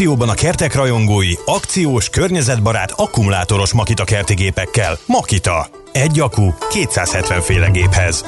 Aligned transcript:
Akcióban 0.00 0.28
a 0.28 0.34
kertek 0.34 0.74
rajongói 0.74 1.32
akciós, 1.44 2.08
környezetbarát, 2.08 2.92
akkumulátoros 2.96 3.72
Makita 3.72 4.04
kerti. 4.04 4.52
Makita. 5.06 5.68
Egy 5.92 6.20
akku 6.20 6.54
270 6.70 7.40
féle 7.40 7.68
géphez. 7.68 8.24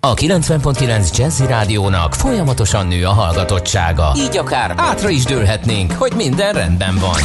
A 0.00 0.14
90.9 0.14 1.16
Jazzy 1.16 1.46
Rádiónak 1.46 2.14
folyamatosan 2.14 2.86
nő 2.86 3.04
a 3.04 3.12
hallgatottsága. 3.12 4.12
Így 4.16 4.36
akár 4.36 4.74
átra 4.76 5.08
is 5.08 5.24
dőlhetnénk, 5.24 5.92
hogy 5.92 6.12
minden 6.16 6.52
rendben 6.52 6.98
van. 6.98 7.20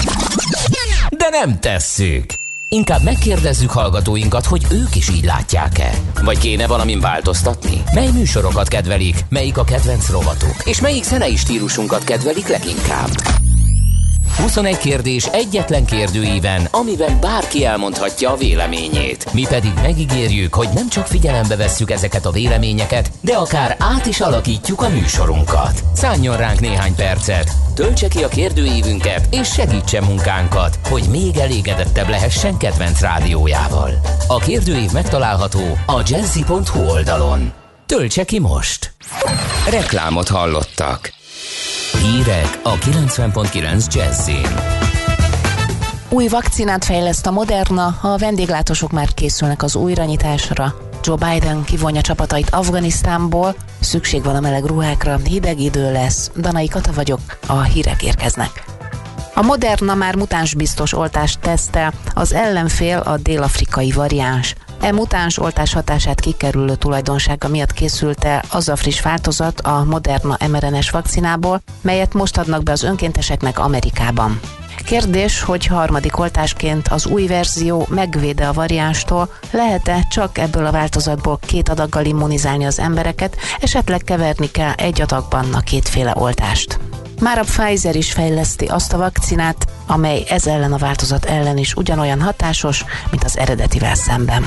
De 1.09 1.29
nem 1.29 1.59
tesszük. 1.59 2.40
Inkább 2.73 3.03
megkérdezzük 3.03 3.71
hallgatóinkat, 3.71 4.45
hogy 4.45 4.65
ők 4.71 4.95
is 4.95 5.09
így 5.09 5.23
látják-e. 5.23 5.91
Vagy 6.23 6.37
kéne 6.37 6.67
valamin 6.67 6.99
változtatni? 6.99 7.83
Mely 7.93 8.11
műsorokat 8.11 8.67
kedvelik? 8.67 9.15
Melyik 9.29 9.57
a 9.57 9.63
kedvenc 9.63 10.09
rovatuk? 10.09 10.55
És 10.63 10.81
melyik 10.81 11.03
zenei 11.03 11.35
stílusunkat 11.35 12.03
kedvelik 12.03 12.47
leginkább? 12.47 13.09
21 14.41 14.77
kérdés 14.77 15.25
egyetlen 15.25 15.85
kérdőíven, 15.85 16.67
amiben 16.71 17.19
bárki 17.19 17.65
elmondhatja 17.65 18.31
a 18.31 18.35
véleményét. 18.35 19.33
Mi 19.33 19.45
pedig 19.49 19.71
megígérjük, 19.81 20.53
hogy 20.53 20.67
nem 20.73 20.89
csak 20.89 21.07
figyelembe 21.07 21.55
vesszük 21.55 21.91
ezeket 21.91 22.25
a 22.25 22.31
véleményeket, 22.31 23.11
de 23.21 23.35
akár 23.35 23.75
át 23.79 24.05
is 24.05 24.19
alakítjuk 24.19 24.81
a 24.81 24.89
műsorunkat. 24.89 25.83
Szálljon 25.93 26.37
ránk 26.37 26.59
néhány 26.59 26.95
percet, 26.95 27.51
töltse 27.75 28.07
ki 28.07 28.23
a 28.23 28.27
kérdőívünket, 28.27 29.27
és 29.31 29.47
segítse 29.47 30.01
munkánkat, 30.01 30.79
hogy 30.89 31.03
még 31.09 31.37
elégedettebb 31.37 32.09
lehessen 32.09 32.57
kedvenc 32.57 33.01
rádiójával. 33.01 33.91
A 34.27 34.37
kérdőív 34.37 34.91
megtalálható 34.91 35.77
a 35.85 36.01
jazzy.hu 36.05 36.89
oldalon. 36.89 37.53
Töltse 37.85 38.23
ki 38.23 38.39
most! 38.39 38.93
Reklámot 39.69 40.27
hallottak. 40.27 41.20
Hírek 41.99 42.59
a 42.63 42.73
90.9 42.73 43.93
Jazzin. 43.93 44.47
Új 46.09 46.27
vakcinát 46.27 46.85
fejleszt 46.85 47.27
a 47.27 47.31
Moderna, 47.31 47.97
a 48.01 48.17
vendéglátósok 48.17 48.91
már 48.91 49.13
készülnek 49.13 49.63
az 49.63 49.75
újranyitásra. 49.75 50.75
Joe 51.03 51.15
Biden 51.15 51.63
kivonja 51.63 52.01
csapatait 52.01 52.49
Afganisztánból, 52.49 53.55
szükség 53.79 54.23
van 54.23 54.35
a 54.35 54.39
meleg 54.39 54.65
ruhákra, 54.65 55.17
hideg 55.17 55.59
idő 55.59 55.91
lesz. 55.91 56.31
Danai 56.37 56.67
Kata 56.67 56.93
vagyok, 56.93 57.19
a 57.47 57.61
hírek 57.61 58.03
érkeznek. 58.03 58.63
A 59.33 59.41
Moderna 59.41 59.95
már 59.95 60.15
mutánsbiztos 60.15 60.93
oltást 60.93 61.39
tesztel, 61.39 61.93
az 62.13 62.33
ellenfél 62.33 62.97
a 62.97 63.17
dél-afrikai 63.17 63.91
variáns. 63.91 64.55
E 64.81 64.91
mutáns 64.91 65.37
oltás 65.39 65.73
hatását 65.73 66.19
kikerülő 66.19 66.75
tulajdonsága 66.75 67.47
miatt 67.47 67.73
készült 67.73 68.23
el 68.23 68.41
az 68.49 68.69
a 68.69 68.75
friss 68.75 69.01
változat 69.01 69.59
a 69.59 69.83
Moderna 69.83 70.37
mRNS 70.47 70.89
vakcinából, 70.89 71.61
melyet 71.81 72.13
most 72.13 72.37
adnak 72.37 72.63
be 72.63 72.71
az 72.71 72.83
önkénteseknek 72.83 73.59
Amerikában. 73.59 74.39
Kérdés, 74.85 75.41
hogy 75.41 75.65
harmadik 75.65 76.19
oltásként 76.19 76.87
az 76.87 77.05
új 77.05 77.27
verzió 77.27 77.87
megvéde 77.89 78.47
a 78.47 78.53
variánstól, 78.53 79.29
lehet-e 79.51 80.05
csak 80.09 80.37
ebből 80.37 80.65
a 80.65 80.71
változatból 80.71 81.39
két 81.45 81.69
adaggal 81.69 82.05
immunizálni 82.05 82.65
az 82.65 82.79
embereket, 82.79 83.37
esetleg 83.59 84.01
keverni 84.01 84.51
kell 84.51 84.71
egy 84.71 85.01
adagban 85.01 85.53
a 85.53 85.59
kétféle 85.59 86.13
oltást. 86.15 86.79
Már 87.19 87.37
a 87.37 87.43
Pfizer 87.43 87.95
is 87.95 88.11
fejleszti 88.11 88.65
azt 88.65 88.93
a 88.93 88.97
vakcinát, 88.97 89.67
amely 89.87 90.23
ez 90.29 90.47
ellen 90.47 90.73
a 90.73 90.77
változat 90.77 91.25
ellen 91.25 91.57
is 91.57 91.73
ugyanolyan 91.73 92.21
hatásos, 92.21 92.85
mint 93.11 93.23
az 93.23 93.37
eredetivel 93.37 93.95
szemben. 93.95 94.45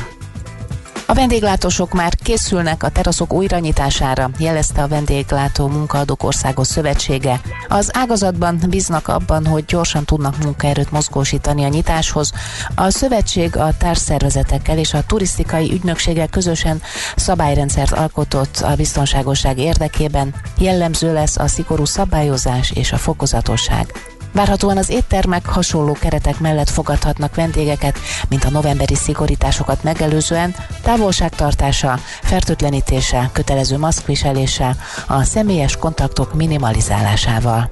A 1.14 1.16
vendéglátósok 1.16 1.92
már 1.92 2.14
készülnek 2.22 2.82
a 2.82 2.88
teraszok 2.88 3.32
újranyitására, 3.32 4.30
jelezte 4.38 4.82
a 4.82 4.88
Vendéglátó 4.88 5.66
Munkaadók 5.66 6.22
Országos 6.22 6.66
Szövetsége. 6.66 7.40
Az 7.68 7.90
ágazatban 7.92 8.58
bíznak 8.68 9.08
abban, 9.08 9.46
hogy 9.46 9.64
gyorsan 9.64 10.04
tudnak 10.04 10.38
munkaerőt 10.42 10.90
mozgósítani 10.90 11.64
a 11.64 11.68
nyitáshoz. 11.68 12.32
A 12.74 12.90
szövetség 12.90 13.56
a 13.56 13.76
társszervezetekkel 13.76 14.78
és 14.78 14.94
a 14.94 15.06
turisztikai 15.06 15.72
ügynökséggel 15.72 16.28
közösen 16.28 16.82
szabályrendszert 17.16 17.92
alkotott 17.92 18.56
a 18.56 18.74
biztonságosság 18.76 19.58
érdekében. 19.58 20.34
Jellemző 20.58 21.12
lesz 21.12 21.36
a 21.36 21.46
szigorú 21.46 21.84
szabályozás 21.84 22.70
és 22.70 22.92
a 22.92 22.96
fokozatosság. 22.96 24.13
Várhatóan 24.34 24.76
az 24.76 24.90
éttermek 24.90 25.46
hasonló 25.46 25.92
keretek 25.92 26.38
mellett 26.38 26.68
fogadhatnak 26.70 27.34
vendégeket, 27.34 27.98
mint 28.28 28.44
a 28.44 28.50
novemberi 28.50 28.94
szigorításokat 28.94 29.82
megelőzően, 29.82 30.54
távolságtartása, 30.82 31.98
fertőtlenítése, 32.22 33.30
kötelező 33.32 33.78
maszkviselése, 33.78 34.76
a 35.06 35.22
személyes 35.22 35.76
kontaktok 35.76 36.34
minimalizálásával. 36.34 37.68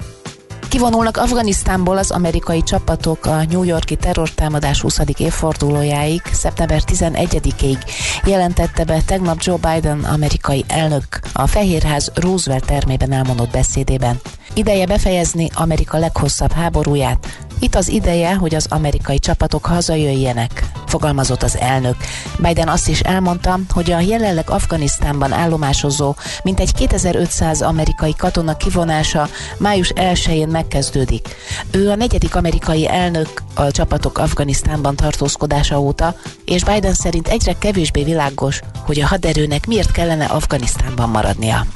Kivonulnak 0.72 1.16
Afganisztánból 1.16 1.99
az 1.99 2.10
amerikai 2.10 2.62
csapatok 2.62 3.27
a 3.27 3.44
New 3.44 3.62
Yorki 3.62 3.97
terrortámadás 3.97 4.81
20. 4.81 5.00
évfordulójáig, 5.19 6.22
szeptember 6.33 6.83
11-ig 6.87 7.77
jelentette 8.25 8.84
be 8.84 9.03
tegnap 9.06 9.37
Joe 9.41 9.56
Biden 9.56 10.05
amerikai 10.05 10.65
elnök 10.69 11.05
a 11.32 11.47
Fehérház 11.47 12.11
Roosevelt 12.15 12.65
termében 12.66 13.12
elmondott 13.12 13.50
beszédében. 13.50 14.21
Ideje 14.55 14.87
befejezni 14.87 15.50
Amerika 15.55 15.99
leghosszabb 15.99 16.53
háborúját. 16.53 17.27
Itt 17.62 17.75
az 17.75 17.89
ideje, 17.89 18.34
hogy 18.34 18.55
az 18.55 18.67
amerikai 18.71 19.19
csapatok 19.19 19.67
hazajöjjenek, 19.67 20.65
fogalmazott 20.87 21.43
az 21.43 21.56
elnök. 21.59 21.97
Biden 22.39 22.69
azt 22.69 22.89
is 22.89 23.00
elmondta, 23.00 23.59
hogy 23.71 23.91
a 23.91 24.00
jelenleg 24.00 24.50
Afganisztánban 24.50 25.33
állomásozó 25.33 26.15
mintegy 26.43 26.75
2500 26.75 27.62
amerikai 27.62 28.15
katona 28.17 28.56
kivonása 28.56 29.28
május 29.59 29.93
1-én 29.95 30.49
megkezdődik. 30.49 31.28
Ő 31.71 31.91
a 31.91 31.97
negyedik 31.97 32.34
amerikai 32.34 32.89
elnök 32.89 33.43
a 33.55 33.71
csapatok 33.71 34.19
Afganisztánban 34.19 34.97
tartózkodása 34.97 35.81
óta, 35.81 36.15
és 36.44 36.65
Biden 36.65 36.94
szerint 36.94 37.29
egyre 37.29 37.53
kevésbé 37.59 38.05
világos, 38.05 38.61
hogy 38.84 39.00
a 39.00 39.06
haderőnek 39.06 39.67
miért 39.67 39.91
kellene 39.91 40.25
Afganisztánban 40.25 41.09
maradnia. 41.09 41.67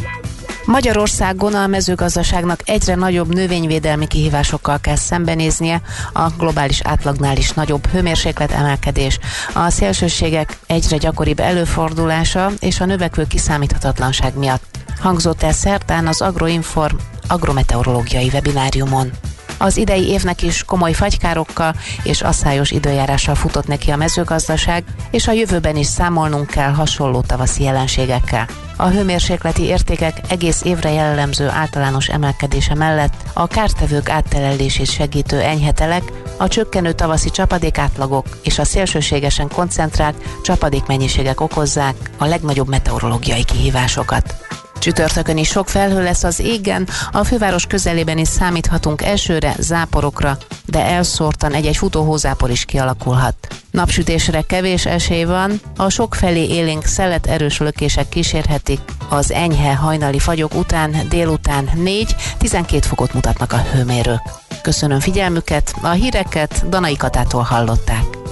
Magyarországon 0.67 1.55
a 1.55 1.67
mezőgazdaságnak 1.67 2.61
egyre 2.65 2.95
nagyobb 2.95 3.35
növényvédelmi 3.35 4.07
kihívásokkal 4.07 4.81
kell 4.81 4.97
szembenéznie, 4.97 5.81
a 6.13 6.29
globális 6.39 6.81
átlagnál 6.81 7.37
is 7.37 7.51
nagyobb 7.51 7.87
hőmérséklet 7.87 8.53
emelkedés, 8.53 9.19
a 9.55 9.71
szélsőségek 9.71 10.59
egyre 10.67 10.97
gyakoribb 10.97 11.41
előfordulása 11.41 12.51
és 12.61 12.81
a 12.81 12.85
növekvő 12.85 13.27
kiszámíthatatlanság 13.27 14.39
miatt. 14.39 14.79
Hangzott 15.01 15.43
el 15.43 15.53
szerdán 15.53 16.07
az 16.07 16.21
Agroinform 16.21 16.97
agrometeorológiai 17.29 18.31
webináriumon. 18.33 19.11
Az 19.59 19.77
idei 19.77 20.09
évnek 20.09 20.43
is 20.43 20.65
komoly 20.65 20.93
fagykárokkal 20.93 21.75
és 22.03 22.23
asszályos 22.23 22.71
időjárással 22.71 23.35
futott 23.35 23.67
neki 23.67 23.91
a 23.91 23.97
mezőgazdaság, 23.97 24.85
és 25.11 25.29
a 25.29 25.33
jövőben 25.33 25.77
is 25.77 25.87
számolnunk 25.87 26.47
kell 26.47 26.73
hasonló 26.73 27.21
tavaszi 27.21 27.63
jelenségekkel. 27.63 28.47
A 28.77 28.87
hőmérsékleti 28.87 29.63
értékek 29.63 30.21
egész 30.29 30.63
évre 30.65 30.91
jellemző 30.91 31.49
általános 31.49 32.09
emelkedése 32.09 32.75
mellett 32.75 33.15
a 33.33 33.47
kártevők 33.47 34.09
áttelelését 34.09 34.91
segítő 34.91 35.41
enyhetelek, 35.41 36.03
a 36.37 36.49
csökkenő 36.49 36.93
tavaszi 36.93 37.31
csapadékátlagok 37.31 38.27
és 38.43 38.59
a 38.59 38.65
szélsőségesen 38.65 39.49
koncentrált 39.49 40.23
csapadékmennyiségek 40.43 41.41
okozzák 41.41 41.95
a 42.19 42.25
legnagyobb 42.25 42.69
meteorológiai 42.69 43.45
kihívásokat. 43.45 44.46
Csütörtökön 44.87 45.37
is 45.37 45.49
sok 45.49 45.69
felhő 45.69 46.03
lesz 46.03 46.25
az 46.25 46.41
égen, 46.41 46.89
a 47.13 47.25
főváros 47.25 47.67
közelében 47.67 48.19
is 48.19 48.29
számíthatunk 48.29 49.03
elsőre, 49.03 49.55
záporokra, 49.59 50.39
de 50.65 50.85
elszórtan 50.85 51.53
egy-egy 51.53 51.77
futóhózápor 51.77 52.51
is 52.51 52.65
kialakulhat. 52.65 53.35
Napsütésre 53.71 54.41
kevés 54.41 54.87
esély 54.87 55.25
van, 55.25 55.61
a 55.77 55.89
sok 55.89 56.15
felé 56.15 56.47
élénk 56.49 56.85
szelet 56.85 57.27
erős 57.27 57.59
lökések 57.59 58.09
kísérhetik, 58.09 58.81
az 59.09 59.33
enyhe 59.33 59.75
hajnali 59.75 60.19
fagyok 60.19 60.55
után 60.55 60.97
délután 61.09 61.71
4-12 62.41 62.79
fokot 62.81 63.15
mutatnak 63.15 63.53
a 63.53 63.65
hőmérők. 63.73 64.23
Köszönöm 64.63 65.01
figyelmüket, 65.01 65.75
a 65.83 65.91
híreket 65.91 66.69
Danai 66.69 66.97
Katától 66.97 67.43
hallották. 67.43 68.26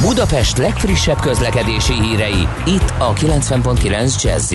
Budapest 0.00 0.58
legfrissebb 0.58 1.20
közlekedési 1.20 1.92
hírei, 1.92 2.48
itt 2.66 2.92
a 2.98 3.12
90.9 3.12 4.22
jazz 4.22 4.54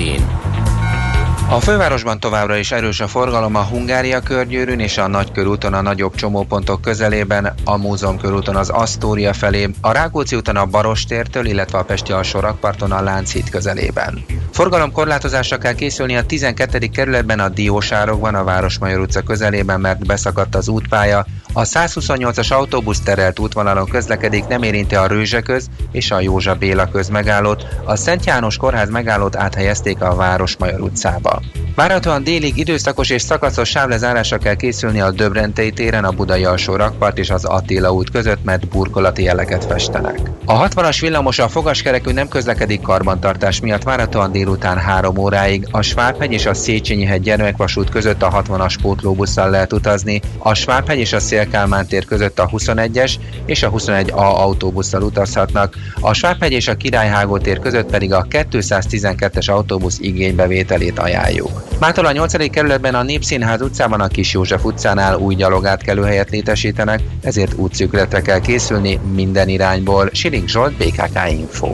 a 1.50 1.60
fővárosban 1.60 2.20
továbbra 2.20 2.56
is 2.56 2.72
erős 2.72 3.00
a 3.00 3.08
forgalom 3.08 3.56
a 3.56 3.64
Hungária 3.64 4.20
körgyűrűn 4.20 4.80
és 4.80 4.98
a 4.98 5.08
Nagykörúton 5.08 5.74
a 5.74 5.82
nagyobb 5.82 6.16
csomópontok 6.16 6.82
közelében, 6.82 7.54
a 7.64 7.78
Múzeum 7.78 8.18
körúton 8.18 8.56
az 8.56 8.70
Asztória 8.70 9.34
felé, 9.34 9.70
a 9.82 9.92
Rákóczi 9.92 10.36
úton 10.36 10.56
a 10.56 10.66
Barostértől, 10.66 11.46
illetve 11.46 11.78
a 11.78 11.84
Pesti 11.84 12.12
alsó 12.12 12.40
rakparton 12.40 12.92
a 12.92 13.02
Lánchíd 13.02 13.50
közelében. 13.50 14.26
Forgalom 14.52 14.92
korlátozásra 14.92 15.58
kell 15.58 15.74
készülni 15.74 16.16
a 16.16 16.26
12. 16.26 16.88
kerületben 16.88 17.40
a 17.40 17.50
Diósárokban, 17.50 18.36
a 18.36 18.44
Városmajor 18.44 19.00
utca 19.00 19.22
közelében, 19.22 19.80
mert 19.80 20.06
beszakadt 20.06 20.56
az 20.56 20.68
útpálya, 20.68 21.26
a 21.54 21.62
128-as 21.62 22.52
autóbusz 22.52 23.00
terelt 23.00 23.40
útvonalon 23.40 23.86
közlekedik, 23.86 24.48
nem 24.48 24.64
érinti 24.64 24.96
a 24.96 25.08
Rőzseköz 25.08 25.70
és 25.92 26.12
a 26.12 26.20
Józsa 26.20 26.56
Béla 26.56 26.90
köz 26.90 27.10
megállót, 27.10 27.66
a 27.86 27.96
Szent 27.96 28.26
János 28.26 28.58
kórház 28.58 28.90
megállót 28.90 29.36
áthelyezték 29.36 30.02
a 30.02 30.16
Városmajor 30.16 30.82
utcába. 30.82 31.42
Várhatóan 31.76 32.24
délig 32.24 32.58
időszakos 32.58 33.10
és 33.10 33.22
szakaszos 33.22 33.70
sávlezárásra 33.70 34.38
kell 34.38 34.56
készülni 34.56 35.02
a 35.02 35.12
Döbrentei 35.12 35.72
téren, 35.72 36.04
a 36.04 36.12
Budai 36.12 36.46
alsó 36.46 36.76
rakpart 36.76 37.18
és 37.18 37.30
az 37.30 37.46
Attila 37.46 37.92
út 37.92 38.10
között, 38.10 38.44
mert 38.44 38.68
burkolati 38.68 39.24
jeleket 39.24 39.66
festenek. 39.66 40.20
A 40.46 40.68
60-as 40.68 40.98
villamos 41.00 41.40
a 41.40 41.48
fogaskerekű 41.48 42.12
nem 42.12 42.28
közlekedik 42.28 42.82
karbantartás 42.82 43.60
miatt 43.60 43.84
várhatóan 43.84 44.32
délután 44.32 44.78
3 44.78 45.18
óráig. 45.18 45.68
A 45.72 45.82
Svábhegy 45.82 46.32
és 46.32 46.46
a 46.46 46.54
Széchenyi 46.54 47.06
hegy 47.06 47.22
gyermekvasút 47.22 47.90
között 47.90 48.22
a 48.22 48.44
60-as 48.44 48.76
pótlóbusszal 48.82 49.50
lehet 49.50 49.74
utazni, 49.74 50.22
a 50.38 50.54
Svábhegy 50.54 51.00
és 51.00 51.14
a 51.14 51.20
Szélkálmán 51.44 51.88
tér 51.88 52.06
között 52.06 52.40
a 52.40 52.48
21-es 52.48 53.14
és 53.46 53.64
a 53.64 53.72
21A 53.72 54.36
autóbusszal 54.36 55.02
utazhatnak, 55.02 55.76
a 56.00 56.14
Svábhegy 56.14 56.52
és 56.52 56.68
a 56.68 56.76
Királyhágó 56.76 57.38
tér 57.38 57.60
között 57.60 57.90
pedig 57.90 58.14
a 58.14 58.26
212-es 58.30 59.52
autóbusz 59.52 60.00
igénybevételét 60.00 61.00
ajánljuk. 61.00 61.64
Mától 61.80 62.06
a 62.06 62.12
8. 62.12 62.50
kerületben 62.50 62.96
a 62.96 63.04
Népszínház 63.04 63.62
utcában 63.62 64.02
a 64.02 64.08
Kis 64.08 64.34
József 64.34 64.64
utcánál 64.64 65.18
új 65.18 65.36
gyalogátkelőhelyet 65.36 66.30
létesítenek, 66.30 67.00
ezért 67.22 67.54
útszűkületre 67.54 68.22
kell 68.22 68.40
készülni 68.40 69.00
minden 69.14 69.50
irányból. 69.50 70.10
Siling 70.14 70.48
Zsolt, 70.48 70.74
BKK 70.74 71.30
Info. 71.30 71.74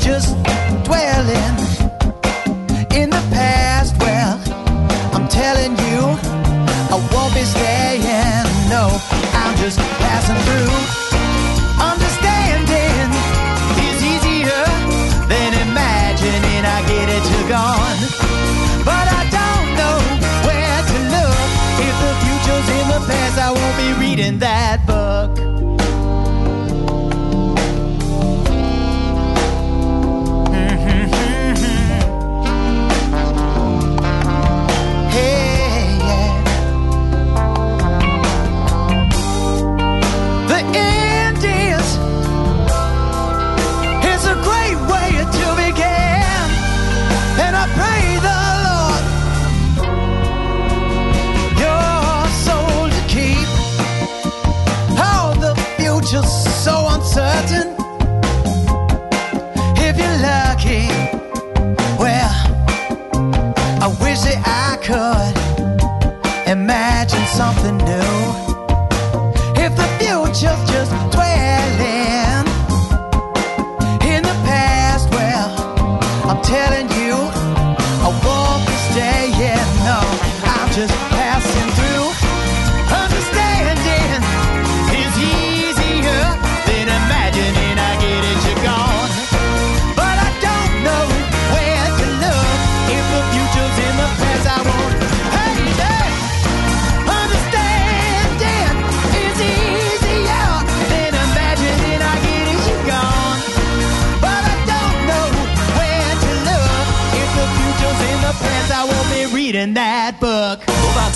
Just 0.00 0.34
dwelling 0.84 1.54
in 2.94 3.10
the 3.10 3.22
past. 3.30 3.94
Well, 4.00 4.40
I'm 5.14 5.28
telling 5.28 5.72
you 5.86 6.00
I 6.94 6.96
won't 7.12 7.34
be 7.34 7.44
staying. 7.44 8.46
No, 8.68 8.88
I'm 9.40 9.54
just 9.56 9.78
passing 10.00 10.40
through. 10.46 10.74
Understanding 11.92 13.08
is 13.88 13.98
easier 14.12 14.64
than 15.28 15.50
imagining. 15.68 16.62
I 16.64 16.78
get 16.88 17.08
it, 17.16 17.24
you're 17.30 17.48
gone. 17.48 18.00
But 18.88 19.06
I 19.20 19.22
don't 19.38 19.68
know 19.80 19.96
where 20.46 20.80
to 20.90 20.98
look. 21.14 21.38
If 21.86 21.94
the 22.04 22.12
future's 22.22 22.68
in 22.78 22.86
the 22.94 23.00
past, 23.08 23.36
I 23.38 23.50
won't 23.52 23.76
be 23.76 23.90
reading 24.00 24.38
that 24.38 24.63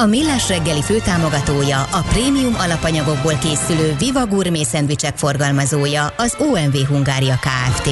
A 0.00 0.06
Millás 0.06 0.48
reggeli 0.48 0.82
főtámogatója, 0.82 1.82
a 1.82 2.00
prémium 2.08 2.54
alapanyagokból 2.58 3.38
készülő 3.38 3.94
Viva 3.98 4.26
Gourmet 4.26 4.64
szendvicsek 4.64 5.16
forgalmazója, 5.16 6.06
az 6.16 6.36
OMV 6.38 6.76
Hungária 6.76 7.38
Kft. 7.40 7.90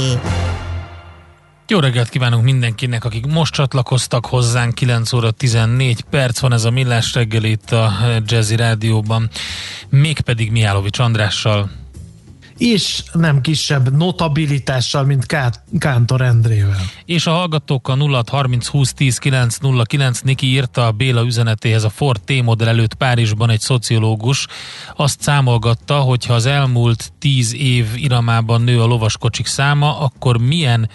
Jó 1.67 1.79
reggelt 1.79 2.09
kívánunk 2.09 2.45
mindenkinek, 2.45 3.05
akik 3.05 3.27
most 3.27 3.53
csatlakoztak 3.53 4.27
hozzánk, 4.27 4.75
9 4.75 5.13
óra 5.13 5.31
14 5.31 6.01
perc 6.01 6.39
van 6.39 6.53
ez 6.53 6.65
a 6.65 6.71
millás 6.71 7.15
reggel 7.15 7.57
a 7.71 7.93
Jazzy 8.27 8.57
Rádióban, 8.57 9.31
mégpedig 9.89 10.51
Miálovics 10.51 10.99
Andrással. 10.99 11.71
És 12.59 13.03
nem 13.13 13.41
kisebb 13.41 13.97
notabilitással, 13.97 15.05
mint 15.05 15.27
Ká- 15.27 15.63
Kántor 15.79 16.21
Endrével. 16.21 16.81
És 17.05 17.27
a 17.27 17.31
hallgatók 17.31 17.89
a 17.89 17.95
0 17.95 18.23
30 18.27 18.67
20 18.67 18.93
10 18.93 19.19
9 19.19 19.57
09 19.89 20.21
Niki 20.21 20.47
írta 20.47 20.87
a 20.87 20.91
Béla 20.91 21.23
üzenetéhez 21.23 21.85
a 21.85 21.91
Ford 21.91 22.21
T-modell 22.25 22.69
előtt 22.69 22.95
Párizsban 22.95 23.51
egy 23.51 23.61
szociológus. 23.61 24.47
Azt 24.97 25.21
számolgatta, 25.21 25.99
hogy 25.99 26.27
ha 26.27 26.35
az 26.35 26.47
elmúlt 26.47 27.13
10 27.19 27.55
év 27.55 27.87
iramában 27.95 28.63
nő 28.63 28.83
a 28.83 28.87
lovaskocsik 28.87 29.47
száma, 29.47 29.99
akkor 30.01 30.39
milyen 30.39 30.89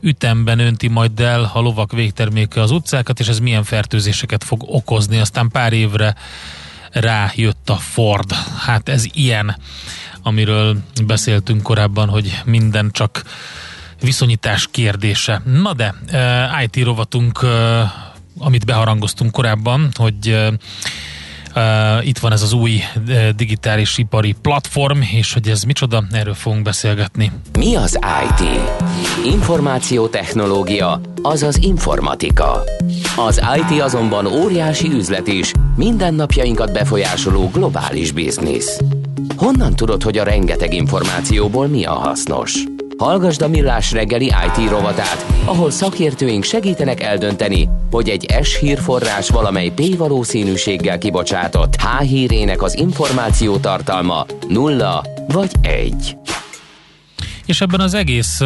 ütemben 0.00 0.58
önti 0.58 0.88
majd 0.88 1.20
el 1.20 1.50
a 1.54 1.60
lovak 1.60 1.92
végterméke 1.92 2.60
az 2.60 2.70
utcákat, 2.70 3.20
és 3.20 3.28
ez 3.28 3.38
milyen 3.38 3.64
fertőzéseket 3.64 4.44
fog 4.44 4.62
okozni. 4.66 5.18
Aztán 5.18 5.48
pár 5.48 5.72
évre 5.72 6.14
rájött 6.92 7.70
a 7.70 7.76
Ford. 7.76 8.32
Hát 8.58 8.88
ez 8.88 9.04
ilyen, 9.12 9.56
amiről 10.22 10.76
beszéltünk 11.06 11.62
korábban, 11.62 12.08
hogy 12.08 12.40
minden 12.44 12.90
csak 12.92 13.22
viszonyítás 14.00 14.68
kérdése. 14.70 15.42
Na 15.44 15.72
de, 15.72 15.94
uh, 16.12 16.62
IT 16.62 16.84
rovatunk, 16.84 17.42
uh, 17.42 17.50
amit 18.38 18.66
beharangoztunk 18.66 19.32
korábban, 19.32 19.88
hogy 19.94 20.50
Uh, 21.54 22.06
itt 22.06 22.18
van 22.18 22.32
ez 22.32 22.42
az 22.42 22.52
új 22.52 22.80
digitális 23.36 23.98
ipari 23.98 24.34
platform, 24.42 25.00
és 25.00 25.32
hogy 25.32 25.48
ez 25.48 25.62
micsoda, 25.62 26.04
erről 26.10 26.34
fogunk 26.34 26.62
beszélgetni. 26.62 27.32
Mi 27.58 27.74
az 27.74 27.98
IT? 28.28 28.48
Információtechnológia, 29.24 31.00
azaz 31.22 31.56
informatika. 31.56 32.62
Az 33.16 33.42
IT 33.56 33.80
azonban 33.80 34.26
óriási 34.26 34.88
üzlet 34.88 35.26
is, 35.26 35.52
mindennapjainkat 35.76 36.72
befolyásoló 36.72 37.50
globális 37.52 38.12
biznisz. 38.12 38.80
Honnan 39.36 39.76
tudod, 39.76 40.02
hogy 40.02 40.18
a 40.18 40.24
rengeteg 40.24 40.74
információból 40.74 41.66
mi 41.66 41.84
a 41.84 41.92
hasznos? 41.92 42.64
Hallgasd 42.98 43.42
a 43.42 43.48
Millás 43.48 43.92
reggeli 43.92 44.24
IT 44.24 44.70
rovatát, 44.70 45.26
ahol 45.44 45.70
szakértőink 45.70 46.44
segítenek 46.44 47.02
eldönteni, 47.02 47.68
hogy 47.90 48.08
egy 48.08 48.34
S 48.42 48.58
hírforrás 48.58 49.28
valamely 49.28 49.68
P 49.68 49.96
valószínűséggel 49.96 50.98
kibocsátott 50.98 51.76
H 51.76 52.00
hírének 52.02 52.62
az 52.62 52.78
információ 52.78 53.56
tartalma 53.56 54.26
nulla 54.48 55.04
vagy 55.28 55.50
egy. 55.62 56.16
És 57.46 57.60
ebben 57.60 57.80
az 57.80 57.94
egész 57.94 58.40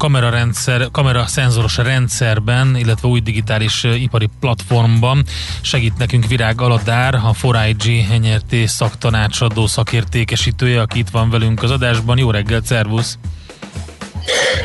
kamerarendszer, 0.00 0.88
kameraszenzoros 0.90 1.76
rendszerben, 1.76 2.76
illetve 2.76 3.08
új 3.08 3.20
digitális 3.20 3.84
ipari 3.84 4.28
platformban 4.40 5.24
segít 5.60 5.98
nekünk 5.98 6.26
Virág 6.26 6.60
Aladár, 6.60 7.14
a 7.14 7.32
4IG 7.42 8.18
NRT 8.20 8.68
szaktanácsadó 8.68 9.66
szakértékesítője, 9.66 10.80
aki 10.80 10.98
itt 10.98 11.08
van 11.08 11.30
velünk 11.30 11.62
az 11.62 11.70
adásban. 11.70 12.18
Jó 12.18 12.30
reggelt, 12.30 12.64
szervusz! 12.64 13.18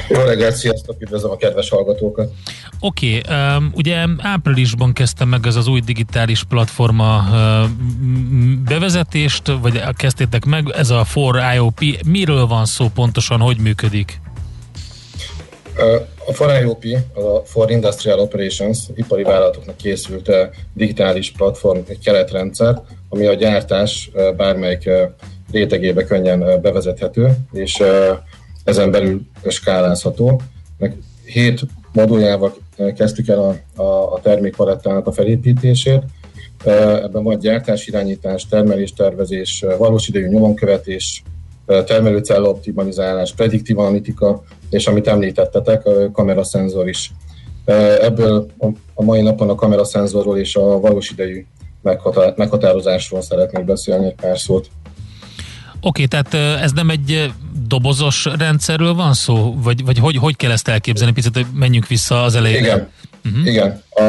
Jó 0.10 0.22
reggelt, 0.22 0.56
sziasztok, 0.56 0.96
üdvözlöm 1.00 1.32
a 1.32 1.38
kedves 1.38 1.70
hallgatókat! 1.70 2.32
Oké, 2.80 3.18
okay, 3.18 3.68
ugye 3.72 4.06
áprilisban 4.18 4.94
kezdtem 4.94 5.28
meg 5.28 5.48
ez 5.48 5.56
az 5.56 5.68
új 5.68 5.80
digitális 5.80 6.44
platforma 6.44 7.26
bevezetést, 8.68 9.52
vagy 9.62 9.82
kezdtétek 9.96 10.46
meg, 10.46 10.70
ez 10.70 10.90
a 10.90 11.06
4IOP, 11.14 12.06
miről 12.06 12.48
van 12.48 12.66
szó 12.66 12.90
pontosan, 12.90 13.40
hogy 13.40 13.58
működik? 13.58 14.24
A 16.28 16.32
4IOP, 16.32 16.98
a 17.14 17.46
For 17.46 17.72
Industrial 17.72 18.20
Operations, 18.20 18.80
ipari 18.96 19.24
vállalatoknak 19.24 19.78
készült 19.78 20.32
digitális 20.74 21.32
platform, 21.32 21.80
egy 21.88 22.00
keretrendszer, 22.00 22.82
ami 23.10 23.26
a 23.26 23.34
gyártás 23.34 24.12
bármelyik 24.38 24.90
rétegébe 25.52 26.04
könnyen 26.04 26.62
bevezethető, 26.62 27.38
és 27.52 27.84
ezen 28.64 28.92
belül 28.92 29.22
skálázható. 29.48 30.42
Meg 30.78 30.98
hét 31.26 31.62
moduljával 31.94 32.56
kezdtük 32.96 33.28
el 33.28 33.40
a, 33.40 33.82
a, 33.82 34.14
a 34.14 34.20
termékpalettának 34.22 35.08
a 35.08 35.12
felépítését. 35.12 36.04
Ebben 36.66 37.24
van 37.24 37.40
gyártás, 37.40 37.88
irányítás, 37.88 38.48
termelés, 38.48 38.94
tervezés, 38.94 39.66
valós 39.78 40.08
idejű 40.08 40.28
nyomonkövetés, 40.28 41.24
termelőcella 41.66 42.50
optimalizálás, 42.50 43.34
prediktív 43.34 43.80
analitika, 43.80 44.44
és 44.70 44.88
amit 44.88 45.08
említettetek, 45.08 45.86
a 45.86 46.12
kameraszenzor 46.12 46.88
is. 46.88 47.12
Ebből 48.02 48.48
a 48.94 49.04
mai 49.04 49.22
napon 49.22 49.50
a 49.50 49.56
kameraszenzorról 49.56 50.38
és 50.38 50.56
a 50.56 50.80
valós 50.80 51.10
idejű 51.10 51.46
meghatározásról 52.36 53.22
szeretnék 53.22 53.66
beszélni 53.66 54.06
egy 54.06 54.16
pár 54.22 54.40
szót. 54.40 54.70
Oké, 55.82 56.04
okay, 56.04 56.08
tehát 56.08 56.62
ez 56.62 56.72
nem 56.72 56.90
egy 56.90 57.34
dobozos 57.68 58.26
rendszerről 58.38 58.94
van 58.94 59.14
szó? 59.14 59.56
Vagy, 59.58 59.86
vagy 59.86 60.00
hogy, 60.00 60.16
hogy 60.16 60.36
kell 60.36 60.52
ezt 60.52 60.68
elképzelni? 60.68 61.14
Picit 61.14 61.36
hogy 61.36 61.46
menjünk 61.54 61.88
vissza 61.88 62.24
az 62.24 62.36
elejére. 62.36 62.60
Igen. 62.60 62.90
Uh-huh. 63.26 63.48
Igen. 63.48 63.84
A, 63.90 64.02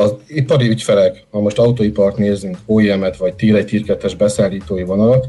az 0.00 0.14
ipari 0.26 0.68
ügyfelek, 0.68 1.26
ha 1.30 1.40
most 1.40 1.58
autóipart 1.58 2.16
nézzünk, 2.16 2.58
OEM-et 2.66 3.16
vagy 3.16 3.34
Tier 3.34 3.56
1, 3.56 3.64
Tier 3.64 3.82
2-es 3.86 4.14
beszállítói 4.18 4.82
vonalat, 4.82 5.28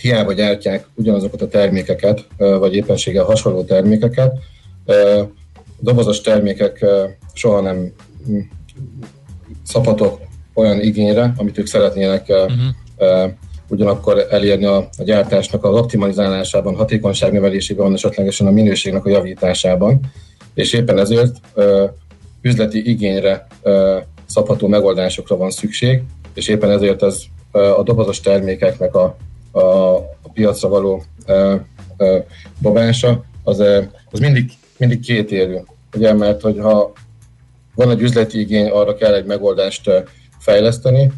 hiába 0.00 0.32
gyártják 0.32 0.86
ugyanazokat 0.94 1.42
a 1.42 1.48
termékeket, 1.48 2.26
vagy 2.36 2.74
éppenséggel 2.74 3.24
hasonló 3.24 3.64
termékeket, 3.64 4.38
dobozos 5.80 6.20
termékek 6.20 6.84
soha 7.32 7.60
nem 7.60 7.92
szabhatok 9.62 10.20
olyan 10.54 10.80
igényre, 10.80 11.32
amit 11.36 11.58
ők 11.58 11.66
szeretnének 11.66 12.28
uh-huh 12.28 13.32
ugyanakkor 13.68 14.26
elérni 14.30 14.64
a, 14.64 14.76
a 14.76 15.02
gyártásnak 15.02 15.64
az 15.64 15.74
optimalizálásában, 15.74 16.74
hatékonyság 16.74 17.32
növelésében, 17.32 17.92
esetlegesen 17.92 18.46
a 18.46 18.50
minőségnek 18.50 19.04
a 19.04 19.10
javításában, 19.10 20.00
és 20.54 20.72
éppen 20.72 20.98
ezért 20.98 21.36
üzleti 22.40 22.88
igényre 22.90 23.46
szabható 24.26 24.68
megoldásokra 24.68 25.36
van 25.36 25.50
szükség, 25.50 26.02
és 26.34 26.48
éppen 26.48 26.70
ezért 26.70 27.02
ez 27.02 27.22
a 27.52 27.82
dobozos 27.82 28.20
termékeknek 28.20 28.94
a, 28.94 29.16
a, 29.50 29.94
a 29.96 30.30
piacra 30.32 30.68
való 30.68 31.02
ö, 31.26 31.56
ö, 31.96 32.18
dobása, 32.58 33.24
az, 33.42 33.60
az 34.10 34.20
mindig, 34.20 34.50
mindig 34.78 35.00
két 35.00 35.32
érő. 35.32 35.64
Ugye, 35.96 36.12
mert 36.12 36.40
hogyha 36.40 36.92
van 37.74 37.90
egy 37.90 38.02
üzleti 38.02 38.40
igény, 38.40 38.68
arra 38.68 38.94
kell 38.94 39.14
egy 39.14 39.24
megoldást 39.24 39.90
fejleszteni, 40.38 41.12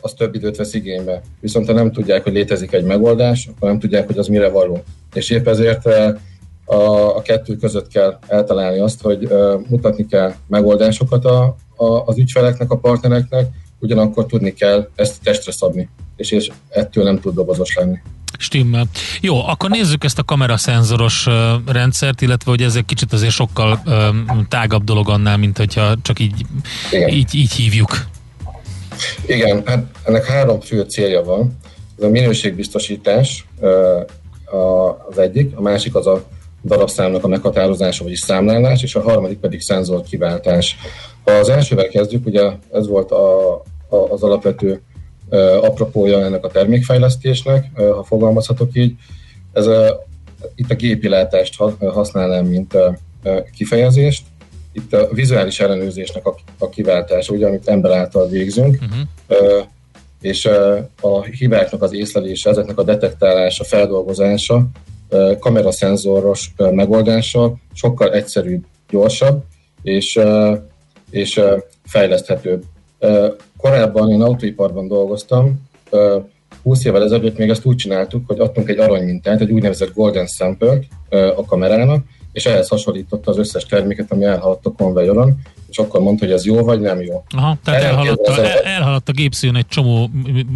az 0.00 0.12
több 0.12 0.34
időt 0.34 0.56
vesz 0.56 0.74
igénybe. 0.74 1.22
Viszont 1.40 1.66
ha 1.66 1.72
nem 1.72 1.92
tudják, 1.92 2.22
hogy 2.22 2.32
létezik 2.32 2.72
egy 2.72 2.84
megoldás, 2.84 3.46
akkor 3.46 3.68
nem 3.68 3.78
tudják, 3.78 4.06
hogy 4.06 4.18
az 4.18 4.26
mire 4.26 4.48
való. 4.48 4.82
És 5.12 5.30
épp 5.30 5.46
ezért 5.46 5.86
a, 6.64 7.16
a 7.16 7.22
kettő 7.22 7.56
között 7.56 7.88
kell 7.88 8.18
eltalálni 8.26 8.78
azt, 8.78 9.02
hogy 9.02 9.28
mutatni 9.68 10.06
kell 10.06 10.34
megoldásokat 10.46 11.24
a, 11.24 11.56
a, 11.76 11.84
az 11.84 12.18
ügyfeleknek, 12.18 12.70
a 12.70 12.78
partnereknek, 12.78 13.46
ugyanakkor 13.80 14.26
tudni 14.26 14.52
kell 14.52 14.88
ezt 14.94 15.22
testre 15.22 15.52
szabni, 15.52 15.88
és, 16.16 16.30
és 16.30 16.50
ettől 16.68 17.04
nem 17.04 17.20
tud 17.20 17.34
dobozos 17.34 17.74
lenni. 17.74 17.98
Stimmel. 18.38 18.84
Jó, 19.20 19.46
akkor 19.46 19.70
nézzük 19.70 20.04
ezt 20.04 20.18
a 20.18 20.24
kameraszenzoros 20.24 21.26
rendszert, 21.66 22.20
illetve 22.20 22.50
hogy 22.50 22.62
ez 22.62 22.74
egy 22.74 22.84
kicsit 22.84 23.12
azért 23.12 23.32
sokkal 23.32 23.82
tágabb 24.48 24.84
dolog 24.84 25.08
annál, 25.08 25.36
mint 25.36 25.56
hogyha 25.56 25.94
csak 26.02 26.18
így, 26.18 26.46
így, 27.08 27.34
így 27.34 27.52
hívjuk. 27.52 28.06
Igen, 29.26 29.62
hát 29.66 29.84
ennek 30.04 30.24
három 30.24 30.60
fő 30.60 30.82
célja 30.82 31.22
van. 31.22 31.56
Ez 31.98 32.04
a 32.04 32.08
minőségbiztosítás 32.08 33.46
az 35.10 35.18
egyik, 35.18 35.56
a 35.56 35.60
másik 35.60 35.94
az 35.94 36.06
a 36.06 36.24
darabszámnak 36.64 37.24
a 37.24 37.28
meghatározása, 37.28 38.02
vagyis 38.02 38.18
számlálás, 38.18 38.82
és 38.82 38.94
a 38.94 39.02
harmadik 39.02 39.38
pedig 39.38 39.60
szenzor 39.60 40.02
kiváltás. 40.02 40.76
Ha 41.24 41.32
az 41.32 41.48
elsővel 41.48 41.88
kezdjük, 41.88 42.26
ugye 42.26 42.50
ez 42.72 42.88
volt 42.88 43.10
a, 43.10 43.54
a, 43.88 43.96
az 44.10 44.22
alapvető 44.22 44.82
apropója 45.60 46.24
ennek 46.24 46.44
a 46.44 46.48
termékfejlesztésnek, 46.48 47.70
ha 47.74 48.04
fogalmazhatok 48.04 48.70
így. 48.72 48.94
Ez 49.52 49.66
a, 49.66 50.06
itt 50.54 50.70
a 50.70 50.74
gépilátást 50.74 51.62
használnám, 51.80 52.44
mint 52.44 52.76
kifejezést 53.56 54.22
itt 54.72 54.92
a 54.92 55.08
vizuális 55.12 55.60
ellenőrzésnek 55.60 56.26
a, 56.26 56.34
a 56.58 56.68
kiváltása, 56.68 57.32
ugye, 57.32 57.46
amit 57.46 57.68
ember 57.68 57.90
által 57.90 58.28
végzünk, 58.28 58.78
uh-huh. 58.82 59.66
és 60.20 60.48
a 61.00 61.22
hibáknak 61.22 61.82
az 61.82 61.92
észlelése, 61.92 62.50
ezeknek 62.50 62.78
a 62.78 62.82
detektálása, 62.82 63.64
feldolgozása, 63.64 64.66
kameraszenzoros 65.38 66.52
megoldása 66.56 67.54
sokkal 67.72 68.12
egyszerűbb, 68.12 68.64
gyorsabb, 68.90 69.44
és, 69.82 70.20
és 71.10 71.40
fejleszthetőbb. 71.84 72.62
Korábban 73.56 74.10
én 74.10 74.22
autóiparban 74.22 74.88
dolgoztam, 74.88 75.68
20 76.62 76.84
évvel 76.84 77.02
ezelőtt 77.02 77.38
még 77.38 77.48
ezt 77.48 77.64
úgy 77.64 77.76
csináltuk, 77.76 78.26
hogy 78.26 78.38
adtunk 78.38 78.68
egy 78.68 78.78
aranymintát, 78.78 79.40
egy 79.40 79.50
úgynevezett 79.50 79.94
golden 79.94 80.26
sample 80.26 80.78
a 81.36 81.44
kamerának, 81.44 82.04
és 82.32 82.46
ehhez 82.46 82.68
hasonlította 82.68 83.30
az 83.30 83.38
összes 83.38 83.66
terméket, 83.66 84.12
ami 84.12 84.24
elhaladt 84.24 84.66
a 84.66 84.72
konvejoron, 84.72 85.40
és 85.68 85.78
akkor 85.78 86.00
mondta, 86.00 86.24
hogy 86.24 86.34
ez 86.34 86.44
jó 86.44 86.64
vagy 86.64 86.80
nem 86.80 87.00
jó. 87.00 87.24
Aha, 87.36 87.56
tehát 87.64 87.82
elhaladt 87.82 88.28
a, 88.28 88.44
el, 88.44 88.58
elhaladt 88.58 89.08
a 89.08 89.12
gépszűn 89.12 89.56
egy 89.56 89.66
csomó, 89.66 90.10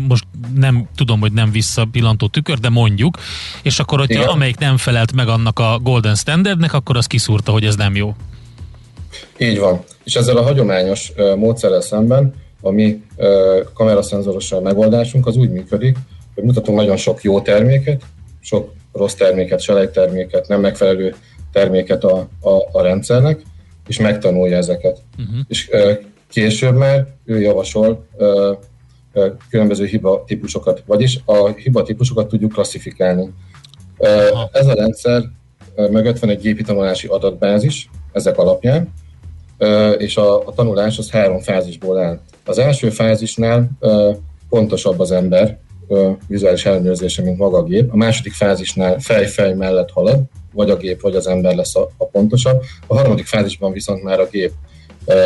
most 0.08 0.24
nem 0.54 0.88
tudom, 0.96 1.20
hogy 1.20 1.32
nem 1.32 1.50
visszapillantó 1.50 2.26
tükör, 2.26 2.58
de 2.58 2.68
mondjuk, 2.68 3.18
és 3.62 3.78
akkor, 3.78 3.98
hogyha 3.98 4.20
Igen. 4.20 4.28
amelyik 4.28 4.58
nem 4.58 4.76
felelt 4.76 5.12
meg 5.12 5.28
annak 5.28 5.58
a 5.58 5.78
Golden 5.82 6.14
Standardnek, 6.14 6.72
akkor 6.72 6.96
az 6.96 7.06
kiszúrta, 7.06 7.52
hogy 7.52 7.64
ez 7.64 7.76
nem 7.76 7.96
jó. 7.96 8.14
Így 9.38 9.58
van. 9.58 9.80
És 10.04 10.14
ezzel 10.14 10.36
a 10.36 10.42
hagyományos 10.42 11.12
módszerrel 11.36 11.80
szemben 11.80 12.34
a 12.60 12.70
mi 12.70 13.02
kameraszenzoros 13.74 14.54
megoldásunk 14.62 15.26
az 15.26 15.36
úgy 15.36 15.50
működik, 15.50 15.96
hogy 16.34 16.44
mutatunk 16.44 16.78
nagyon 16.78 16.96
sok 16.96 17.22
jó 17.22 17.40
terméket, 17.40 18.02
sok 18.40 18.72
rossz 18.92 19.14
terméket, 19.14 19.60
selejtterméket, 19.60 20.48
nem 20.48 20.60
megfelelő 20.60 21.14
terméket 21.52 22.04
a, 22.04 22.28
a, 22.40 22.50
a 22.72 22.82
rendszernek, 22.82 23.42
és 23.86 23.98
megtanulja 23.98 24.56
ezeket. 24.56 25.02
Uh-huh. 25.18 25.38
És 25.48 25.68
uh, 25.72 25.92
később 26.30 26.76
már 26.76 27.06
ő 27.24 27.40
javasol 27.40 28.06
uh, 28.12 28.56
uh, 29.14 29.26
különböző 29.50 29.84
hiba 29.84 30.24
típusokat, 30.26 30.82
vagyis 30.86 31.20
a 31.24 31.48
hiba 31.48 31.82
típusokat 31.82 32.28
tudjuk 32.28 32.52
klasszifikálni. 32.52 33.30
Uh, 33.98 34.08
ez 34.52 34.66
a 34.66 34.74
rendszer 34.74 35.22
uh, 35.76 35.90
mögött 35.90 36.18
van 36.18 36.30
egy 36.30 36.40
gépi 36.40 36.62
tanulási 36.62 37.06
adatbázis, 37.06 37.90
ezek 38.12 38.38
alapján, 38.38 38.92
és 39.98 40.16
a, 40.16 40.46
a 40.46 40.52
tanulás 40.54 40.98
az 40.98 41.10
három 41.10 41.40
fázisból 41.40 41.98
áll. 41.98 42.20
Az 42.44 42.58
első 42.58 42.90
fázisnál 42.90 43.70
pontosabb 44.48 45.00
az 45.00 45.10
ember 45.10 45.58
vizuális 46.26 46.66
ellenőrzése, 46.66 47.22
mint 47.22 47.38
maga 47.38 47.58
a 47.58 47.62
gép. 47.62 47.92
A 47.92 47.96
második 47.96 48.32
fázisnál 48.32 48.98
fej-fej 48.98 49.54
mellett 49.54 49.90
halad, 49.90 50.20
vagy 50.52 50.70
a 50.70 50.76
gép, 50.76 51.00
vagy 51.00 51.16
az 51.16 51.26
ember 51.26 51.54
lesz 51.54 51.76
a, 51.76 51.90
a 51.96 52.06
pontosabb. 52.06 52.62
A 52.86 52.94
harmadik 52.94 53.26
fázisban 53.26 53.72
viszont 53.72 54.02
már 54.02 54.20
a 54.20 54.28
gép 54.30 54.52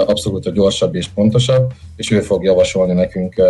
abszolút 0.06 0.47
a 0.47 0.50
gyorsabb 0.50 0.94
és 0.94 1.08
pontosabb, 1.08 1.73
és 1.97 2.11
ő 2.11 2.20
fog 2.20 2.44
javasolni 2.44 2.92
nekünk 2.92 3.42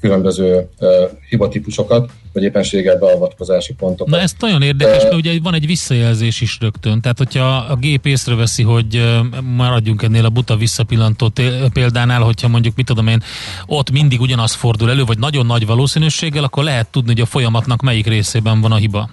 különböző 0.00 0.68
uh, 0.80 0.88
hibatípusokat, 1.28 2.10
vagy 2.32 2.42
éppenséggel 2.42 2.98
beavatkozási 2.98 3.74
pontokat. 3.74 4.12
Na 4.12 4.20
ez 4.20 4.32
nagyon 4.38 4.62
érdekes, 4.62 5.02
mert 5.02 5.14
ugye 5.14 5.38
van 5.42 5.54
egy 5.54 5.66
visszajelzés 5.66 6.40
is 6.40 6.58
rögtön. 6.60 7.00
Tehát, 7.00 7.18
hogyha 7.18 7.56
a 7.56 7.76
gép 7.76 8.06
észreveszi, 8.06 8.62
hogy 8.62 9.20
maradjunk 9.56 10.02
ennél 10.02 10.24
a 10.24 10.28
buta 10.28 10.56
visszapillantó 10.56 11.30
példánál, 11.72 12.20
hogyha 12.20 12.48
mondjuk, 12.48 12.76
mit 12.76 12.86
tudom 12.86 13.06
én, 13.06 13.22
ott 13.66 13.90
mindig 13.90 14.20
ugyanaz 14.20 14.52
fordul 14.52 14.90
elő, 14.90 15.04
vagy 15.04 15.18
nagyon 15.18 15.46
nagy 15.46 15.66
valószínűséggel, 15.66 16.44
akkor 16.44 16.64
lehet 16.64 16.88
tudni, 16.90 17.12
hogy 17.12 17.20
a 17.20 17.26
folyamatnak 17.26 17.82
melyik 17.82 18.06
részében 18.06 18.60
van 18.60 18.72
a 18.72 18.76
hiba. 18.76 19.10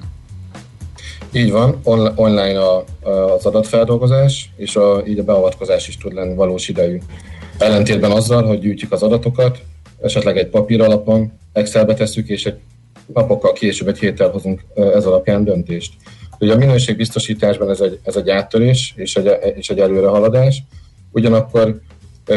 Így 1.32 1.52
van, 1.52 1.80
on- 1.84 2.12
online 2.16 2.60
a, 2.60 2.84
az 3.36 3.46
adatfeldolgozás, 3.46 4.50
és 4.56 4.76
a, 4.76 5.04
így 5.08 5.20
a 5.20 5.24
beavatkozás 5.24 5.88
is 5.88 5.98
tud 5.98 6.14
lenni 6.14 6.36
valós 6.36 6.68
idejű. 6.68 7.00
Ellentétben 7.58 8.12
azzal, 8.12 8.44
hogy 8.44 8.60
gyűjtjük 8.60 8.92
az 8.92 9.04
adatokat, 9.04 9.62
esetleg 10.04 10.38
egy 10.38 10.48
papír 10.48 10.82
alapon, 10.82 11.32
Excelbe 11.54 11.94
tesszük, 11.94 12.28
és 12.28 12.46
egy 12.46 12.60
napokkal 13.14 13.54
később, 13.54 13.88
egy 13.88 14.00
héttel 14.00 14.30
hozunk 14.30 14.66
ez 14.76 15.06
alapján 15.06 15.44
döntést. 15.44 15.94
Ugye 16.40 16.54
a 16.54 16.58
minőségbiztosításban 16.58 17.70
ez 17.70 17.80
egy, 17.80 18.00
ez 18.04 18.16
egy 18.16 18.30
áttörés 18.30 18.94
és 18.96 19.16
egy, 19.16 19.56
és 19.56 19.70
egy 19.70 19.80
előrehaladás, 19.80 20.64
ugyanakkor 21.12 21.80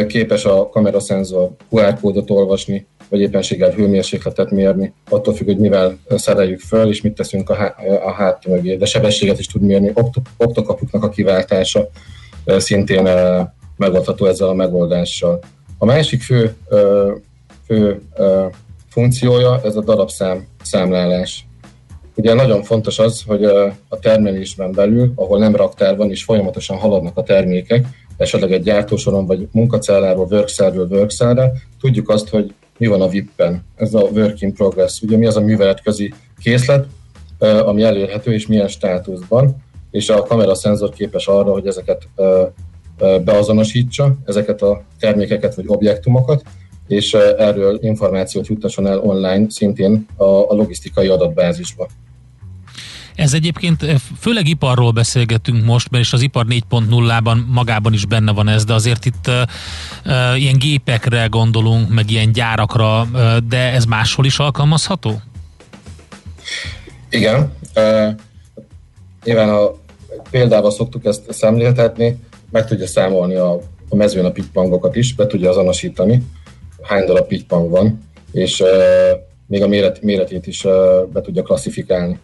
képes 0.06 0.44
a 0.44 0.68
kameraszenzor 0.68 1.50
QR 1.68 2.00
kódot 2.00 2.30
olvasni, 2.30 2.86
vagy 3.08 3.20
éppenséggel 3.20 3.70
hőmérsékletet 3.70 4.50
mérni, 4.50 4.92
attól 5.08 5.34
függ, 5.34 5.46
hogy 5.46 5.58
mivel 5.58 5.98
szereljük 6.08 6.60
föl, 6.60 6.88
és 6.88 7.02
mit 7.02 7.14
teszünk 7.14 7.50
a, 7.50 7.54
há- 7.54 7.78
a 8.04 8.10
hát 8.10 8.46
mögé. 8.46 8.76
De 8.76 8.84
sebességet 8.84 9.38
is 9.38 9.46
tud 9.46 9.62
mérni, 9.62 9.90
Opt- 9.94 10.20
optokapuknak 10.36 11.02
a 11.02 11.08
kiváltása 11.08 11.88
szintén 12.46 13.08
megoldható 13.76 14.26
ezzel 14.26 14.48
a 14.48 14.54
megoldással. 14.54 15.40
A 15.78 15.84
másik 15.84 16.22
fő, 16.22 16.54
fő 17.66 18.00
funkciója 18.88 19.60
ez 19.64 19.76
a 19.76 19.82
darabszám 19.82 20.46
számlálás. 20.62 21.46
Ugye 22.14 22.34
nagyon 22.34 22.62
fontos 22.62 22.98
az, 22.98 23.22
hogy 23.26 23.44
a 23.88 23.98
termelésben 24.00 24.72
belül, 24.72 25.12
ahol 25.14 25.38
nem 25.38 25.56
raktár 25.56 25.96
van 25.96 26.10
és 26.10 26.24
folyamatosan 26.24 26.76
haladnak 26.76 27.16
a 27.16 27.22
termékek, 27.22 27.86
esetleg 28.16 28.52
egy 28.52 28.62
gyártósoron 28.62 29.26
vagy 29.26 29.48
munkacelláról, 29.52 30.26
workcellről 30.30 30.86
workcellre, 30.90 31.52
tudjuk 31.80 32.08
azt, 32.08 32.28
hogy 32.28 32.54
mi 32.78 32.86
van 32.86 33.00
a 33.00 33.08
VIP-ben. 33.08 33.64
Ez 33.76 33.94
a 33.94 34.00
work 34.00 34.40
in 34.40 34.54
progress. 34.54 35.00
Ugye 35.00 35.16
mi 35.16 35.26
az 35.26 35.36
a 35.36 35.40
műveletközi 35.40 36.14
készlet, 36.42 36.86
ami 37.38 37.82
elérhető 37.82 38.32
és 38.32 38.46
milyen 38.46 38.68
státuszban, 38.68 39.56
és 39.90 40.08
a 40.08 40.22
kamera 40.22 40.54
szenzor 40.54 40.90
képes 40.90 41.26
arra, 41.26 41.52
hogy 41.52 41.66
ezeket 41.66 42.08
beazonosítsa, 43.24 44.16
ezeket 44.24 44.62
a 44.62 44.82
termékeket 44.98 45.54
vagy 45.54 45.64
objektumokat, 45.68 46.42
és 46.88 47.14
erről 47.38 47.78
információt 47.82 48.46
juttasson 48.46 48.86
el 48.86 48.98
online, 48.98 49.46
szintén 49.48 50.06
a, 50.16 50.24
a 50.24 50.54
logisztikai 50.54 51.06
adatbázisba. 51.06 51.88
Ez 53.16 53.34
egyébként 53.34 53.84
főleg 54.18 54.48
iparról 54.48 54.90
beszélgetünk 54.90 55.64
most, 55.64 55.90
mert 55.90 56.04
és 56.04 56.12
az 56.12 56.22
ipar 56.22 56.46
4.0-ban 56.48 57.36
magában 57.46 57.92
is 57.92 58.06
benne 58.06 58.32
van 58.32 58.48
ez, 58.48 58.64
de 58.64 58.74
azért 58.74 59.04
itt 59.04 59.28
uh, 59.28 60.40
ilyen 60.40 60.58
gépekre 60.58 61.26
gondolunk, 61.26 61.88
meg 61.88 62.10
ilyen 62.10 62.32
gyárakra, 62.32 63.02
uh, 63.12 63.36
de 63.36 63.72
ez 63.72 63.84
máshol 63.84 64.24
is 64.24 64.38
alkalmazható? 64.38 65.20
Igen. 67.10 67.52
Uh, 67.76 68.14
nyilván 69.24 69.48
a 69.48 69.70
példával 70.30 70.70
szoktuk 70.70 71.04
ezt 71.04 71.32
szemléltetni, 71.32 72.20
meg 72.50 72.66
tudja 72.66 72.86
számolni 72.86 73.34
a, 73.34 73.52
a 73.88 73.96
mezőn 73.96 74.24
a 74.24 74.30
pitypangokat 74.30 74.96
is, 74.96 75.14
be 75.14 75.26
tudja 75.26 75.50
azonosítani, 75.50 76.22
hány 76.86 77.04
darab 77.04 77.26
pitypang 77.26 77.70
van, 77.70 77.98
és 78.32 78.62
még 79.46 79.62
a 79.62 79.68
méret, 79.68 80.02
méretét 80.02 80.46
is 80.46 80.62
be 81.12 81.20
tudja 81.20 81.42
klasszifikálni. 81.42 82.18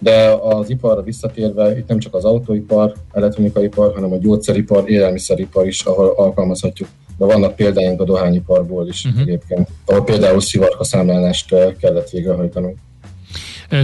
De 0.00 0.28
az 0.40 0.70
iparra 0.70 1.02
visszatérve, 1.02 1.78
itt 1.78 1.88
nem 1.88 1.98
csak 1.98 2.14
az 2.14 2.24
autóipar, 2.24 2.94
elektronikai-ipar, 3.12 3.94
hanem 3.94 4.12
a 4.12 4.16
gyógyszeripar, 4.16 4.90
élelmiszeripar 4.90 5.66
is, 5.66 5.82
ahol 5.82 6.14
alkalmazhatjuk. 6.16 6.88
De 7.16 7.24
vannak 7.24 7.56
példáink 7.56 8.00
a 8.00 8.04
dohányiparból 8.04 8.88
is 8.88 9.04
uh-huh. 9.04 9.20
egyébként, 9.20 9.68
ahol 9.84 10.04
például 10.04 10.40
szivarka 10.40 10.84
számlálást 10.84 11.54
kellett 11.80 12.10
végrehajtanunk. 12.10 12.78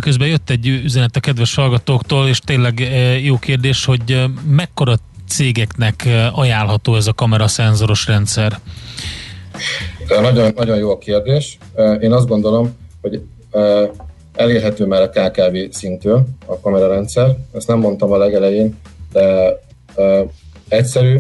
Közben 0.01 0.29
jött 0.29 0.51
egy 0.51 0.67
üzenet 0.67 1.17
a 1.17 1.21
kedves 1.21 1.55
hallgatóktól, 1.55 2.29
és 2.29 2.39
tényleg 2.39 2.89
jó 3.23 3.39
kérdés, 3.39 3.85
hogy 3.85 4.25
mekkora 4.49 4.95
cégeknek 5.29 6.09
ajánlható 6.33 6.97
ez 6.97 7.07
a 7.07 7.13
kameraszenzoros 7.13 8.07
rendszer? 8.07 8.59
Nagyon, 10.09 10.53
nagyon 10.55 10.79
jó 10.79 10.91
a 10.91 10.99
kérdés. 10.99 11.59
Én 12.01 12.13
azt 12.13 12.29
gondolom, 12.29 12.77
hogy 13.01 13.23
elérhető 14.35 14.87
már 14.87 15.03
a 15.03 15.09
KKV 15.09 15.57
szintől 15.71 16.25
a 16.47 16.61
kamerarendszer. 16.61 17.37
Ezt 17.53 17.69
nem 17.69 17.79
mondtam 17.79 18.13
a 18.13 18.17
legelején, 18.17 18.77
de 19.13 19.59
egyszerű, 20.69 21.19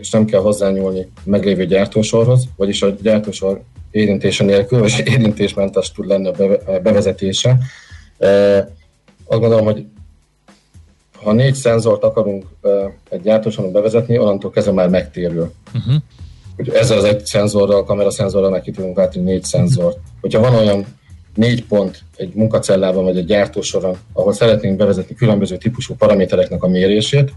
és 0.00 0.10
nem 0.10 0.24
kell 0.24 0.40
hozzányúlni 0.40 1.08
meglévő 1.24 1.66
gyártósorhoz, 1.66 2.44
vagyis 2.56 2.82
a 2.82 2.90
gyártósor 3.02 3.62
érintése 3.90 4.44
nélkül, 4.44 4.80
vagy 4.80 5.02
érintésmentes 5.14 5.92
tud 5.92 6.06
lenni 6.06 6.28
a 6.28 6.80
bevezetése. 6.82 7.58
Azt 9.24 9.40
gondolom, 9.40 9.64
hogy 9.64 9.86
ha 11.22 11.32
négy 11.32 11.54
szenzort 11.54 12.02
akarunk 12.02 12.46
egy 13.08 13.20
gyártósoron 13.20 13.72
bevezetni, 13.72 14.18
onnantól 14.18 14.50
kezdve 14.50 14.72
már 14.72 14.88
megtérül. 14.88 15.52
Uh-huh. 15.74 15.94
Hogy 16.56 16.68
ezzel 16.68 16.98
az 16.98 17.04
egy 17.04 17.26
szenzorral, 17.26 17.84
kameraszenzorral 17.84 18.50
meg 18.50 18.62
ki 18.62 18.70
tudunk 18.70 18.96
váltani 18.96 19.24
négy 19.24 19.44
szenzort. 19.44 19.98
Hogyha 20.20 20.40
van 20.40 20.54
olyan 20.54 20.86
négy 21.34 21.64
pont 21.64 22.02
egy 22.16 22.34
munkacellában 22.34 23.04
vagy 23.04 23.16
egy 23.16 23.24
gyártósoron, 23.24 23.96
ahol 24.12 24.32
szeretnénk 24.32 24.76
bevezetni 24.76 25.14
különböző 25.14 25.56
típusú 25.56 25.94
paramétereknek 25.94 26.62
a 26.62 26.68
mérését, 26.68 27.32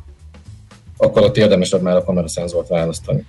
akkor 0.97 1.21
ott 1.21 1.37
érdemesebb 1.37 1.81
már 1.81 1.95
a 1.95 2.03
kameraszenzort 2.03 2.67
választani. 2.67 3.25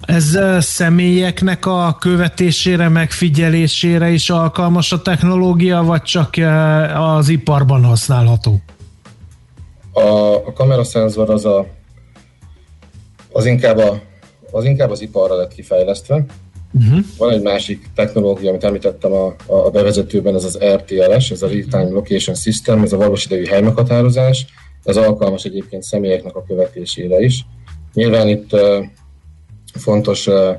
Ez 0.00 0.38
személyeknek 0.58 1.66
a 1.66 1.96
követésére, 2.00 2.88
megfigyelésére 2.88 4.10
is 4.10 4.30
alkalmas 4.30 4.92
a 4.92 5.02
technológia, 5.02 5.82
vagy 5.82 6.02
csak 6.02 6.34
az 6.94 7.28
iparban 7.28 7.84
használható? 7.84 8.60
A, 9.92 10.34
a 10.34 10.52
kameraszenzor 10.52 11.30
az, 11.30 11.44
a, 11.44 11.66
az, 13.32 13.46
inkább 13.46 13.78
a, 13.78 14.00
az 14.50 14.64
inkább 14.64 14.90
az 14.90 15.00
iparra 15.00 15.34
lett 15.34 15.54
kifejlesztve. 15.54 16.24
Uh-huh. 16.72 16.98
Van 17.18 17.32
egy 17.32 17.42
másik 17.42 17.90
technológia, 17.94 18.48
amit 18.48 18.64
említettem 18.64 19.12
a, 19.12 19.34
a 19.46 19.70
bevezetőben, 19.70 20.34
ez 20.34 20.44
az 20.44 20.58
RTLS, 20.64 21.30
ez 21.30 21.42
a 21.42 21.48
Real 21.48 21.64
Time 21.70 21.88
Location 21.88 22.36
System, 22.36 22.82
ez 22.82 22.92
a 22.92 22.96
valós 22.96 23.24
idejű 23.24 23.44
helymeghatározás. 23.44 24.46
Ez 24.84 24.96
alkalmas 24.96 25.44
egyébként 25.44 25.82
személyeknek 25.82 26.36
a 26.36 26.44
követésére 26.44 27.20
is. 27.20 27.46
Nyilván 27.94 28.28
itt 28.28 28.52
uh, 28.52 28.84
fontos 29.74 30.26
uh, 30.26 30.56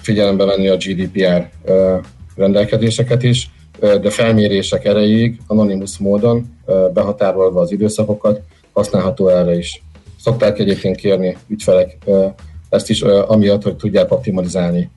figyelembe 0.00 0.44
venni 0.44 0.68
a 0.68 0.76
GDPR 0.76 1.48
uh, 1.66 2.04
rendelkezéseket 2.36 3.22
is, 3.22 3.50
de 3.80 4.10
felmérések 4.10 4.84
erejéig 4.84 5.40
anonimus 5.46 5.98
módon 5.98 6.58
behatárolva 6.92 7.60
az 7.60 7.72
időszakokat 7.72 8.40
használható 8.72 9.28
erre 9.28 9.56
is. 9.56 9.82
Szokták 10.20 10.58
egyébként 10.58 10.96
kérni 10.96 11.36
ügyfelek 11.48 11.98
ezt 12.74 12.90
is 12.90 13.02
amiatt, 13.02 13.62
hogy 13.62 13.76
tudják 13.76 14.12
optimalizálni 14.12 14.90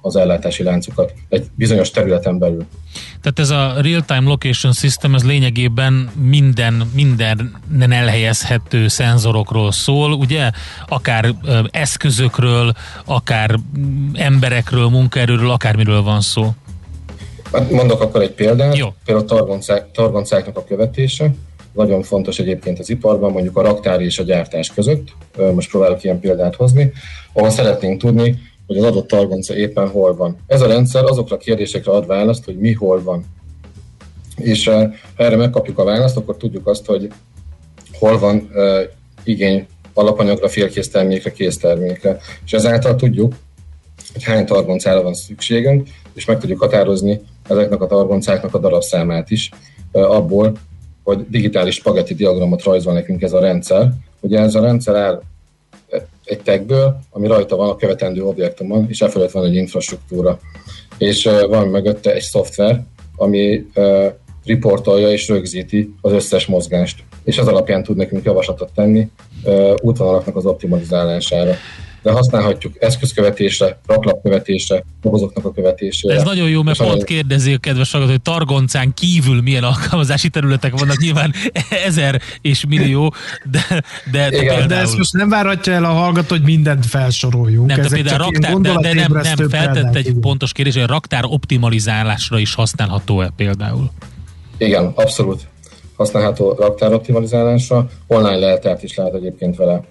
az 0.00 0.16
ellátási 0.16 0.62
láncokat 0.62 1.12
egy 1.28 1.46
bizonyos 1.54 1.90
területen 1.90 2.38
belül. 2.38 2.66
Tehát 3.20 3.38
ez 3.38 3.50
a 3.50 3.80
real-time 3.80 4.28
location 4.28 4.72
system, 4.72 5.14
ez 5.14 5.24
lényegében 5.24 6.10
minden, 6.20 6.90
mindenen 6.94 7.92
elhelyezhető 7.92 8.88
szenzorokról 8.88 9.72
szól, 9.72 10.12
ugye? 10.12 10.50
Akár 10.88 11.34
eszközökről, 11.70 12.72
akár 13.04 13.58
emberekről, 14.12 14.88
munkaerőről, 14.88 15.50
akármiről 15.50 16.02
van 16.02 16.20
szó. 16.20 16.50
Hát 17.52 17.70
mondok 17.70 18.00
akkor 18.00 18.22
egy 18.22 18.30
példát, 18.30 18.76
Jó. 18.76 18.94
például 19.04 19.26
targoncák, 19.26 19.90
targoncáknak 19.90 20.56
a 20.56 20.64
követése, 20.64 21.30
nagyon 21.72 22.02
fontos 22.02 22.38
egyébként 22.38 22.78
az 22.78 22.90
iparban, 22.90 23.32
mondjuk 23.32 23.56
a 23.56 23.62
raktár 23.62 24.00
és 24.00 24.18
a 24.18 24.22
gyártás 24.22 24.72
között, 24.72 25.08
most 25.54 25.70
próbálok 25.70 26.04
ilyen 26.04 26.20
példát 26.20 26.54
hozni, 26.54 26.92
ahol 27.32 27.50
szeretnénk 27.50 28.00
tudni, 28.00 28.38
hogy 28.66 28.76
az 28.76 28.84
adott 28.84 29.08
targonca 29.08 29.54
éppen 29.54 29.88
hol 29.88 30.16
van. 30.16 30.36
Ez 30.46 30.60
a 30.60 30.66
rendszer 30.66 31.04
azokra 31.04 31.36
a 31.36 31.38
kérdésekre 31.38 31.92
ad 31.92 32.06
választ, 32.06 32.44
hogy 32.44 32.58
mi 32.58 32.72
hol 32.72 33.02
van. 33.02 33.24
És 34.36 34.66
ha 34.66 34.90
erre 35.16 35.36
megkapjuk 35.36 35.78
a 35.78 35.84
választ, 35.84 36.16
akkor 36.16 36.36
tudjuk 36.36 36.66
azt, 36.66 36.86
hogy 36.86 37.08
hol 37.98 38.18
van 38.18 38.50
igény 39.24 39.66
alapanyagra, 39.94 40.48
félkész 40.48 40.90
termékre, 40.90 41.32
késztermékre. 41.32 42.18
És 42.44 42.52
ezáltal 42.52 42.96
tudjuk, 42.96 43.34
hogy 44.12 44.24
hány 44.24 44.46
targoncára 44.46 45.02
van 45.02 45.14
szükségünk, 45.14 45.88
és 46.14 46.24
meg 46.24 46.38
tudjuk 46.38 46.60
határozni 46.60 47.20
ezeknek 47.48 47.80
a 47.80 47.86
targoncáknak 47.86 48.54
a 48.54 48.58
darabszámát 48.58 49.30
is, 49.30 49.50
abból, 49.92 50.52
hogy 51.04 51.26
digitális 51.28 51.74
spagetti 51.74 52.14
diagramot 52.14 52.62
rajzol 52.62 52.92
nekünk 52.92 53.22
ez 53.22 53.32
a 53.32 53.40
rendszer. 53.40 53.88
Ugye 54.20 54.38
ez 54.38 54.54
a 54.54 54.60
rendszer 54.60 54.94
áll 54.94 55.22
egy 56.24 56.40
tagből, 56.42 56.98
ami 57.10 57.26
rajta 57.26 57.56
van 57.56 57.68
a 57.68 57.76
követendő 57.76 58.24
objektumon, 58.24 58.86
és 58.88 59.00
e 59.00 59.08
felett 59.08 59.30
van 59.30 59.44
egy 59.44 59.54
infrastruktúra. 59.54 60.38
És 60.98 61.28
van 61.48 61.68
mögötte 61.68 62.14
egy 62.14 62.22
szoftver, 62.22 62.84
ami 63.16 63.66
riportolja 64.44 65.10
és 65.10 65.28
rögzíti 65.28 65.94
az 66.00 66.12
összes 66.12 66.46
mozgást. 66.46 67.04
És 67.24 67.38
az 67.38 67.46
alapján 67.46 67.82
tud 67.82 67.96
nekünk 67.96 68.24
javaslatot 68.24 68.70
tenni 68.74 69.10
útvonalaknak 69.80 70.36
az 70.36 70.46
optimalizálására 70.46 71.52
de 72.02 72.10
használhatjuk 72.10 72.74
eszközkövetésre, 72.80 73.78
raklapkövetésre, 73.86 74.84
dobozoknak 75.02 75.44
a 75.44 75.52
követésére. 75.52 76.14
Ez 76.14 76.22
nagyon 76.22 76.48
jó, 76.48 76.62
mert 76.62 76.78
pont 76.78 76.90
nagyon... 76.90 77.04
kérdezi 77.04 77.52
a 77.52 77.58
kedves 77.58 77.90
hallgató, 77.90 78.12
hogy 78.12 78.22
Targoncán 78.22 78.94
kívül 78.94 79.42
milyen 79.42 79.64
alkalmazási 79.64 80.28
területek 80.28 80.78
vannak, 80.78 80.96
nyilván 80.96 81.32
ezer 81.86 82.20
és 82.40 82.64
millió, 82.68 83.14
de, 83.50 83.82
de, 84.10 84.30
de, 84.30 84.42
Igen, 84.42 84.68
de 84.68 84.76
ezt 84.76 84.96
most 84.96 85.12
nem 85.12 85.28
várhatja 85.28 85.72
el 85.72 85.84
a 85.84 85.92
hallgató, 85.92 86.28
hogy 86.28 86.44
mindent 86.44 86.86
felsoroljunk. 86.86 87.66
Nem, 87.66 87.80
de 87.80 87.88
például 87.88 88.18
raktár, 88.18 88.54
de, 88.54 88.74
de 88.80 88.94
nem, 88.94 89.12
nem 89.12 89.48
feltett 89.48 89.94
egy 89.94 90.14
pontos 90.20 90.52
kérdés, 90.52 90.74
hogy 90.74 90.82
a 90.82 90.86
raktár 90.86 91.24
optimalizálásra 91.26 92.38
is 92.38 92.54
használható-e 92.54 93.32
például? 93.36 93.90
Igen, 94.58 94.92
abszolút 94.94 95.50
használható 95.96 96.52
raktár 96.52 96.92
optimalizálásra. 96.92 97.88
Online 98.06 98.36
lehetett 98.36 98.82
is 98.82 98.96
lehet 98.96 99.14
egyébként 99.14 99.56
vele 99.56 99.84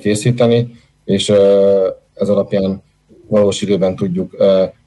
készíteni 0.00 0.76
és 1.08 1.28
ez 2.14 2.28
alapján 2.28 2.82
valós 3.28 3.62
időben 3.62 3.96
tudjuk 3.96 4.36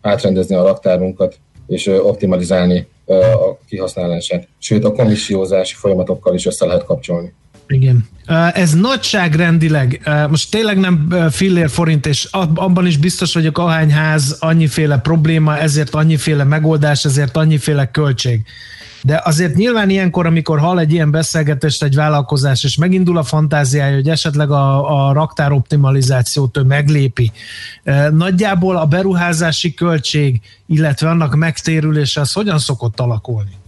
átrendezni 0.02 0.56
a 0.56 0.64
raktárunkat, 0.64 1.40
és 1.68 1.88
optimalizálni 1.88 2.88
a 3.06 3.66
kihasználását. 3.68 4.48
Sőt, 4.58 4.84
a 4.84 4.92
komissiózási 4.92 5.76
folyamatokkal 5.76 6.36
is 6.36 6.46
össze 6.46 6.66
lehet 6.66 6.84
kapcsolni. 6.84 7.34
Igen. 7.68 8.08
Ez 8.54 8.74
nagyságrendileg, 8.74 10.02
most 10.30 10.52
tényleg 10.52 10.80
nem 10.80 11.16
fillér 11.32 11.70
forint, 11.70 12.06
és 12.06 12.28
abban 12.32 12.86
is 12.86 12.98
biztos 12.98 13.34
vagyok, 13.34 13.58
ahány 13.58 13.92
ház, 13.92 14.38
annyiféle 14.40 14.98
probléma, 14.98 15.58
ezért 15.58 15.96
annyiféle 15.96 16.44
megoldás, 16.44 17.06
ezért 17.06 17.38
annyiféle 17.38 17.92
költség. 17.92 18.42
De 19.04 19.22
azért 19.24 19.56
nyilván 19.56 19.90
ilyenkor, 19.90 20.26
amikor 20.26 20.60
hall 20.60 20.80
egy 20.80 20.92
ilyen 20.94 21.12
beszélgetést 21.12 21.84
egy 21.84 21.96
vállalkozás, 21.96 22.64
és 22.64 22.78
megindul 22.78 23.18
a 23.18 23.24
fantáziája, 23.24 23.96
hogy 23.96 24.10
esetleg 24.10 24.52
a, 24.52 25.08
a 25.08 25.14
raktár 25.14 25.52
optimalizációt 25.52 26.58
ő 26.58 26.62
meglépi, 26.62 27.32
e, 27.84 28.10
nagyjából 28.10 28.78
a 28.78 28.86
beruházási 28.86 29.74
költség, 29.74 30.42
illetve 30.66 31.10
annak 31.10 31.36
megtérülése, 31.36 32.22
az 32.22 32.32
hogyan 32.32 32.60
szokott 32.60 33.00
alakulni? 33.00 33.60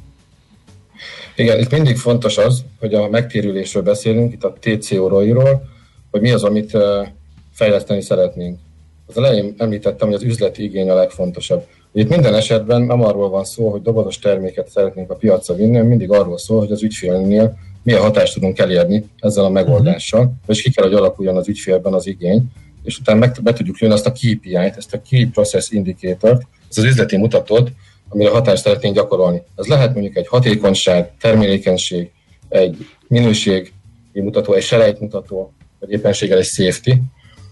Igen, 1.35 1.59
itt 1.59 1.71
mindig 1.71 1.97
fontos 1.97 2.37
az, 2.37 2.63
hogy 2.79 2.93
a 2.93 3.09
megtérülésről 3.09 3.83
beszélünk, 3.83 4.33
itt 4.33 4.43
a 4.43 4.53
TCO-ról, 4.59 5.71
hogy 6.11 6.21
mi 6.21 6.31
az, 6.31 6.43
amit 6.43 6.75
e, 6.75 7.13
fejleszteni 7.53 8.01
szeretnénk. 8.01 8.59
Az 9.07 9.17
elején 9.17 9.53
említettem, 9.57 10.07
hogy 10.07 10.15
az 10.15 10.23
üzleti 10.23 10.63
igény 10.63 10.89
a 10.89 10.95
legfontosabb. 10.95 11.65
Itt 11.93 12.09
minden 12.09 12.35
esetben 12.35 12.81
nem 12.81 13.01
arról 13.01 13.29
van 13.29 13.43
szó, 13.43 13.69
hogy 13.69 13.81
dobozos 13.81 14.19
terméket 14.19 14.69
szeretnénk 14.69 15.11
a 15.11 15.15
piacra 15.15 15.55
vinni, 15.55 15.71
hanem 15.71 15.87
mindig 15.87 16.11
arról 16.11 16.37
szól, 16.37 16.59
hogy 16.59 16.71
az 16.71 16.83
ügyfélnél 16.83 17.57
milyen 17.83 18.01
hatást 18.01 18.33
tudunk 18.33 18.59
elérni 18.59 19.05
ezzel 19.19 19.45
a 19.45 19.49
megoldással, 19.49 20.19
uh-huh. 20.19 20.35
és 20.47 20.61
ki 20.61 20.71
kell, 20.71 20.85
hogy 20.85 20.93
alakuljon 20.93 21.37
az 21.37 21.47
ügyfélben 21.47 21.93
az 21.93 22.07
igény, 22.07 22.43
és 22.83 22.99
utána 22.99 23.19
meg, 23.19 23.37
be 23.43 23.53
tudjuk 23.53 23.79
lőni 23.79 23.93
azt 23.93 24.05
a 24.05 24.11
KPI-t, 24.11 24.77
ezt 24.77 24.93
a 24.93 25.01
Key 25.09 25.25
Process 25.25 25.69
Indicator-t, 25.69 26.47
ez 26.69 26.77
az 26.77 26.83
üzleti 26.83 27.17
mutatót, 27.17 27.71
amire 28.09 28.29
hatást 28.29 28.63
szeretnénk 28.63 28.95
gyakorolni. 28.95 29.41
Ez 29.55 29.65
lehet 29.65 29.93
mondjuk 29.93 30.15
egy 30.15 30.27
hatékonyság, 30.27 31.11
termelékenység, 31.19 32.11
egy 32.49 32.87
minőségi 33.07 33.71
mutató, 34.13 34.53
egy 34.53 34.63
selejtmutató, 34.63 35.53
vagy 35.79 35.91
éppenséggel 35.91 36.37
egy 36.37 36.45
safety, 36.45 36.91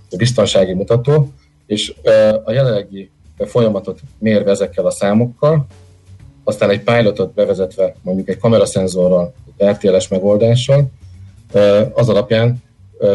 egy 0.10 0.17
biztonsági 0.17 0.73
mutató, 0.73 1.32
és 1.65 1.93
a 2.43 2.51
jelenlegi 2.51 3.10
folyamatot 3.45 3.99
mérve 4.17 4.51
ezekkel 4.51 4.86
a 4.86 4.91
számokkal, 4.91 5.65
aztán 6.43 6.69
egy 6.69 6.82
pilotot 6.82 7.34
bevezetve 7.34 7.95
mondjuk 8.01 8.30
egy 8.30 8.38
kameraszenzorral, 8.38 9.34
egy 9.58 9.67
RTLS 9.67 10.08
megoldással, 10.08 10.89
az 11.93 12.10
alapján 12.10 12.63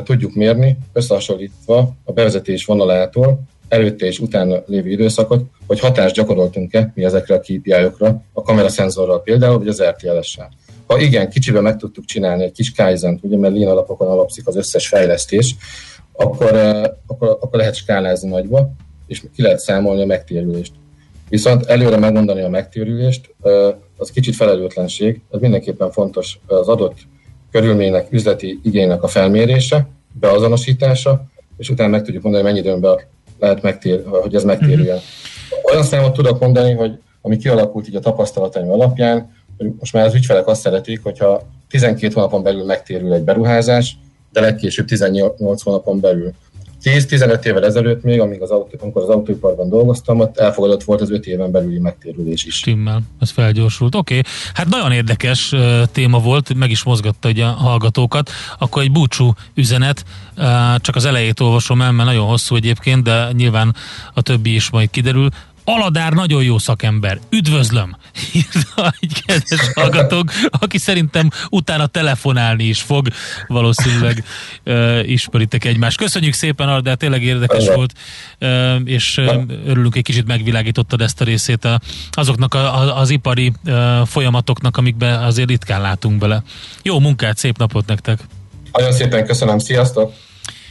tudjuk 0.05 0.35
mérni, 0.35 0.79
összehasonlítva 0.93 1.95
a 2.05 2.13
bevezetés 2.13 2.65
vonalától 2.65 3.41
előtte 3.69 4.07
és 4.07 4.19
utána 4.19 4.63
lévő 4.67 4.91
időszakot, 4.91 5.45
hogy 5.67 5.81
hatást 5.81 6.15
gyakoroltunk-e 6.15 6.93
mi 6.95 7.05
ezekre 7.05 7.35
a 7.35 7.41
KPI-okra, 7.41 8.23
a 8.33 8.43
kameraszenzorral 8.43 9.23
például, 9.23 9.59
vagy 9.59 9.69
az 9.69 9.83
RTLS-sel. 9.83 10.51
Ha 10.87 10.99
igen, 10.99 11.31
kicsiben 11.31 11.63
meg 11.63 11.77
tudtuk 11.77 12.05
csinálni 12.05 12.43
egy 12.45 12.53
kis 12.53 12.73
kaizen 12.73 13.19
ugye, 13.23 13.37
mert 13.37 13.55
lean 13.55 13.71
alapokon 13.71 14.09
alapszik 14.09 14.47
az 14.47 14.57
összes 14.57 14.89
fejlesztés, 14.89 15.57
akkor, 16.13 16.55
akkor, 17.07 17.29
akkor 17.29 17.59
lehet 17.59 17.75
skálázni 17.75 18.29
nagyba, 18.29 18.71
és 19.07 19.23
ki 19.35 19.43
lehet 19.43 19.59
számolni 19.59 20.03
a 20.03 20.07
megtérülést. 20.07 20.73
Viszont 21.29 21.67
előre 21.67 21.97
megmondani 21.97 22.41
a 22.41 22.49
megtérülést, 22.49 23.35
az 23.97 24.11
kicsit 24.11 24.35
felelőtlenség, 24.35 25.21
ez 25.31 25.41
mindenképpen 25.41 25.91
fontos 25.91 26.39
az 26.47 26.69
adott 26.69 26.97
körülménynek, 27.51 28.13
üzleti 28.13 28.61
igénynek 28.63 29.03
a 29.03 29.09
felmérése, 29.09 29.89
beazonosítása, 30.13 31.25
és 31.57 31.71
utána 31.71 31.91
meg 31.91 32.03
tudjuk 32.03 32.23
mondani, 32.23 32.45
mennyi 32.45 32.59
időben 32.59 33.01
lehet 33.39 33.63
megtér, 33.63 34.03
hogy 34.07 34.35
ez 34.35 34.45
megtérüljen. 34.45 34.97
Mhm. 34.97 35.73
Olyan 35.73 35.83
számot 35.83 36.13
tudok 36.13 36.41
mondani, 36.41 36.73
hogy 36.73 36.99
ami 37.21 37.37
kialakult 37.37 37.89
így 37.89 37.97
a 37.97 38.01
tapasztalataim 38.01 38.71
alapján, 38.71 39.31
hogy 39.59 39.73
most 39.79 39.93
már 39.93 40.07
az 40.07 40.15
ügyfelek 40.15 40.47
azt 40.47 40.61
szeretik, 40.61 41.03
hogyha 41.03 41.43
12 41.69 42.13
hónapon 42.15 42.43
belül 42.43 42.65
megtérül 42.65 43.13
egy 43.13 43.23
beruházás, 43.23 43.97
de 44.33 44.41
legkésőbb 44.41 44.87
18 44.87 45.63
hónapon 45.63 46.01
belül. 46.01 46.33
10-15 46.87 47.45
évvel 47.45 47.65
ezelőtt 47.65 48.03
még, 48.03 48.21
amíg 48.21 48.43
az 48.43 48.51
autó, 48.51 48.79
amikor 48.81 49.03
az 49.03 49.09
autóiparban 49.09 49.69
dolgoztam, 49.69 50.21
ott 50.21 50.39
elfogadott 50.39 50.83
volt 50.83 51.01
az 51.01 51.11
5 51.11 51.27
éven 51.27 51.51
belüli 51.51 51.79
megtérülés 51.79 52.45
is. 52.45 52.55
Stimmel, 52.55 53.01
ez 53.21 53.31
felgyorsult. 53.31 53.95
Oké, 53.95 54.19
okay. 54.19 54.33
hát 54.55 54.69
nagyon 54.69 54.93
érdekes 54.93 55.55
téma 55.93 56.19
volt, 56.19 56.55
meg 56.55 56.71
is 56.71 56.83
mozgatta 56.83 57.29
a 57.29 57.45
hallgatókat. 57.45 58.31
Akkor 58.59 58.83
egy 58.83 58.93
búcsú 58.93 59.33
üzenet, 59.55 60.05
csak 60.77 60.97
az 60.97 61.05
elejét 61.05 61.41
olvasom 61.41 61.83
el, 61.83 61.93
mert 61.93 62.09
nagyon 62.09 62.27
hosszú 62.27 62.57
egyébként, 62.57 63.03
de 63.03 63.29
nyilván 63.33 63.75
a 64.15 64.23
többi 64.23 64.55
is 64.55 64.71
majd 64.71 64.91
kiderül. 64.91 65.29
Aladár 65.69 66.13
nagyon 66.13 66.43
jó 66.43 66.59
szakember. 66.59 67.19
Üdvözlöm! 67.31 67.97
Írta 68.33 68.95
egy 69.01 69.23
kedves 69.27 69.73
hallgatók, 69.75 70.33
aki 70.51 70.79
szerintem 70.79 71.31
utána 71.51 71.87
telefonálni 71.87 72.65
is 72.65 72.81
fog. 72.81 73.09
Valószínűleg 73.47 74.25
uh, 74.65 75.09
ismeritek 75.09 75.65
egymást. 75.65 75.97
Köszönjük 75.97 76.35
szépen, 76.35 76.69
Aladár, 76.69 76.97
tényleg 76.97 77.23
érdekes 77.23 77.67
volt, 77.67 77.93
uh, 78.41 78.75
és 78.85 79.17
uh, 79.17 79.43
örülünk, 79.67 79.97
egy 79.97 80.03
kicsit 80.03 80.27
megvilágítottad 80.27 81.01
ezt 81.01 81.21
a 81.21 81.25
részét 81.25 81.65
a, 81.65 81.81
azoknak 82.11 82.55
a, 82.55 82.81
a, 82.81 82.99
az 82.99 83.11
ipari 83.11 83.53
uh, 83.65 84.07
folyamatoknak, 84.07 84.77
amikben 84.77 85.23
azért 85.23 85.49
ritkán 85.49 85.81
látunk 85.81 86.19
bele. 86.19 86.43
Jó 86.83 86.99
munkát, 86.99 87.37
szép 87.37 87.59
napot 87.59 87.87
nektek! 87.87 88.19
Nagyon 88.73 88.93
szépen 88.93 89.27
köszönöm, 89.27 89.59
sziasztok! 89.59 90.13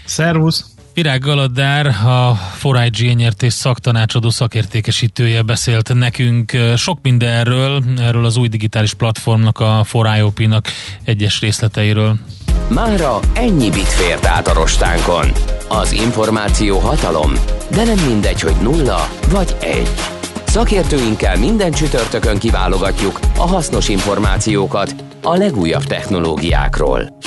Szervusz! 0.05 0.74
Virág 0.95 1.21
Galadár, 1.21 1.85
a 1.87 2.39
4IG 2.61 3.15
nyertés 3.15 3.53
szaktanácsadó 3.53 4.29
szakértékesítője 4.29 5.41
beszélt 5.41 5.93
nekünk 5.93 6.51
sok 6.75 6.99
mindenről, 7.01 7.83
erről 7.97 8.25
az 8.25 8.37
új 8.37 8.47
digitális 8.47 8.93
platformnak, 8.93 9.59
a 9.59 9.85
4IOP-nak 9.91 10.67
egyes 11.03 11.39
részleteiről. 11.39 12.15
Mára 12.69 13.19
ennyi 13.33 13.69
bit 13.69 13.87
fért 13.87 14.25
át 14.25 14.47
a 14.47 14.53
rostánkon. 14.53 15.31
Az 15.67 15.91
információ 15.91 16.79
hatalom, 16.79 17.31
de 17.71 17.83
nem 17.83 17.99
mindegy, 18.07 18.41
hogy 18.41 18.55
nulla 18.61 19.09
vagy 19.29 19.55
egy. 19.61 19.89
Szakértőinkkel 20.45 21.37
minden 21.37 21.71
csütörtökön 21.71 22.37
kiválogatjuk 22.37 23.19
a 23.37 23.47
hasznos 23.47 23.89
információkat 23.89 24.95
a 25.21 25.35
legújabb 25.35 25.83
technológiákról. 25.83 27.17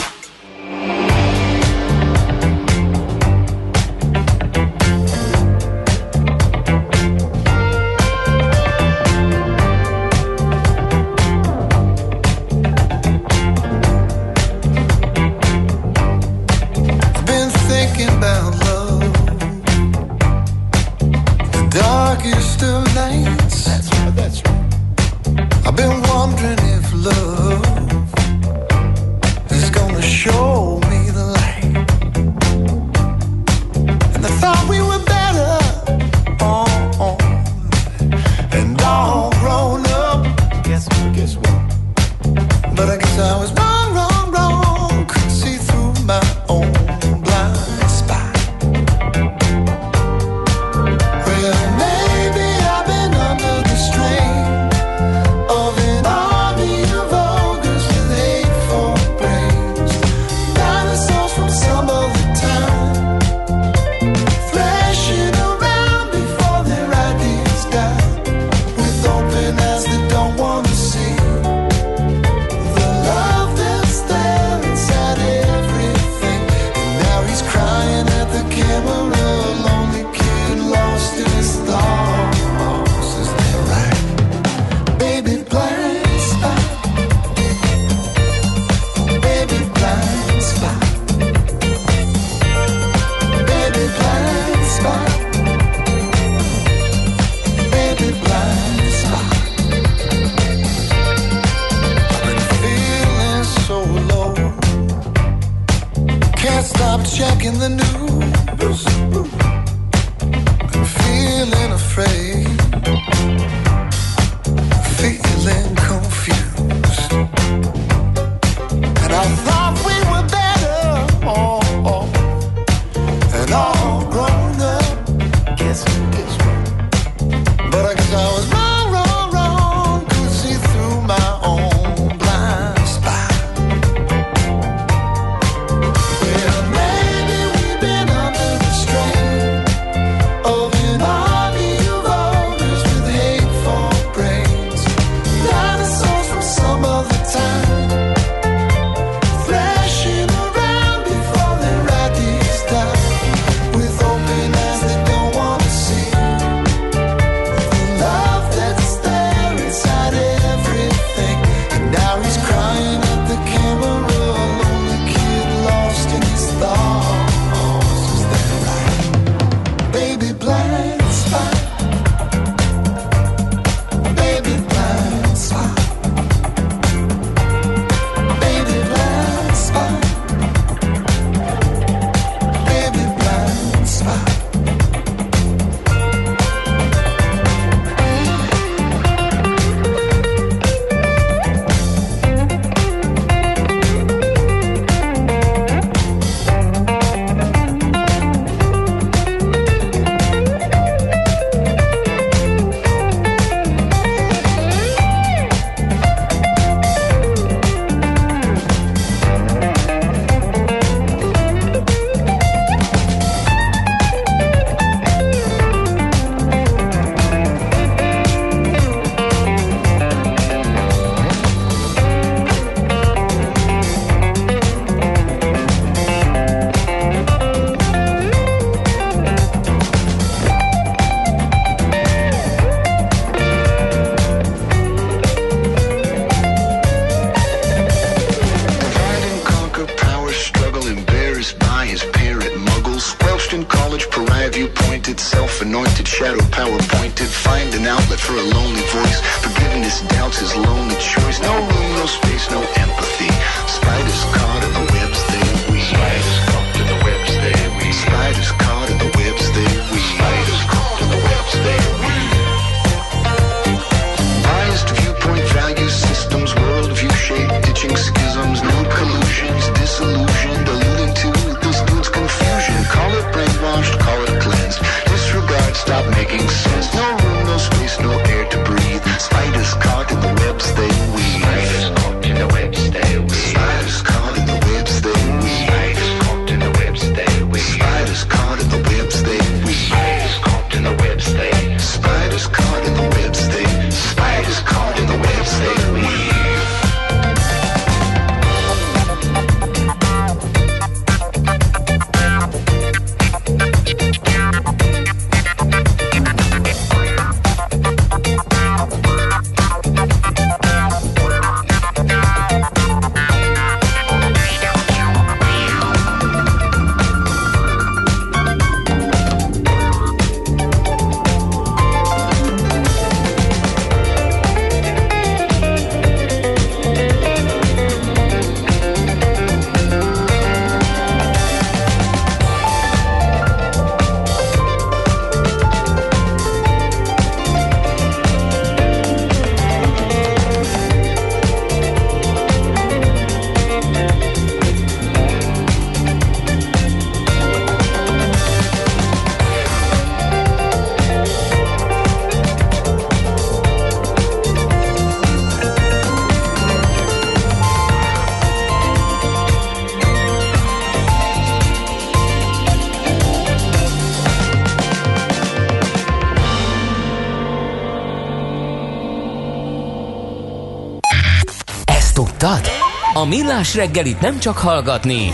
Millás 373.59 373.75
reggelit 373.75 374.21
nem 374.21 374.39
csak 374.39 374.59
hallgatni, 374.59 375.31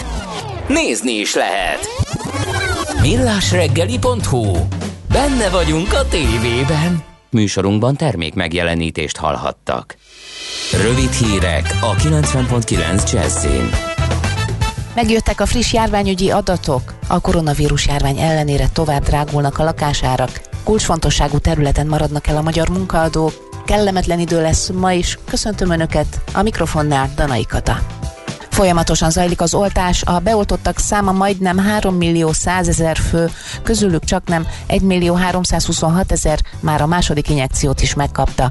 nézni 0.69 1.13
is 1.13 1.35
lehet. 1.35 1.79
Millásreggeli.hu 3.01 4.53
Benne 5.09 5.49
vagyunk 5.49 5.93
a 5.93 6.09
tévében. 6.09 7.05
Műsorunkban 7.31 7.97
termék 7.97 8.35
megjelenítést 8.35 9.17
hallhattak. 9.17 9.97
Rövid 10.83 11.13
hírek 11.13 11.79
a 11.81 11.95
90.9 11.95 13.13
Jazzin. 13.13 13.71
Megjöttek 14.95 15.41
a 15.41 15.47
friss 15.47 15.73
járványügyi 15.73 16.31
adatok. 16.31 16.95
A 17.09 17.21
koronavírus 17.21 17.87
járvány 17.87 18.19
ellenére 18.19 18.69
tovább 18.73 19.03
drágulnak 19.03 19.59
a 19.59 19.65
lakásárak. 19.65 20.41
Kulcsfontosságú 20.63 21.39
területen 21.39 21.87
maradnak 21.87 22.27
el 22.27 22.37
a 22.37 22.43
magyar 22.43 22.69
munkaadók. 22.69 23.33
Kellemetlen 23.65 24.21
idő 24.21 24.41
lesz 24.41 24.69
ma 24.69 24.93
is. 24.93 25.19
Köszöntöm 25.25 25.71
Önöket. 25.71 26.21
A 26.33 26.43
mikrofonnál 26.43 27.11
Danai 27.17 27.47
Kata. 27.47 28.04
Folyamatosan 28.55 29.11
zajlik 29.11 29.41
az 29.41 29.55
oltás, 29.55 30.03
a 30.03 30.19
beoltottak 30.19 30.79
száma 30.79 31.13
majdnem 31.13 31.59
3 31.59 31.95
millió 31.95 32.33
100 32.33 32.69
ezer 32.69 32.97
fő, 32.97 33.31
közülük 33.63 34.05
csak 34.05 34.27
nem 34.27 34.47
1 34.67 34.83
millió 34.83 35.15
326 35.15 36.13
ezer 36.13 36.39
már 36.61 36.81
a 36.81 36.87
második 36.87 37.29
injekciót 37.29 37.81
is 37.81 37.95
megkapta. 37.95 38.51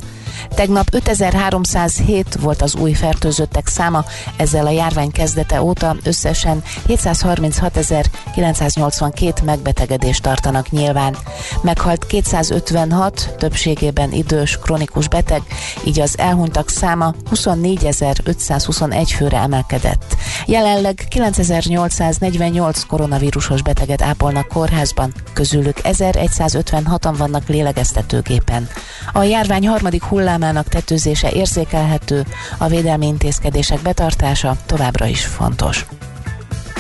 Tegnap 0.50 0.88
5307 0.92 2.36
volt 2.40 2.62
az 2.62 2.76
új 2.76 2.94
fertőzöttek 2.94 3.68
száma, 3.68 4.06
ezzel 4.38 4.66
a 4.66 4.70
járvány 4.70 5.12
kezdete 5.12 5.62
óta 5.62 5.96
összesen 6.04 6.64
736.982 6.88 9.44
megbetegedést 9.44 10.22
tartanak 10.22 10.70
nyilván. 10.70 11.16
Meghalt 11.62 12.06
256, 12.06 13.36
többségében 13.38 14.12
idős, 14.12 14.58
kronikus 14.58 15.08
beteg, 15.08 15.42
így 15.84 16.00
az 16.00 16.18
elhunytak 16.18 16.70
száma 16.70 17.14
24.521 17.32 19.12
főre 19.16 19.38
emelkedett. 19.38 20.16
Jelenleg 20.46 21.06
9848 21.10 22.84
koronavírusos 22.84 23.62
beteget 23.62 24.02
ápolnak 24.02 24.48
kórházban, 24.48 25.14
közülük 25.34 25.78
1156-an 25.84 27.14
vannak 27.18 27.48
lélegeztetőgépen. 27.48 28.68
A 29.14 29.24
járvány 29.24 29.68
harmadik 29.68 30.02
hullámának 30.34 30.68
tetőzése 30.68 31.32
érzékelhető, 31.32 32.26
a 32.58 32.68
védelmi 32.68 33.08
intézkedések 33.08 33.82
betartása 33.82 34.56
továbbra 34.66 35.06
is 35.06 35.26
fontos. 35.26 35.86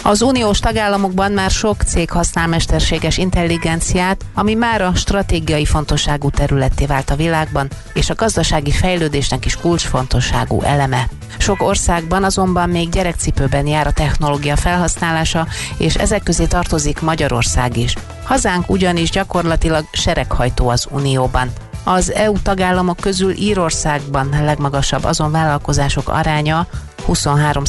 Az 0.03 0.21
uniós 0.21 0.59
tagállamokban 0.59 1.31
már 1.31 1.49
sok 1.49 1.81
cég 1.81 2.11
használ 2.11 2.47
mesterséges 2.47 3.17
intelligenciát, 3.17 4.21
ami 4.33 4.53
már 4.53 4.81
a 4.81 4.95
stratégiai 4.95 5.65
fontosságú 5.65 6.29
területté 6.29 6.85
vált 6.85 7.09
a 7.09 7.15
világban, 7.15 7.67
és 7.93 8.09
a 8.09 8.15
gazdasági 8.15 8.71
fejlődésnek 8.71 9.45
is 9.45 9.55
kulcsfontosságú 9.55 10.61
eleme. 10.61 11.07
Sok 11.37 11.61
országban 11.61 12.23
azonban 12.23 12.69
még 12.69 12.89
gyerekcipőben 12.89 13.67
jár 13.67 13.87
a 13.87 13.91
technológia 13.91 14.55
felhasználása, 14.55 15.47
és 15.77 15.95
ezek 15.95 16.23
közé 16.23 16.45
tartozik 16.45 17.01
Magyarország 17.01 17.77
is. 17.77 17.95
Hazánk 18.23 18.69
ugyanis 18.69 19.09
gyakorlatilag 19.09 19.85
sereghajtó 19.91 20.69
az 20.69 20.87
Unióban. 20.89 21.51
Az 21.83 22.13
EU 22.13 22.41
tagállamok 22.41 22.97
közül 22.97 23.31
Írországban 23.31 24.29
legmagasabb 24.43 25.03
azon 25.03 25.31
vállalkozások 25.31 26.09
aránya, 26.09 26.67
23 27.05 27.63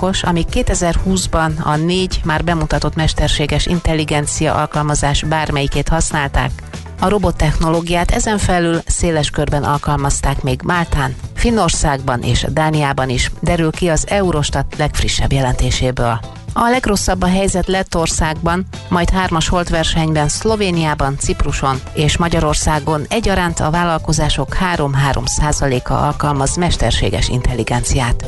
os 0.00 0.22
ami 0.22 0.44
2020-ban 0.50 1.62
a 1.62 1.76
négy 1.76 2.20
már 2.24 2.44
bemutatott 2.44 2.94
mesterséges 2.94 3.66
intelligencia 3.66 4.54
alkalmazás 4.54 5.22
bármelyikét 5.22 5.88
használták. 5.88 6.50
A 7.00 7.08
robottechnológiát 7.08 8.10
ezen 8.10 8.38
felül 8.38 8.80
széles 8.86 9.30
körben 9.30 9.64
alkalmazták 9.64 10.42
még 10.42 10.60
Máltán, 10.64 11.14
Finnországban 11.34 12.22
és 12.22 12.46
Dániában 12.50 13.08
is, 13.08 13.30
derül 13.40 13.70
ki 13.70 13.88
az 13.88 14.06
Eurostat 14.08 14.74
legfrissebb 14.76 15.32
jelentéséből. 15.32 16.20
A 16.52 16.68
legrosszabb 16.68 17.22
a 17.22 17.26
helyzet 17.26 17.66
Lettországban, 17.66 18.66
majd 18.88 19.10
hármas 19.10 19.48
holtversenyben 19.48 20.28
Szlovéniában, 20.28 21.16
Cipruson 21.18 21.80
és 21.94 22.16
Magyarországon 22.16 23.04
egyaránt 23.08 23.60
a 23.60 23.70
vállalkozások 23.70 24.56
3-3 24.74 25.26
százaléka 25.26 26.06
alkalmaz 26.06 26.56
mesterséges 26.56 27.28
intelligenciát. 27.28 28.24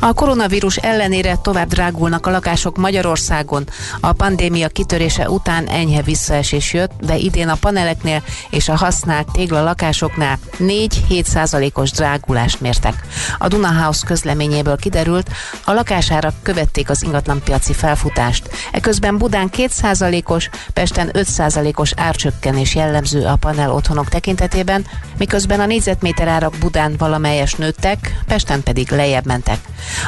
A 0.00 0.12
koronavírus 0.12 0.76
ellenére 0.76 1.36
tovább 1.36 1.68
drágulnak 1.68 2.26
a 2.26 2.30
lakások 2.30 2.76
Magyarországon. 2.76 3.68
A 4.00 4.12
pandémia 4.12 4.68
kitörése 4.68 5.30
után 5.30 5.66
enyhe 5.66 6.02
visszaesés 6.02 6.72
jött, 6.72 6.90
de 7.00 7.16
idén 7.16 7.48
a 7.48 7.54
paneleknél 7.54 8.22
és 8.50 8.68
a 8.68 8.76
használt 8.76 9.32
tégla 9.32 9.62
lakásoknál 9.62 10.38
4-7 10.58 11.24
százalékos 11.24 11.90
drágulást 11.90 12.60
mértek. 12.60 12.94
A 13.38 13.48
Duna 13.48 13.72
House 13.82 14.06
közleményéből 14.06 14.76
kiderült, 14.76 15.30
a 15.64 15.72
lakásárak 15.72 16.34
követték 16.42 16.90
az 16.90 17.02
ingatlanpiaci 17.02 17.72
felfutást. 17.72 18.50
Eközben 18.72 19.18
Budán 19.18 19.50
2 19.50 19.66
százalékos, 19.70 20.48
Pesten 20.72 21.10
5 21.12 21.26
százalékos 21.26 21.92
árcsökkenés 21.96 22.74
jellemző 22.74 23.24
a 23.24 23.36
panel 23.36 23.72
otthonok 23.72 24.08
tekintetében, 24.08 24.86
miközben 25.18 25.60
a 25.60 25.66
négyzetméter 25.66 26.28
árak 26.28 26.56
Budán 26.60 26.94
valamelyes 26.98 27.54
nőttek, 27.54 28.22
Pesten 28.26 28.62
pedig 28.62 28.90
lejjebb 28.90 29.26
mentek. 29.26 29.58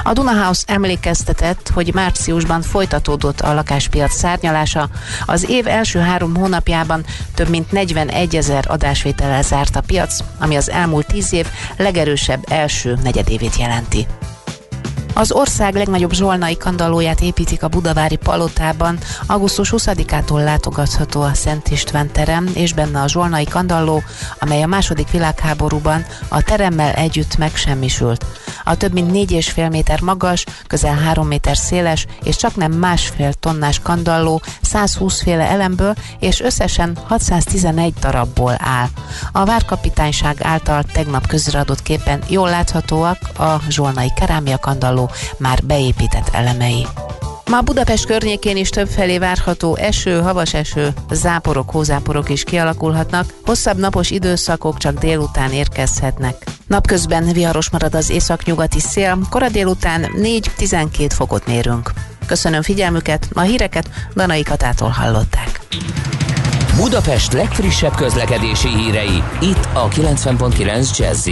A 0.03 0.13
Duna 0.13 0.51
emlékeztetett, 0.67 1.71
hogy 1.75 1.95
márciusban 1.95 2.63
folytatódott 2.63 3.41
a 3.41 3.55
lakáspiac 3.55 4.15
szárnyalása. 4.15 4.89
Az 5.27 5.49
év 5.49 5.67
első 5.67 5.99
három 5.99 6.37
hónapjában 6.37 7.05
több 7.35 7.49
mint 7.49 7.73
41 7.73 8.37
ezer 8.37 8.65
adásvétellel 8.69 9.43
zárt 9.43 9.77
a 9.77 9.81
piac, 9.81 10.19
ami 10.39 10.57
az 10.57 10.71
elmúlt 10.71 11.07
tíz 11.07 11.33
év 11.33 11.47
legerősebb 11.77 12.45
első 12.49 12.99
negyedévét 13.03 13.57
jelenti. 13.57 14.07
Az 15.15 15.33
ország 15.33 15.75
legnagyobb 15.75 16.13
zsolnai 16.13 16.57
kandallóját 16.57 17.21
építik 17.21 17.63
a 17.63 17.69
Budavári 17.69 18.17
Palotában. 18.17 18.99
Augusztus 19.27 19.73
20-ától 19.77 20.45
látogatható 20.45 21.21
a 21.21 21.35
Szent 21.35 21.69
István 21.69 22.13
terem, 22.13 22.51
és 22.55 22.73
benne 22.73 23.01
a 23.01 23.09
zsolnai 23.09 23.45
kandalló, 23.45 24.03
amely 24.39 24.63
a 24.63 24.67
második 24.67 25.11
világháborúban 25.11 26.05
a 26.29 26.43
teremmel 26.43 26.93
együtt 26.93 27.37
megsemmisült. 27.37 28.27
A 28.65 28.77
több 28.77 28.93
mint 28.93 29.31
4,5 29.31 29.71
méter 29.71 30.01
magas, 30.01 30.45
közel 30.67 30.95
3 30.95 31.27
méter 31.27 31.57
széles 31.57 32.07
és 32.23 32.37
csak 32.37 32.57
nem 32.57 32.73
másfél 32.73 33.33
tonnás 33.33 33.79
kandalló 33.79 34.41
120 34.63 35.23
féle 35.23 35.49
elemből 35.49 35.95
és 36.19 36.41
összesen 36.41 36.99
611 37.07 37.95
darabból 38.01 38.57
áll. 38.59 38.89
A 39.33 39.45
várkapitányság 39.45 40.37
által 40.43 40.83
tegnap 40.83 41.27
közreadott 41.27 41.83
képen 41.83 42.23
jól 42.29 42.49
láthatóak 42.49 43.19
a 43.39 43.61
zsolnai 43.69 44.13
kerámia 44.17 44.59
kandalló 44.59 45.00
már 45.39 45.59
beépített 45.65 46.29
elemei. 46.33 46.87
Ma 47.51 47.61
Budapest 47.61 48.07
környékén 48.07 48.57
is 48.57 48.69
többfelé 48.69 49.19
várható 49.19 49.77
eső, 49.77 50.21
havas 50.21 50.55
eső, 50.55 50.93
záporok, 51.11 51.71
hózáporok 51.71 52.29
is 52.29 52.45
kialakulhatnak, 52.45 53.35
hosszabb 53.45 53.79
napos 53.79 54.11
időszakok 54.11 54.79
csak 54.79 54.99
délután 54.99 55.53
érkezhetnek. 55.53 56.45
Napközben 56.67 57.33
viharos 57.33 57.71
marad 57.71 57.95
az 57.95 58.11
északnyugati 58.11 58.81
szél, 58.81 59.19
kora 59.31 59.49
délután 59.49 60.07
4-12 60.17 61.11
fokot 61.15 61.47
mérünk. 61.47 61.93
Köszönöm 62.27 62.63
figyelmüket, 62.63 63.29
a 63.33 63.41
híreket 63.41 63.91
Danai 64.15 64.43
Katától 64.43 64.89
hallották. 64.89 65.61
Budapest 66.77 67.33
legfrissebb 67.33 67.95
közlekedési 67.95 68.69
hírei, 68.69 69.23
itt 69.41 69.69
a 69.73 69.89
90.9 69.89 70.99
jazz 70.99 71.29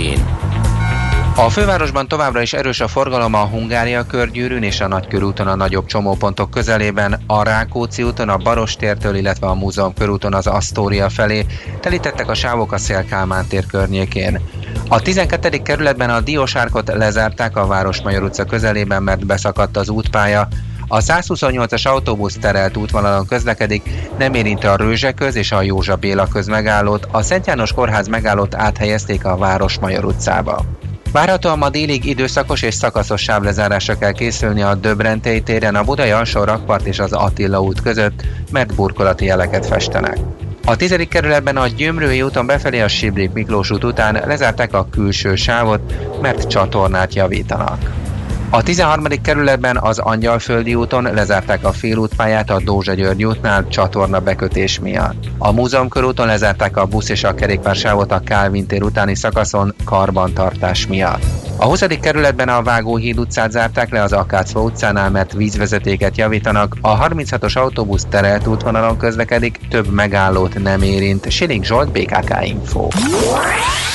a 1.45 1.51
fővárosban 1.51 2.09
továbbra 2.09 2.43
is 2.43 2.53
erős 2.53 2.81
a 2.81 2.89
forgalom 2.89 3.35
a 3.35 3.45
Hungária 3.45 4.07
körgyűrűn 4.07 4.63
és 4.63 4.81
a 4.81 4.89
Nagykörúton 4.89 5.47
a 5.47 5.55
nagyobb 5.55 5.87
csomópontok 5.87 6.51
közelében, 6.51 7.23
a 7.27 7.43
Rákóczi 7.43 8.03
úton 8.03 8.29
a 8.29 8.37
Barostértől, 8.37 9.15
illetve 9.15 9.47
a 9.47 9.55
Múzeum 9.55 9.95
körúton 9.95 10.35
az 10.35 10.47
Asztória 10.47 11.09
felé. 11.09 11.47
Telítettek 11.81 12.29
a 12.29 12.35
sávok 12.35 12.73
a 12.73 12.79
Szélkálmán 12.79 13.47
tér 13.47 13.67
környékén. 13.67 14.41
A 14.89 15.01
12. 15.01 15.49
kerületben 15.63 16.11
a 16.11 16.21
Diósárkot 16.21 16.93
lezárták 16.95 17.57
a 17.57 17.67
Városmajor 17.67 18.23
utca 18.23 18.45
közelében, 18.45 19.03
mert 19.03 19.27
beszakadt 19.27 19.77
az 19.77 19.89
útpálya. 19.89 20.49
A 20.89 20.99
128-as 20.99 21.89
autóbusz 21.89 22.37
terelt 22.41 22.77
útvonalon 22.77 23.27
közlekedik, 23.27 23.91
nem 24.19 24.35
érinti 24.35 24.67
a 24.67 24.77
Rőzseköz 24.77 25.37
és 25.37 25.53
a 25.53 25.63
Józsa 25.63 25.97
Béla 25.97 26.27
köz 26.27 26.47
megállót, 26.47 27.09
a 27.11 27.23
Szent 27.23 27.47
János 27.47 27.73
Kórház 27.73 28.09
megállót 28.09 28.55
áthelyezték 28.55 29.25
a 29.25 29.37
Városmajor 29.37 30.05
utcába. 30.05 30.65
Várhatóan 31.13 31.59
ma 31.59 31.69
délig 31.69 32.05
időszakos 32.05 32.63
és 32.63 32.75
szakaszos 32.75 33.23
sávlezárásra 33.23 33.99
kell 33.99 34.13
készülni 34.13 34.63
a 34.63 34.75
Döbrentei 34.75 35.43
téren, 35.43 35.75
a 35.75 35.85
Budai 35.85 36.11
alsó 36.11 36.45
rakpart 36.45 36.87
és 36.87 36.99
az 36.99 37.13
Attila 37.13 37.61
út 37.61 37.83
között, 37.83 38.23
mert 38.51 38.75
burkolati 38.75 39.25
jeleket 39.25 39.67
festenek. 39.67 40.19
A 40.65 40.77
tizedik 40.77 41.09
kerületben 41.09 41.57
a 41.57 41.67
Gyömrői 41.67 42.23
úton 42.23 42.47
befelé 42.47 42.81
a 42.81 42.89
Sibrik 42.89 43.33
Miklós 43.33 43.71
út 43.71 43.85
után 43.85 44.23
lezárták 44.27 44.75
a 44.75 44.89
külső 44.91 45.35
sávot, 45.35 45.81
mert 46.21 46.47
csatornát 46.47 47.15
javítanak. 47.15 48.08
A 48.51 48.63
13. 48.63 49.05
kerületben 49.23 49.77
az 49.77 49.99
Angyalföldi 49.99 50.75
úton 50.75 51.03
lezárták 51.03 51.65
a 51.65 51.73
félútpályát 51.73 52.51
a 52.51 52.61
Dózsa 52.65 52.95
György 52.95 53.25
útnál 53.25 53.69
csatorna 53.69 54.21
bekötés 54.21 54.79
miatt. 54.81 55.25
A 55.39 55.53
Múzeum 55.53 55.89
körúton 55.89 56.27
lezárták 56.27 56.77
a 56.77 56.87
busz 56.87 57.09
és 57.09 57.25
a 57.25 57.35
kerékpársávot 57.35 58.13
a 58.13 58.21
Kálvin 58.21 58.67
tér 58.67 58.83
utáni 58.83 59.15
szakaszon 59.15 59.75
karbantartás 59.85 60.87
miatt. 60.87 61.23
A 61.57 61.65
20. 61.65 61.85
kerületben 62.01 62.49
a 62.49 62.63
Vágóhíd 62.63 63.19
utcát 63.19 63.51
zárták 63.51 63.91
le 63.91 64.03
az 64.03 64.13
Akácfa 64.13 64.61
utcánál, 64.61 65.11
mert 65.11 65.33
vízvezetéket 65.33 66.17
javítanak. 66.17 66.77
A 66.81 67.09
36-os 67.09 67.57
autóbusz 67.57 68.07
terelt 68.11 68.47
útvonalon 68.47 68.97
közlekedik, 68.97 69.59
több 69.71 69.89
megállót 69.89 70.63
nem 70.63 70.83
érint. 70.83 71.31
Siling 71.31 71.65
Zsolt, 71.65 71.93
BKK 71.93 72.37
Info. 72.45 72.89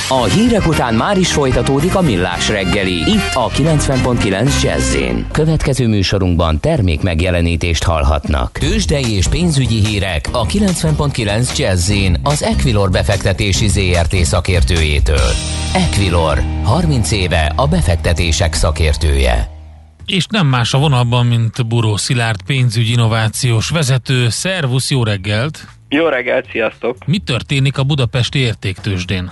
A 0.10 0.24
hírek 0.24 0.68
után 0.68 0.93
már 0.93 1.18
is 1.18 1.34
folytatódik 1.34 1.95
a 1.95 2.01
millás 2.01 2.49
reggeli, 2.49 2.93
itt 2.93 3.32
a 3.34 3.49
90.9 3.49 4.62
jazz 4.64 4.97
Következő 5.32 5.88
műsorunkban 5.88 6.60
termék 6.60 7.01
megjelenítést 7.01 7.84
hallhatnak. 7.84 8.51
Tőzsdei 8.51 9.16
és 9.16 9.28
pénzügyi 9.28 9.86
hírek 9.86 10.30
a 10.32 10.45
90.9 10.45 11.58
jazz 11.58 11.91
az 12.24 12.43
Equilor 12.43 12.89
befektetési 12.89 13.68
ZRT 13.68 14.16
szakértőjétől. 14.16 15.30
Equilor, 15.74 16.41
30 16.64 17.12
éve 17.12 17.54
a 17.56 17.68
befektetések 17.68 18.54
szakértője. 18.54 19.49
És 20.06 20.26
nem 20.26 20.47
más 20.47 20.74
a 20.74 20.78
vonalban, 20.78 21.26
mint 21.26 21.68
Buró 21.68 21.97
Szilárd 21.97 22.41
pénzügyi 22.45 22.91
innovációs 22.91 23.70
vezető. 23.70 24.30
Szervusz, 24.30 24.91
jó 24.91 25.04
reggelt! 25.04 25.68
Jó 25.89 26.08
reggelt, 26.08 26.49
sziasztok! 26.51 26.97
Mi 27.06 27.18
történik 27.18 27.78
a 27.78 27.84
budapesti 27.84 28.39
értéktősdén? 28.39 29.32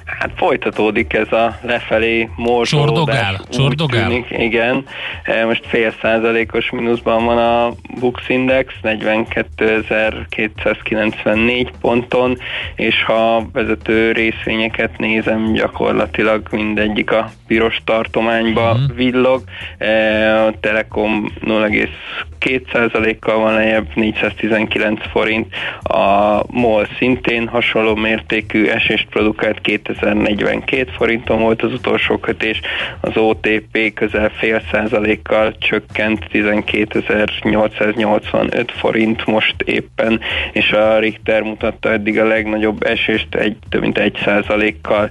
Hát 0.19 0.31
folytatódik 0.35 1.13
ez 1.13 1.31
a 1.31 1.57
lefelé 1.61 2.29
morzsolódás. 2.35 2.95
Csordogál? 2.95 3.41
Csordogál? 3.49 4.07
Tűnik, 4.07 4.25
igen. 4.29 4.85
E, 5.23 5.45
most 5.45 5.65
fél 5.67 5.93
százalékos 6.01 6.69
mínuszban 6.69 7.25
van 7.25 7.37
a 7.37 7.71
Bux 7.99 8.21
Index, 8.27 8.73
42.294 8.83 11.69
ponton, 11.81 12.37
és 12.75 13.03
ha 13.03 13.49
vezető 13.53 14.11
részvényeket 14.11 14.97
nézem, 14.97 15.53
gyakorlatilag 15.53 16.47
mindegyik 16.51 17.11
a 17.11 17.29
piros 17.47 17.81
tartományba 17.83 18.71
uh-huh. 18.71 18.95
villog. 18.95 19.43
E, 19.77 20.45
a 20.45 20.53
Telekom 20.59 21.33
0,2%-kal 21.45 23.39
van 23.39 23.53
lejjebb, 23.53 23.87
419 23.95 24.99
forint. 25.11 25.55
A 25.81 26.41
MOL 26.47 26.87
szintén 26.97 27.47
hasonló 27.47 27.95
mértékű 27.95 28.65
esést 28.65 29.07
produkált 29.09 29.61
2042 30.01 30.91
forinton 30.91 31.39
volt 31.39 31.61
az 31.61 31.73
utolsó 31.73 32.17
kötés, 32.17 32.61
az 33.01 33.17
OTP 33.17 33.93
közel 33.93 34.29
fél 34.29 34.61
százalékkal 34.71 35.57
csökkent 35.57 36.25
12.885 36.31 38.67
forint 38.67 39.25
most 39.25 39.55
éppen, 39.65 40.19
és 40.51 40.71
a 40.71 40.99
Richter 40.99 41.41
mutatta 41.41 41.91
eddig 41.91 42.19
a 42.19 42.25
legnagyobb 42.25 42.83
esést, 42.83 43.35
egy, 43.35 43.57
több 43.69 43.81
mint 43.81 43.97
egy 43.97 44.17
százalékkal 44.23 45.09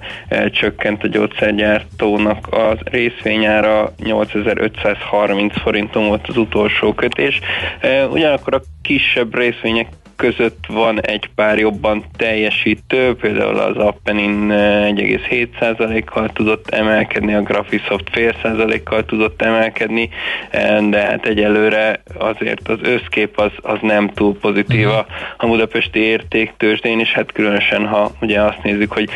csökkent 0.53 1.03
a 1.03 1.09
gyógyszergyártónak 1.09 2.47
a 2.47 2.77
részvényára, 2.85 3.93
8530 4.05 5.61
forinton 5.61 6.07
volt 6.07 6.29
az 6.29 6.37
utolsó 6.37 6.93
kötés. 6.93 7.41
E, 7.81 8.07
ugyanakkor 8.07 8.55
a 8.55 8.63
kisebb 8.83 9.37
részvények 9.37 9.87
között 10.21 10.65
van 10.69 11.01
egy 11.01 11.31
pár 11.35 11.59
jobban 11.59 12.05
teljesítő, 12.17 13.15
például 13.15 13.59
az 13.59 13.77
Appenin 13.77 14.49
1,7%-kal 14.51 16.25
eh, 16.25 16.31
tudott 16.33 16.69
emelkedni, 16.69 17.35
a 17.35 17.43
Graphisoft 17.43 18.11
fél 18.13 18.35
százalékkal 18.43 19.05
tudott 19.05 19.43
emelkedni, 19.43 20.09
eh, 20.51 20.81
de 20.89 21.01
hát 21.01 21.27
egyelőre 21.27 22.03
azért 22.19 22.69
az 22.69 22.79
összkép 22.83 23.39
az, 23.39 23.51
az 23.63 23.79
nem 23.83 24.09
túl 24.09 24.39
pozitív 24.39 24.89
a, 24.89 25.07
a 25.37 25.47
budapesti 25.47 25.99
értéktősdén, 25.99 27.01
és 27.01 27.13
hát 27.13 27.33
különösen, 27.33 27.87
ha 27.87 28.11
ugye 28.21 28.41
azt 28.41 28.63
nézzük, 28.63 28.93
hogy 28.93 29.09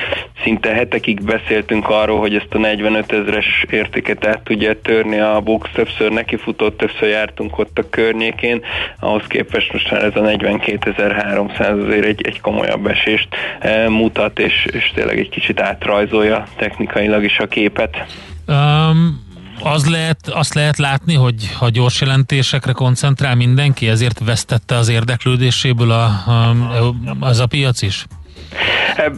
szinte 0.42 0.68
hetekig 0.68 1.24
beszéltünk 1.24 1.88
arról, 1.88 2.18
hogy 2.18 2.34
ezt 2.34 2.54
a 2.54 2.58
45 2.58 3.12
ezeres 3.12 3.64
értéket 3.70 4.26
át 4.26 4.44
tudja 4.44 4.80
törni 4.80 5.18
a 5.18 5.40
Bux, 5.40 5.70
többször 5.72 6.10
nekifutott, 6.10 6.76
többször 6.76 7.08
jártunk 7.08 7.58
ott 7.58 7.78
a 7.78 7.88
környékén, 7.90 8.64
ahhoz 9.00 9.26
képest 9.26 9.72
most 9.72 9.90
már 9.90 10.02
ez 10.02 10.16
a 10.16 10.20
42 10.20 10.93
2300 10.96 11.78
azért 11.78 12.04
egy, 12.04 12.26
egy 12.26 12.40
komolyabb 12.40 12.86
esést 12.86 13.28
eh, 13.60 13.88
mutat, 13.88 14.38
és, 14.38 14.66
és 14.72 14.92
tényleg 14.94 15.18
egy 15.18 15.28
kicsit 15.28 15.60
átrajzolja 15.60 16.46
technikailag 16.56 17.24
is 17.24 17.38
a 17.38 17.46
képet. 17.46 18.06
Um, 18.46 19.22
az 19.62 19.86
lehet, 19.86 20.28
azt 20.28 20.54
lehet 20.54 20.78
látni, 20.78 21.14
hogy 21.14 21.52
ha 21.58 21.68
gyors 21.68 22.00
jelentésekre 22.00 22.72
koncentrál 22.72 23.34
mindenki, 23.34 23.88
ezért 23.88 24.24
vesztette 24.24 24.76
az 24.76 24.88
érdeklődéséből 24.88 25.90
a, 25.90 26.04
a, 26.04 26.54
az 27.20 27.40
a 27.40 27.46
piac 27.46 27.82
is? 27.82 28.06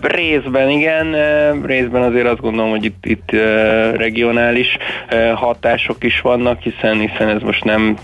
Részben 0.03 0.71
igen, 0.71 1.17
részben 1.63 2.03
azért 2.03 2.27
azt 2.27 2.41
gondolom, 2.41 2.71
hogy 2.71 2.85
itt, 2.85 3.07
itt 3.07 3.31
regionális 3.97 4.77
hatások 5.35 6.05
is 6.05 6.21
vannak, 6.21 6.61
hiszen, 6.61 6.99
hiszen 6.99 7.29
ez 7.29 7.43
most 7.43 7.65
nem 7.65 7.97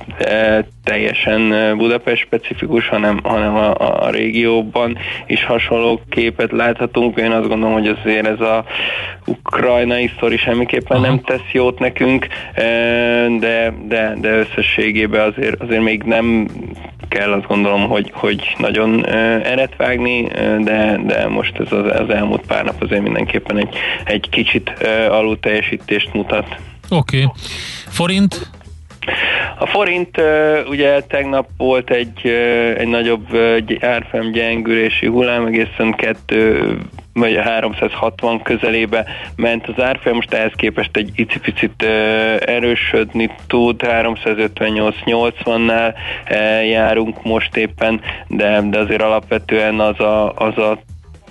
teljesen 0.84 1.76
Budapest 1.76 2.22
specifikus, 2.22 2.88
hanem, 2.88 3.20
hanem 3.22 3.54
a, 3.54 4.04
a 4.06 4.10
régióban 4.10 4.98
is 5.26 5.44
hasonló 5.44 6.00
képet 6.08 6.52
láthatunk. 6.52 7.18
Én 7.18 7.30
azt 7.30 7.48
gondolom, 7.48 7.74
hogy 7.74 7.96
azért 8.02 8.26
ez 8.26 8.40
a 8.40 8.64
ukrajnai 9.26 10.10
sztori 10.16 10.36
semmiképpen 10.36 10.96
Aha. 10.96 11.06
nem 11.06 11.20
tesz 11.20 11.52
jót 11.52 11.78
nekünk, 11.78 12.26
de, 13.38 13.74
de, 13.88 14.14
de 14.20 14.30
összességében 14.30 15.32
azért, 15.32 15.62
azért 15.62 15.82
még 15.82 16.02
nem 16.02 16.48
kell 17.08 17.32
azt 17.32 17.46
gondolom, 17.46 17.88
hogy, 17.88 18.10
hogy 18.14 18.54
nagyon 18.58 19.06
eret 19.44 19.76
vágni, 19.76 20.22
de, 20.60 21.00
de 21.06 21.21
most 21.28 21.58
ez 21.58 21.72
az, 21.72 22.00
az 22.00 22.10
elmúlt 22.10 22.46
pár 22.46 22.64
nap 22.64 22.82
azért 22.82 23.02
mindenképpen 23.02 23.58
egy, 23.58 23.76
egy 24.04 24.28
kicsit 24.30 24.70
alul 25.08 25.40
teljesítést 25.40 26.12
mutat. 26.12 26.56
Oké. 26.90 27.22
Okay. 27.22 27.32
Forint? 27.88 28.50
A 29.58 29.66
forint 29.66 30.20
ugye 30.68 31.00
tegnap 31.00 31.48
volt 31.56 31.90
egy, 31.90 32.26
egy 32.76 32.88
nagyobb 32.88 33.26
árfolyam 33.80 34.32
gyengülési 34.32 35.06
hullám, 35.06 35.46
egészen 35.46 35.94
kettő 35.94 36.76
vagy 37.12 37.36
a 37.36 37.42
360 37.42 38.42
közelébe 38.42 39.06
ment 39.36 39.68
az 39.68 39.82
árfolyam, 39.82 40.16
most 40.16 40.32
ehhez 40.32 40.52
képest 40.56 40.96
egy 40.96 41.10
icipicit 41.14 41.82
erősödni 42.40 43.30
tud, 43.46 43.80
358-80-nál 43.84 45.94
járunk 46.68 47.22
most 47.22 47.56
éppen, 47.56 48.00
de, 48.26 48.60
de 48.70 48.78
azért 48.78 49.02
alapvetően 49.02 49.80
az 49.80 50.00
a, 50.00 50.34
az 50.34 50.58
a 50.58 50.78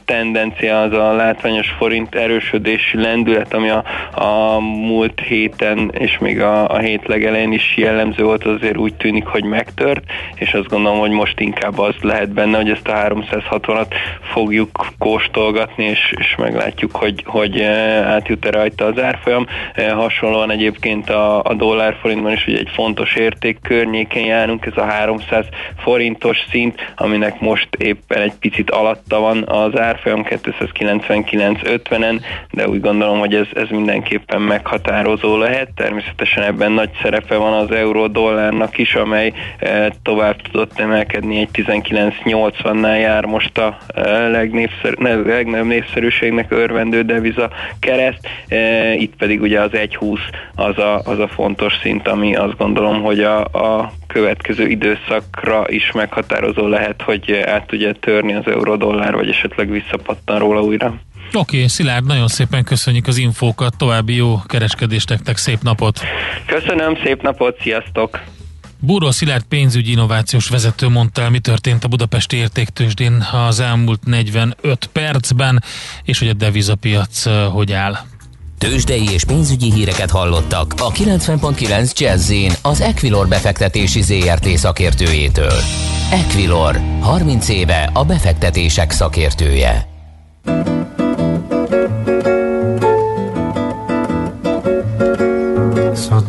tendencia, 0.06 0.82
az 0.82 0.94
a 0.94 1.14
látványos 1.14 1.70
forint 1.78 2.16
erősödési 2.16 2.98
lendület, 2.98 3.54
ami 3.54 3.70
a, 3.70 3.84
a 4.12 4.60
múlt 4.60 5.20
héten 5.20 5.92
és 5.98 6.18
még 6.18 6.42
a, 6.42 6.70
a 6.70 6.78
hét 6.78 7.08
legelején 7.08 7.52
is 7.52 7.78
jellemző 7.78 8.24
volt, 8.24 8.44
azért 8.44 8.78
úgy 8.78 8.94
tűnik, 8.94 9.26
hogy 9.26 9.44
megtört, 9.44 10.04
és 10.36 10.54
azt 10.54 10.68
gondolom, 10.68 11.00
hogy 11.00 11.10
most 11.12 11.40
inkább 11.40 11.80
az 11.80 11.96
lehet 12.02 12.30
benne, 12.30 12.58
hogy 12.58 12.70
ezt 12.70 12.88
a 12.88 12.94
360-at 12.94 13.94
fogjuk 14.22 14.86
kóstolgatni, 14.98 15.84
és, 15.84 16.14
és 16.18 16.36
meglátjuk, 16.38 16.96
hogy, 16.96 17.24
hogy 17.26 17.60
eh, 17.60 18.12
átjut-e 18.12 18.50
rajta 18.50 18.86
az 18.86 19.00
árfolyam. 19.00 19.48
Eh, 19.74 19.92
hasonlóan 19.92 20.52
egyébként 20.52 21.10
a, 21.10 21.44
a 21.44 21.54
dollár 21.54 21.96
forintban 22.02 22.32
is 22.32 22.48
ugye 22.48 22.58
egy 22.58 22.72
fontos 22.74 23.16
érték 23.16 23.58
környéken 23.62 24.24
járunk, 24.24 24.66
ez 24.66 24.78
a 24.78 24.86
300 24.86 25.46
forintos 25.78 26.38
szint, 26.50 26.94
aminek 26.96 27.40
most 27.40 27.68
éppen 27.78 28.22
egy 28.22 28.34
picit 28.40 28.72
alatta 28.72 29.20
van 29.20 29.44
az 29.48 29.78
árfolyam, 29.78 29.91
árfolyam 29.92 30.26
299-50-en, 30.30 32.22
de 32.52 32.68
úgy 32.68 32.80
gondolom, 32.80 33.20
hogy 33.20 33.36
ez, 33.36 33.48
ez 33.54 33.70
mindenképpen 33.70 34.42
meghatározó 34.42 35.38
lehet. 35.38 35.70
Természetesen 35.76 36.44
ebben 36.44 36.72
nagy 36.72 36.90
szerepe 37.02 37.36
van 37.36 37.54
az 37.54 37.72
euró-dollárnak 37.72 38.78
is, 38.78 38.96
amely 38.96 39.34
eh, 39.58 39.88
tovább 40.04 40.42
tudott 40.42 40.80
emelkedni, 40.80 41.40
egy 41.40 41.50
19-80-nál 41.54 43.00
jár 43.00 43.26
most 43.26 43.58
a 43.58 43.78
eh, 43.88 44.30
legnépszer, 44.32 44.94
legnagyobb 45.26 45.68
népszerűségnek 45.68 46.52
örvendő 46.52 47.02
deviza 47.02 47.50
kereszt, 47.80 48.28
eh, 48.48 49.02
itt 49.02 49.16
pedig 49.16 49.42
ugye 49.42 49.62
az 49.62 49.72
1.20 49.74 50.20
az 50.56 50.78
a, 50.78 51.02
az 51.06 51.20
a 51.20 51.28
fontos 51.28 51.74
szint, 51.82 52.08
ami 52.08 52.36
azt 52.36 52.58
gondolom, 52.58 53.02
hogy 53.02 53.20
a, 53.20 53.40
a 53.44 53.92
következő 54.14 54.68
időszakra 54.68 55.64
is 55.68 55.92
meghatározó 55.92 56.68
lehet, 56.68 57.02
hogy 57.02 57.32
át 57.32 57.68
tudja 57.68 57.94
törni 57.94 58.34
az 58.34 58.48
euró-dollár, 58.48 59.14
vagy 59.14 59.30
esetleg 59.30 59.72
visszapattan 59.72 60.40
róla 60.40 60.62
újra. 60.62 60.88
Oké, 61.34 61.56
okay, 61.56 61.68
Szilárd, 61.68 62.06
nagyon 62.06 62.28
szépen 62.28 62.64
köszönjük 62.64 63.08
az 63.08 63.18
infókat, 63.18 63.78
további 63.78 64.16
jó 64.16 64.36
kereskedést 64.46 65.10
nektek, 65.10 65.38
szép 65.38 65.62
napot! 65.62 66.00
Köszönöm, 66.46 66.98
szép 67.04 67.22
napot, 67.22 67.62
sziasztok! 67.62 68.20
Búró 68.80 69.12
Szilárd 69.12 69.44
pénzügyi 69.44 69.92
innovációs 69.92 70.50
vezető 70.50 70.88
mondta 70.88 71.22
el, 71.22 71.30
mi 71.30 71.40
történt 71.40 71.84
a 71.84 71.88
Budapesti 71.88 72.38
értéktősdén 72.38 73.26
az 73.48 73.60
elmúlt 73.60 74.06
45 74.06 74.90
percben, 74.92 75.64
és 76.04 76.20
hogy 76.20 76.28
a 76.28 76.34
devizapiac 76.34 77.26
eh, 77.26 77.52
hogy 77.52 77.72
áll. 77.72 77.98
Tőzsdei 78.62 79.10
és 79.10 79.24
pénzügyi 79.24 79.72
híreket 79.72 80.10
hallottak 80.10 80.74
a 80.78 80.92
90.9 80.92 81.98
jazz 81.98 82.32
az 82.62 82.82
Equilor 82.82 83.28
befektetési 83.28 84.02
ZRT 84.02 84.48
szakértőjétől. 84.58 85.54
Equilor, 86.12 86.80
30 87.00 87.50
éve 87.50 87.90
a 87.94 88.06
befektetések 88.06 88.92
szakértője. 88.92 89.90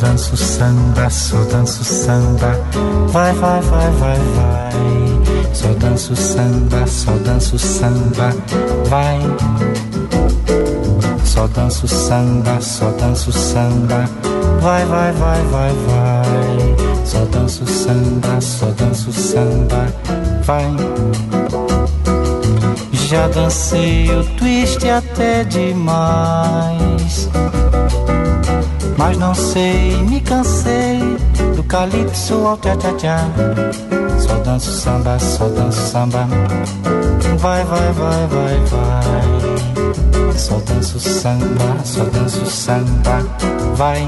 danço 0.03 0.37
samba, 0.37 1.11
só 1.11 1.45
danço 1.45 1.85
samba. 1.85 2.53
Vai, 3.13 3.33
vai, 3.33 3.61
vai, 3.61 3.91
vai, 4.01 4.19
vai. 4.37 5.55
Só 5.55 5.69
danço 5.75 6.17
samba, 6.17 6.87
só 6.87 7.13
danço 7.25 7.59
samba. 7.59 8.29
Vai. 8.89 9.21
Só 11.43 11.49
danço 11.49 11.89
samba, 11.89 12.61
só 12.61 12.89
danço 12.93 13.33
samba. 13.33 14.09
Vai, 14.61 14.87
vai, 14.87 15.11
vai, 15.11 15.43
vai, 15.43 15.73
vai. 15.73 17.05
Só 17.05 17.25
danço 17.25 17.67
samba, 17.67 18.41
só 18.41 18.67
danço 18.67 19.13
samba. 19.13 19.93
Vai. 20.45 20.65
Já 22.93 23.27
dancei 23.27 24.09
o 24.09 24.23
twist 24.37 24.89
até 24.89 25.43
demais. 25.43 27.29
Mas 28.97 29.19
não 29.19 29.35
sei, 29.35 29.97
me 29.97 30.21
cansei 30.21 31.01
do 31.57 31.65
calypso 31.65 32.35
ao 32.47 32.57
tchá-tchá-tchá. 32.59 33.19
Só 34.21 34.35
danço 34.45 34.71
samba, 34.71 35.19
só 35.19 35.49
danço 35.49 35.91
samba. 35.91 36.25
Vai, 37.39 37.65
vai, 37.65 37.93
vai, 37.93 38.27
vai, 38.29 38.61
vai. 38.67 39.32
Só 40.43 40.59
danço 40.59 40.99
samba, 40.99 41.85
só 41.85 42.03
danço 42.03 42.45
samba. 42.47 43.21
Vai. 43.77 44.03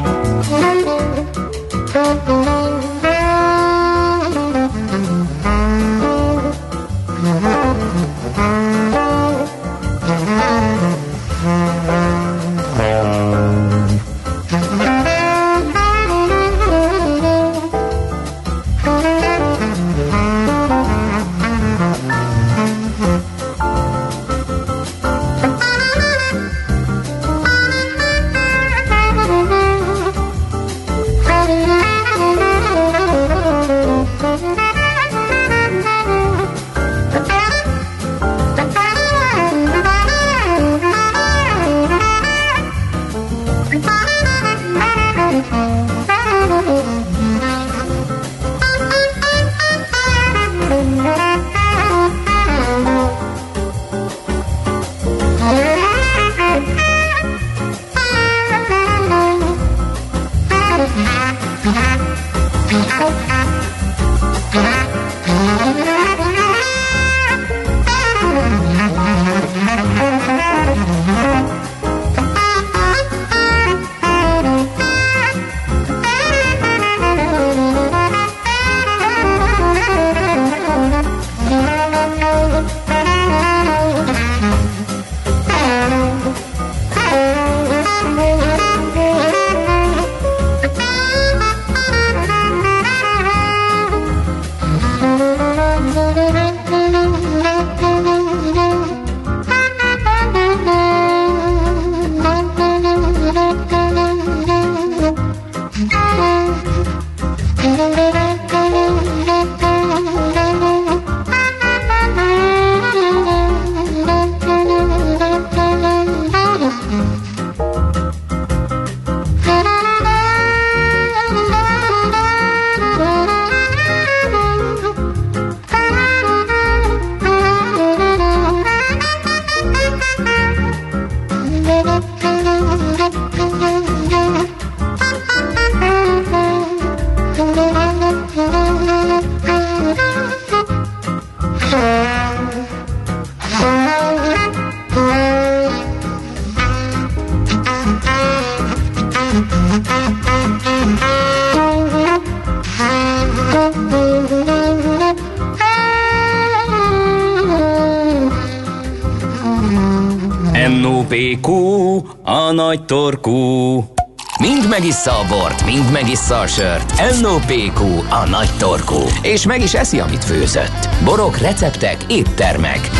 Megissza 166.15 166.41
a 166.41 166.47
sört. 166.47 167.21
NOPQ, 167.21 167.83
a 168.11 168.29
nagy 168.29 168.51
torkú. 168.59 169.01
És 169.23 169.47
meg 169.47 169.62
is 169.62 169.75
eszi, 169.75 170.01
amit 170.01 170.25
főzött. 170.25 170.89
Borok, 171.05 171.39
receptek, 171.39 171.97
éttermek. 172.09 172.91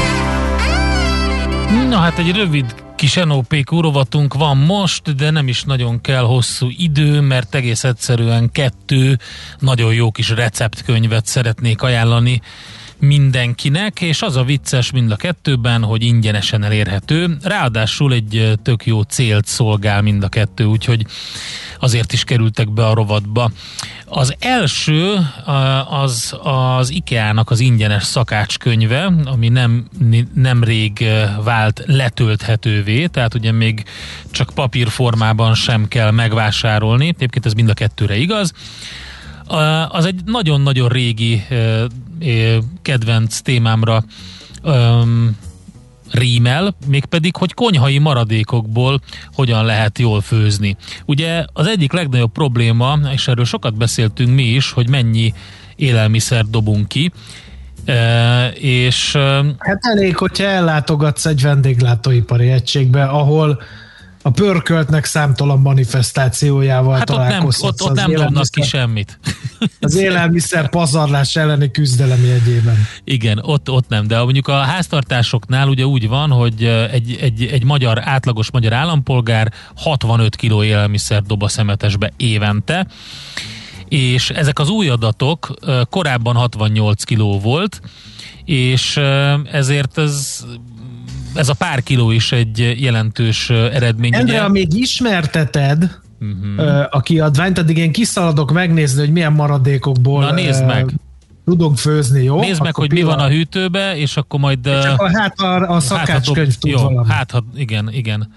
Na 1.89 1.97
hát 1.97 2.19
egy 2.19 2.37
rövid 2.37 2.75
kis 2.97 3.15
NOPQ 3.15 3.81
rovatunk 3.81 4.35
van 4.35 4.57
most, 4.57 5.15
de 5.15 5.31
nem 5.31 5.49
is 5.49 5.63
nagyon 5.63 6.01
kell 6.01 6.23
hosszú 6.23 6.69
idő, 6.77 7.21
mert 7.21 7.55
egész 7.55 7.85
egyszerűen 7.85 8.51
kettő 8.53 9.19
nagyon 9.59 9.95
jó 9.95 10.11
kis 10.11 10.31
receptkönyvet 10.31 11.27
szeretnék 11.27 11.83
ajánlani 11.83 12.41
mindenkinek, 12.99 14.01
és 14.01 14.23
az 14.23 14.37
a 14.37 14.45
vicces 14.45 14.91
mind 14.91 15.11
a 15.11 15.17
kettőben, 15.17 15.83
hogy 15.83 16.03
ingyenesen 16.03 16.63
elérhető, 16.63 17.37
ráadásul 17.43 18.13
egy 18.13 18.53
tök 18.63 18.87
jó 18.87 19.03
célt 19.03 19.47
szolgál 19.47 20.03
mind 20.03 20.23
a 20.23 20.29
kettő, 20.29 20.65
úgyhogy 20.65 21.07
azért 21.79 22.13
is 22.13 22.25
kerültek 22.25 22.73
be 22.73 22.87
a 22.87 22.95
rovatba. 22.95 23.51
Az 24.07 24.35
első 24.39 25.17
az 25.89 26.37
az 26.43 26.91
IKEA-nak 26.91 27.51
az 27.51 27.61
ingyenes 27.61 28.05
szakácskönyve, 28.05 29.13
ami 29.25 29.49
nem, 29.49 29.89
nem 30.35 30.65
rég 30.65 31.05
vált 31.43 31.83
letölthetővé, 31.87 33.07
tehát 33.07 33.35
ugye 33.35 33.53
még 33.53 33.85
csak 34.31 34.51
papírformában 34.55 35.55
sem 35.55 35.89
kell 35.89 36.11
megvásárolni, 36.11 37.07
egyébként 37.07 37.47
ez 37.47 37.53
mind 37.53 37.69
a 37.69 37.75
kettőre 37.75 38.17
igaz. 38.17 38.53
Az 39.89 40.05
egy 40.05 40.21
nagyon-nagyon 40.25 40.89
régi 40.89 41.47
kedvenc 42.83 43.39
témámra 43.39 44.05
rímel, 46.11 46.77
mégpedig, 46.87 47.37
hogy 47.37 47.55
konyhai 47.55 47.99
maradékokból 47.99 49.01
hogyan 49.33 49.65
lehet 49.65 49.99
jól 49.99 50.21
főzni. 50.21 50.77
Ugye 51.05 51.45
az 51.53 51.67
egyik 51.67 51.93
legnagyobb 51.93 52.33
probléma, 52.33 52.99
és 53.13 53.29
erről 53.29 53.45
sokat 53.45 53.77
beszéltünk 53.77 54.35
mi 54.35 54.43
is, 54.43 54.71
hogy 54.71 54.89
mennyi 54.89 55.33
élelmiszer 55.77 56.45
dobunk 56.45 56.89
ki, 56.89 57.13
E, 57.85 58.49
és... 58.49 59.13
Hát 59.59 59.79
elég, 59.81 60.17
hogyha 60.17 60.45
ellátogatsz 60.45 61.27
egy 61.27 61.43
vendéglátóipari 61.43 62.51
egységbe, 62.51 63.05
ahol 63.05 63.63
a 64.27 64.31
pörköltnek 64.31 65.05
számtalan 65.05 65.61
manifestációjával 65.61 66.99
Hát 66.99 67.11
ott 67.11 67.17
nem, 67.17 67.27
találkozhatsz. 67.27 67.81
ott, 67.81 67.91
ott 67.91 67.97
nem 67.97 68.13
dobnak 68.13 68.47
ki 68.51 68.63
semmit. 68.63 69.19
Az 69.81 69.95
élelmiszer 69.95 70.69
pazarlás 70.69 71.37
elleni 71.37 71.71
küzdelem 71.71 72.25
jegyében. 72.25 72.77
Igen, 73.05 73.39
ott, 73.43 73.71
ott 73.71 73.89
nem, 73.89 74.07
de 74.07 74.23
mondjuk 74.23 74.49
a 74.49 74.59
háztartásoknál 74.59 75.69
ugye 75.69 75.85
úgy 75.85 76.09
van, 76.09 76.31
hogy 76.31 76.65
egy, 76.93 77.19
egy, 77.21 77.45
egy 77.45 77.65
magyar, 77.65 78.01
átlagos 78.09 78.51
magyar 78.51 78.73
állampolgár 78.73 79.53
65 79.77 80.37
kg 80.37 80.65
élelmiszer 80.65 81.23
dob 81.23 81.43
a 81.43 81.49
szemetesbe 81.49 82.13
évente, 82.17 82.87
és 83.89 84.31
ezek 84.31 84.59
az 84.59 84.69
új 84.69 84.89
adatok 84.89 85.55
korábban 85.91 86.35
68 86.35 87.05
kg 87.05 87.43
volt, 87.43 87.81
és 88.45 89.01
ezért 89.53 89.99
ez, 89.99 90.45
ez 91.35 91.49
a 91.49 91.55
pár 91.55 91.83
kiló 91.83 92.11
is 92.11 92.33
egy 92.33 92.75
jelentős 92.81 93.51
eredmény. 93.51 94.15
Endre, 94.15 94.45
amíg 94.45 94.75
ismerteted 94.75 96.03
Mhm. 96.19 96.59
uh, 96.59 96.81
a 96.91 97.01
kiadványt, 97.01 97.59
addig 97.59 97.77
én 97.79 97.93
kiszaladok 97.93 98.53
megnézni, 98.53 99.01
hogy 99.01 99.13
milyen 99.13 99.33
maradékokból 99.33 100.21
Na, 100.25 100.33
nézd 100.33 100.67
meg. 100.67 100.91
tudunk 101.45 101.77
főzni, 101.79 102.23
jó? 102.23 102.41
Nézd 102.41 102.61
meg, 102.61 102.69
Akkor 102.71 102.87
hogy 102.87 102.93
mi 102.99 103.03
van 103.03 103.19
a 103.19 103.29
hűtőbe, 103.29 103.97
és 103.97 104.17
akkor 104.17 104.41
majd... 104.41 104.59
Csak 104.83 105.01
a, 105.01 105.19
hát 105.19 105.39
a, 105.41 105.71
a 105.75 105.81
szakácskönyv 105.81 106.47
dob- 106.47 106.59
tud 106.61 106.71
jó, 106.71 106.79
valamit. 106.79 107.13
hát 107.13 107.31
ha, 107.31 107.45
igen, 107.57 107.93
igen. 107.93 108.33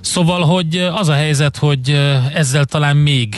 Szóval, 0.00 0.40
hogy 0.42 0.76
az 0.94 1.08
a 1.08 1.12
helyzet, 1.14 1.56
hogy 1.56 2.00
ezzel 2.34 2.64
talán 2.64 2.96
még 2.96 3.34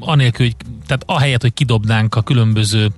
anélkül, 0.00 0.46
hogy, 0.46 0.56
tehát 0.86 1.02
ahelyett, 1.06 1.42
hogy 1.42 1.54
kidobnánk 1.54 2.14
a 2.14 2.22
különböző 2.22 2.88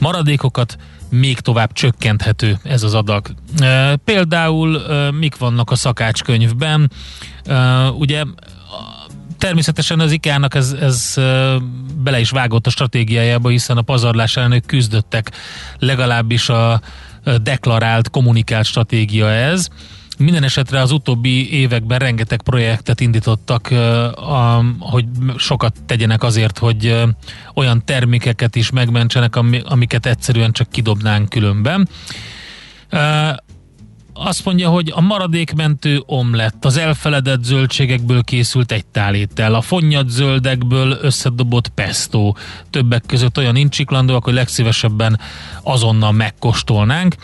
maradékokat, 0.00 0.76
még 1.12 1.40
tovább 1.40 1.72
csökkenthető 1.72 2.58
ez 2.62 2.82
az 2.82 2.94
adag. 2.94 3.26
Például 4.04 4.80
mik 5.10 5.36
vannak 5.36 5.70
a 5.70 5.74
szakácskönyvben? 5.74 6.90
Ugye 7.98 8.22
természetesen 9.38 10.00
az 10.00 10.12
IKEA-nak 10.12 10.54
ez, 10.54 10.72
ez 10.80 11.14
bele 12.02 12.20
is 12.20 12.30
vágott 12.30 12.66
a 12.66 12.70
stratégiájába, 12.70 13.48
hiszen 13.48 13.76
a 13.76 13.82
pazarlás 13.82 14.36
ellen 14.36 14.62
küzdöttek, 14.66 15.30
legalábbis 15.78 16.48
a 16.48 16.80
deklarált, 17.42 18.10
kommunikált 18.10 18.66
stratégia 18.66 19.30
ez. 19.30 19.68
Minden 20.18 20.42
esetre 20.42 20.80
az 20.80 20.90
utóbbi 20.90 21.52
években 21.52 21.98
rengeteg 21.98 22.42
projektet 22.42 23.00
indítottak, 23.00 23.68
hogy 24.78 25.04
sokat 25.36 25.82
tegyenek 25.86 26.22
azért, 26.22 26.58
hogy 26.58 27.02
olyan 27.54 27.84
termékeket 27.84 28.56
is 28.56 28.70
megmentsenek, 28.70 29.36
ami, 29.36 29.60
amiket 29.64 30.06
egyszerűen 30.06 30.52
csak 30.52 30.70
kidobnánk 30.70 31.28
különben. 31.28 31.88
Azt 34.14 34.44
mondja, 34.44 34.68
hogy 34.68 34.92
a 34.94 35.00
maradékmentő 35.00 36.02
omlett, 36.06 36.64
az 36.64 36.76
elfeledett 36.76 37.44
zöldségekből 37.44 38.22
készült 38.22 38.72
egy 38.72 38.86
tálétel, 38.86 39.54
a 39.54 39.60
fonnyat 39.60 40.08
zöldekből 40.08 40.98
összedobott 41.02 41.68
pesto. 41.68 42.32
Többek 42.70 43.02
között 43.06 43.38
olyan 43.38 43.56
incsiklandóak, 43.56 44.24
hogy 44.24 44.34
legszívesebben 44.34 45.20
azonnal 45.62 46.12
megkóstolnánk. 46.12 47.14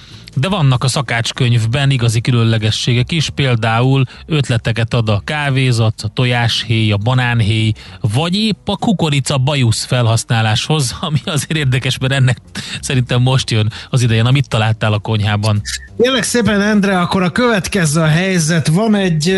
De 0.41 0.49
vannak 0.49 0.85
a 0.85 0.89
szakácskönyvben 0.89 1.91
igazi 1.91 2.21
különlegességek 2.21 3.13
is, 3.13 3.31
például 3.31 4.05
ötleteket 4.27 4.95
ad 4.95 5.09
a 5.09 5.23
kávézat, 5.25 6.03
a 6.03 6.09
tojáshéj, 6.09 6.93
a 6.93 6.97
banánhéj, 6.97 7.73
vagy 8.01 8.35
épp 8.35 8.69
a 8.69 8.77
kukorica 8.77 9.39
bajusz 9.39 9.85
felhasználáshoz, 9.85 10.97
ami 11.01 11.19
azért 11.25 11.57
érdekes, 11.57 11.99
mert 11.99 12.13
ennek 12.13 12.39
szerintem 12.81 13.23
most 13.23 13.51
jön 13.51 13.73
az 13.91 14.03
ideje. 14.03 14.23
Na, 14.23 14.31
mit 14.31 14.49
találtál 14.49 14.93
a 14.93 14.99
konyhában? 14.99 15.61
Kérlek 16.01 16.23
szépen, 16.23 16.61
Endre, 16.61 17.01
akkor 17.01 17.23
a 17.23 17.31
következő 17.31 18.01
a 18.01 18.07
helyzet. 18.07 18.67
Van 18.69 18.95
egy, 18.95 19.35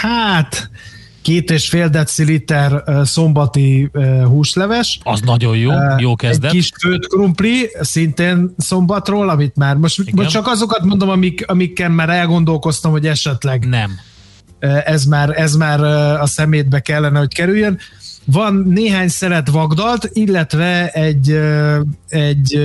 hát, 0.00 0.70
két 1.26 1.50
és 1.50 1.68
fél 1.68 1.88
deciliter 1.88 2.82
szombati 3.04 3.90
húsleves. 4.24 4.98
Az 5.02 5.20
nagyon 5.20 5.56
jó, 5.56 5.72
jó 5.98 6.16
kezdet. 6.16 6.50
Egy 6.50 6.56
kis 6.56 6.70
főtt 6.80 7.06
krumpli, 7.06 7.70
szintén 7.80 8.54
szombatról, 8.56 9.28
amit 9.28 9.56
már 9.56 9.76
most, 9.76 10.12
most 10.12 10.30
csak 10.30 10.46
azokat 10.46 10.84
mondom, 10.84 11.08
amik, 11.08 11.44
amikkel 11.46 11.88
már 11.88 12.08
elgondolkoztam, 12.08 12.90
hogy 12.90 13.06
esetleg 13.06 13.68
nem. 13.68 13.90
ez 14.84 15.04
már, 15.04 15.40
ez 15.40 15.54
már 15.54 15.80
a 16.20 16.26
szemétbe 16.26 16.80
kellene, 16.80 17.18
hogy 17.18 17.34
kerüljön. 17.34 17.78
Van 18.24 18.54
néhány 18.68 19.08
szeret 19.08 19.50
vagdalt, 19.50 20.10
illetve 20.12 20.88
egy, 20.88 21.40
egy 22.08 22.58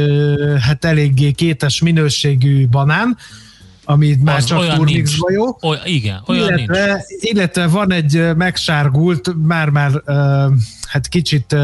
hát 0.59 0.85
eléggé 0.85 1.31
kétes 1.31 1.81
minőségű 1.81 2.67
banán, 2.67 3.17
ami 3.91 4.15
már 4.23 4.35
Az 4.35 4.45
csak 4.45 4.85
nincs. 4.85 5.11
jó. 5.33 5.57
Oly, 5.61 5.77
igen, 5.85 6.23
olyan 6.27 6.53
nincs. 6.53 6.69
illetve, 6.69 7.03
illetve 7.19 7.67
van 7.67 7.91
egy 7.91 8.35
megsárgult, 8.35 9.31
már-már 9.43 9.91
hát 10.87 11.07
kicsit 11.07 11.55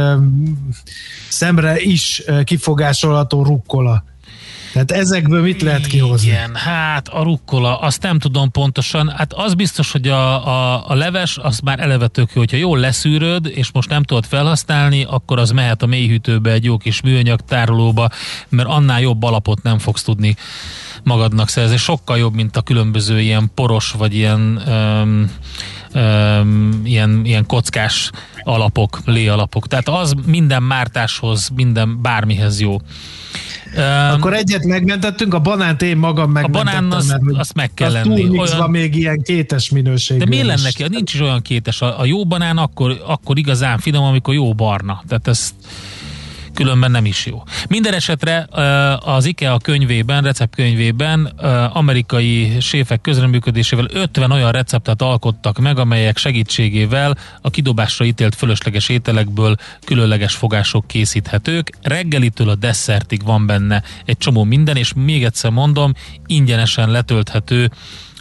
szemre 1.30 1.80
is 1.82 2.24
ö, 2.26 2.44
kifogásolható 2.44 3.44
rukkola. 3.44 4.04
Tehát 4.74 4.92
ezekből 4.92 5.42
mit 5.42 5.62
lehet 5.62 5.88
kihozni? 5.88 6.28
Igen, 6.28 6.56
hát 6.56 7.08
a 7.08 7.24
rukkola, 7.24 7.80
azt 7.80 8.02
nem 8.02 8.20
tudom 8.20 8.52
pontosan. 8.52 9.10
Hát 9.10 9.34
az 9.34 9.54
biztos, 9.54 9.92
hogy 9.92 10.08
a, 10.08 10.48
a, 10.48 10.84
a 10.90 10.94
leves, 10.96 11.38
az 11.38 11.60
már 11.60 11.80
eleve 11.80 12.08
tök 12.08 12.30
jó. 12.34 12.40
Hogyha 12.40 12.58
jól 12.58 12.80
leszűröd, 12.80 13.52
és 13.56 13.72
most 13.72 13.90
nem 13.90 14.04
tudod 14.04 14.26
felhasználni, 14.26 15.04
akkor 15.10 15.40
az 15.40 15.52
mehet 15.52 15.82
a 15.82 15.86
mélyhűtőbe 15.86 16.52
egy 16.52 16.64
jó 16.64 16.78
kis 16.78 17.02
műanyag 17.02 17.40
tárolóba, 17.42 18.10
mert 18.50 18.68
annál 18.68 19.02
jobb 19.02 19.24
alapot 19.24 19.64
nem 19.64 19.80
fogsz 19.80 20.04
tudni 20.04 20.36
magadnak 21.08 21.50
szerezni. 21.50 21.78
Sokkal 21.78 22.18
jobb, 22.18 22.34
mint 22.34 22.58
a 22.58 22.62
különböző 22.62 23.20
ilyen 23.22 23.52
poros, 23.56 23.92
vagy 23.92 24.16
ilyen 24.16 24.62
öm, 24.68 25.32
öm, 25.94 26.82
ilyen, 26.84 27.22
ilyen 27.26 27.46
kockás 27.46 28.12
alapok, 28.44 29.00
lé 29.06 29.28
alapok. 29.28 29.68
Tehát 29.68 29.88
az 29.90 30.14
minden 30.26 30.64
mártáshoz, 30.64 31.50
minden 31.56 32.02
bármihez 32.02 32.60
jó. 32.60 32.78
Öm, 33.76 34.12
Akkor 34.12 34.34
egyet 34.34 34.64
megmentettünk, 34.66 35.34
a 35.34 35.40
banánt 35.40 35.82
én 35.82 35.98
magam 35.98 36.32
megmentettem. 36.32 36.90
banán 36.90 36.98
az- 37.00 37.08
mert 37.08 37.40
azt 37.40 37.54
meg 37.54 37.74
kell 37.74 37.88
az 37.88 37.94
lenni. 37.94 38.40
Olyan- 38.40 38.70
még 38.70 38.96
ilyen 38.96 39.22
kétes 39.22 39.70
minőségű. 39.70 40.20
De 40.20 40.26
miért 40.26 40.46
lenne 40.48 40.70
ki? 40.72 40.84
Nincs 40.88 41.14
is 41.14 41.20
olyan 41.22 41.42
kétes. 41.42 41.82
A, 41.82 42.00
a 42.00 42.06
jó 42.06 42.26
banán 42.26 42.58
akkor, 42.58 43.04
akkor 43.06 43.38
igazán 43.38 43.78
finom, 43.80 44.04
amikor 44.04 44.34
jó 44.34 44.54
barna. 44.54 45.04
Tehát 45.08 45.28
ez 45.28 45.54
különben 46.58 46.92
nem 46.92 47.06
is 47.06 47.26
jó. 47.26 47.44
Minden 47.68 47.94
esetre 47.94 48.48
az 49.00 49.26
IKEA 49.26 49.58
könyvében, 49.58 50.24
receptkönyvében 50.24 51.26
amerikai 51.74 52.60
séfek 52.60 53.02
közreműködésével 53.02 53.86
50 53.94 54.32
olyan 54.32 54.52
receptet 54.52 55.02
alkottak 55.02 55.60
meg, 55.60 55.80
amelyek 55.80 56.18
segítségével 56.18 57.18
a 57.42 57.50
kidobásra 57.50 58.06
ítélt 58.06 58.36
fölösleges 58.36 58.90
ételekből 58.90 59.56
különleges 59.86 60.36
fogások 60.36 60.88
készíthetők. 60.88 61.72
Reggelitől 61.82 62.50
a 62.50 62.56
desszertig 62.56 63.24
van 63.24 63.46
benne 63.46 63.84
egy 64.06 64.18
csomó 64.18 64.44
minden, 64.44 64.76
és 64.76 64.94
még 64.94 65.24
egyszer 65.24 65.52
mondom, 65.52 65.94
ingyenesen 66.26 66.90
letölthető 66.90 67.72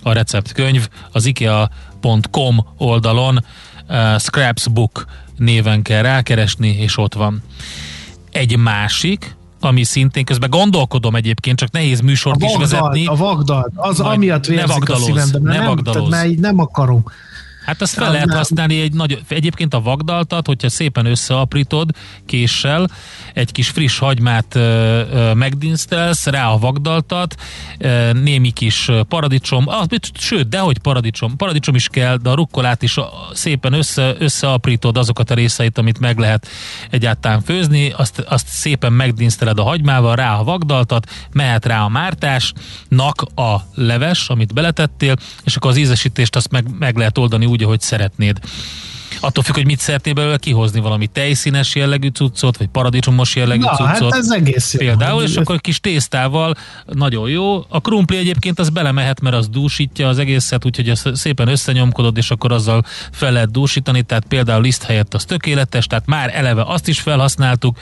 a 0.03 0.13
receptkönyv 0.13 0.89
az 1.13 1.25
ikea.com 1.25 2.67
oldalon 2.77 3.45
uh, 3.89 4.19
Scraps 4.19 4.69
Book 4.69 5.05
néven 5.37 5.83
kell 5.83 6.03
rákeresni, 6.03 6.69
és 6.69 6.99
ott 6.99 7.15
van. 7.15 7.43
Egy 8.37 8.59
másik, 8.59 9.37
ami 9.61 9.85
szintén 9.85 10.25
közben 10.25 10.51
gondolkodom 10.51 11.15
egyébként, 11.15 11.59
csak 11.59 11.71
nehéz 11.71 12.01
műsort 12.01 12.43
a 12.43 12.45
is 12.45 12.51
vagdalt, 12.51 12.71
vezetni. 12.71 13.07
a 13.07 13.15
vagdalt, 13.15 13.73
az 13.75 13.99
Majd 13.99 14.17
amiatt 14.17 14.49
ne 14.49 14.55
vérzik 14.55 14.89
a 14.89 14.97
szívembe, 14.97 15.39
mert 15.39 15.59
ne 15.59 15.65
nem, 15.65 15.67
vagdalozz. 15.67 16.11
tehát 16.11 16.23
már 16.23 16.33
így 16.33 16.39
nem 16.39 16.59
akarom. 16.59 17.05
Hát 17.67 17.83
azt 17.83 17.95
fel 17.95 18.13
lehet 18.13 18.33
használni 18.33 18.81
egy 18.81 18.93
nagy, 18.93 19.23
egyébként 19.29 19.75
a 19.75 19.81
vagdaltat, 19.81 20.47
hogyha 20.47 20.69
szépen 20.69 21.07
összeaprítod 21.07 21.91
késsel, 22.27 22.91
egy 23.35 23.53
kis 23.53 23.69
friss 23.69 23.99
hagymát 23.99 24.55
ö, 24.55 24.61
ö, 24.61 25.35
megdinsztelsz, 25.35 26.27
rá 26.27 26.49
a 26.49 26.59
vagdaltat, 26.59 27.35
ö, 27.79 28.13
némi 28.13 28.51
kis 28.51 28.91
paradicsom, 29.09 29.69
ah, 29.69 29.87
sőt, 30.19 30.49
dehogy 30.49 30.79
paradicsom, 30.79 31.37
paradicsom 31.37 31.75
is 31.75 31.89
kell, 31.89 32.17
de 32.17 32.31
a 32.31 32.35
rukkolát 32.35 32.83
is 32.83 32.99
szépen 33.33 33.73
össze, 33.73 34.15
összeaprítod 34.19 34.97
azokat 34.97 35.31
a 35.31 35.35
részeit, 35.35 35.79
amit 35.79 35.99
meg 35.99 36.19
lehet 36.19 36.47
egyáltalán 36.91 37.41
főzni, 37.43 37.91
azt, 37.91 38.19
azt 38.19 38.47
szépen 38.49 38.93
megdinszteled 38.93 39.59
a 39.59 39.63
hagymával, 39.63 40.17
rá 40.17 40.39
a 40.39 40.45
vagdaltat, 40.45 41.11
mehet 41.33 41.67
rá 41.67 41.83
a 41.83 41.89
mártásnak 41.89 43.23
a 43.35 43.57
leves, 43.75 44.29
amit 44.29 44.55
beletettél, 44.55 45.17
és 45.45 45.57
akkor 45.57 45.71
az 45.71 45.77
ízesítést 45.77 46.37
azt 46.37 46.51
meg, 46.51 46.79
meg 46.79 46.97
lehet 46.97 47.19
oldani 47.19 47.47
úgy, 47.47 47.56
ahogy 47.63 47.81
szeretnéd. 47.81 48.39
Attól 49.21 49.45
függ, 49.45 49.55
hogy 49.55 49.65
mit 49.65 49.79
szeretnél 49.79 50.15
belőle 50.15 50.37
kihozni, 50.37 50.81
valami 50.81 51.07
tejszínes 51.07 51.75
jellegű 51.75 52.09
cuccot, 52.09 52.57
vagy 52.57 52.67
paradicsomos 52.67 53.37
jellegű 53.37 53.61
Na, 53.61 53.87
hát 53.87 53.97
cuccot. 53.97 54.15
ez 54.15 54.31
egész 54.31 54.73
jó. 54.73 54.79
Például, 54.79 55.23
és 55.23 55.37
akkor 55.37 55.61
kis 55.61 55.81
tésztával 55.81 56.55
nagyon 56.85 57.29
jó. 57.29 57.65
A 57.69 57.81
krumpli 57.81 58.17
egyébként 58.17 58.59
az 58.59 58.69
belemehet, 58.69 59.21
mert 59.21 59.37
az 59.37 59.49
dúsítja 59.49 60.09
az 60.09 60.19
egészet, 60.19 60.65
úgyhogy 60.65 60.89
azt 60.89 61.17
szépen 61.17 61.49
összenyomkodod, 61.49 62.17
és 62.17 62.31
akkor 62.31 62.53
azzal 62.53 62.85
fel 63.13 63.33
lehet 63.33 63.51
dúsítani, 63.51 64.03
tehát 64.03 64.25
például 64.29 64.63
liszt 64.63 64.83
helyett 64.83 65.15
az 65.15 65.25
tökéletes, 65.25 65.87
tehát 65.87 66.07
már 66.07 66.31
eleve 66.35 66.63
azt 66.63 66.89
is 66.89 67.01
felhasználtuk. 67.01 67.79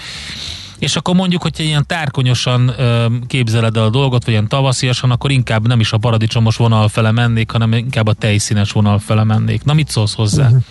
És 0.78 0.96
akkor 0.96 1.14
mondjuk, 1.14 1.42
hogyha 1.42 1.62
ilyen 1.62 1.86
tárkonyosan 1.86 2.68
ö, 2.78 3.06
képzeled 3.26 3.76
el 3.76 3.84
a 3.84 3.90
dolgot, 3.90 4.24
vagy 4.24 4.32
ilyen 4.32 4.48
tavasziasan, 4.48 5.10
akkor 5.10 5.30
inkább 5.30 5.66
nem 5.66 5.80
is 5.80 5.92
a 5.92 5.98
paradicsomos 5.98 6.56
vonal 6.56 6.88
fele 6.88 7.10
mennék, 7.10 7.50
hanem 7.50 7.72
inkább 7.72 8.06
a 8.06 8.12
tejszínes 8.12 8.72
vonal 8.72 8.98
fele 8.98 9.24
mennék. 9.24 9.64
Na 9.64 9.72
mit 9.72 9.88
szólsz 9.88 10.14
hozzá? 10.14 10.44
Uh-huh. 10.44 10.62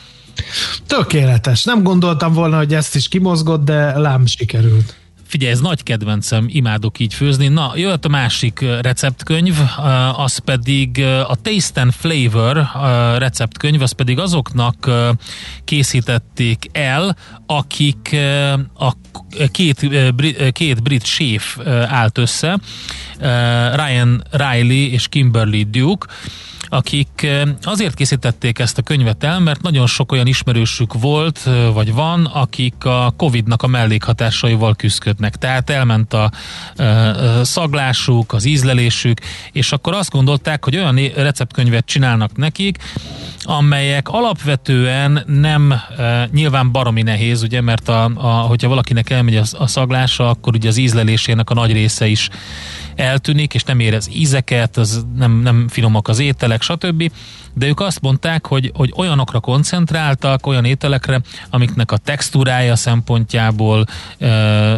Tökéletes. 0.87 1.63
Nem 1.63 1.83
gondoltam 1.83 2.33
volna, 2.33 2.57
hogy 2.57 2.73
ezt 2.73 2.95
is 2.95 3.07
kimozgott, 3.07 3.63
de 3.63 3.97
lám 3.97 4.25
sikerült. 4.25 4.95
Figyelj, 5.33 5.51
ez 5.51 5.59
nagy 5.59 5.83
kedvencem, 5.83 6.45
imádok 6.47 6.99
így 6.99 7.13
főzni. 7.13 7.47
Na, 7.47 7.71
jöhet 7.75 8.05
a 8.05 8.09
másik 8.09 8.59
receptkönyv, 8.81 9.59
az 10.15 10.37
pedig 10.37 11.03
a 11.03 11.35
Taste 11.41 11.81
and 11.81 11.93
Flavor 11.93 12.67
receptkönyv, 13.17 13.81
az 13.81 13.91
pedig 13.91 14.19
azoknak 14.19 14.91
készítették 15.63 16.65
el, 16.71 17.17
akik 17.45 18.15
a 18.73 18.93
két, 19.51 19.87
két 20.51 20.83
brit 20.83 21.05
séf 21.05 21.57
állt 21.87 22.17
össze, 22.17 22.59
Ryan 23.73 24.23
Riley 24.31 24.91
és 24.91 25.07
Kimberly 25.07 25.63
Duke, 25.63 26.07
akik 26.69 27.27
azért 27.61 27.93
készítették 27.93 28.59
ezt 28.59 28.77
a 28.77 28.81
könyvet 28.81 29.23
el, 29.23 29.39
mert 29.39 29.61
nagyon 29.61 29.87
sok 29.87 30.11
olyan 30.11 30.27
ismerősük 30.27 30.93
volt, 30.93 31.49
vagy 31.73 31.93
van, 31.93 32.25
akik 32.25 32.85
a 32.85 33.13
Covid-nak 33.17 33.63
a 33.63 33.67
mellékhatásaival 33.67 34.75
küzdködnek. 34.75 35.35
Tehát 35.35 35.69
elment 35.69 36.13
a 36.13 36.31
szaglásuk, 37.41 38.33
az 38.33 38.45
ízlelésük, 38.45 39.19
és 39.51 39.71
akkor 39.71 39.93
azt 39.93 40.11
gondolták, 40.11 40.63
hogy 40.63 40.75
olyan 40.75 40.95
receptkönyvet 41.15 41.85
csinálnak 41.85 42.35
nekik, 42.35 42.77
amelyek 43.43 44.09
alapvetően 44.09 45.23
nem, 45.25 45.73
nyilván 46.31 46.71
baromi 46.71 47.01
nehéz, 47.01 47.43
ugye, 47.43 47.61
mert 47.61 47.89
a, 47.89 48.11
a, 48.15 48.27
hogyha 48.27 48.69
valakinek 48.69 49.09
elmegy 49.09 49.35
a, 49.35 49.43
a 49.57 49.67
szaglása, 49.67 50.29
akkor 50.29 50.55
ugye 50.55 50.67
az 50.67 50.77
ízlelésének 50.77 51.49
a 51.49 51.53
nagy 51.53 51.71
része 51.71 52.07
is 52.07 52.29
eltűnik, 52.95 53.53
és 53.53 53.63
nem 53.63 53.79
érez 53.79 54.09
ízeket, 54.13 54.77
az 54.77 55.05
nem, 55.15 55.41
nem 55.41 55.67
finomak 55.67 56.07
az 56.07 56.19
ételek, 56.19 56.61
stb. 56.61 57.11
De 57.53 57.67
ők 57.67 57.79
azt 57.79 58.01
mondták, 58.01 58.47
hogy, 58.47 58.71
hogy 58.73 58.93
olyanokra 58.95 59.39
koncentráltak, 59.39 60.45
olyan 60.47 60.65
ételekre, 60.65 61.21
amiknek 61.49 61.91
a 61.91 61.97
textúrája 61.97 62.75
szempontjából 62.75 63.85
e, 64.17 64.27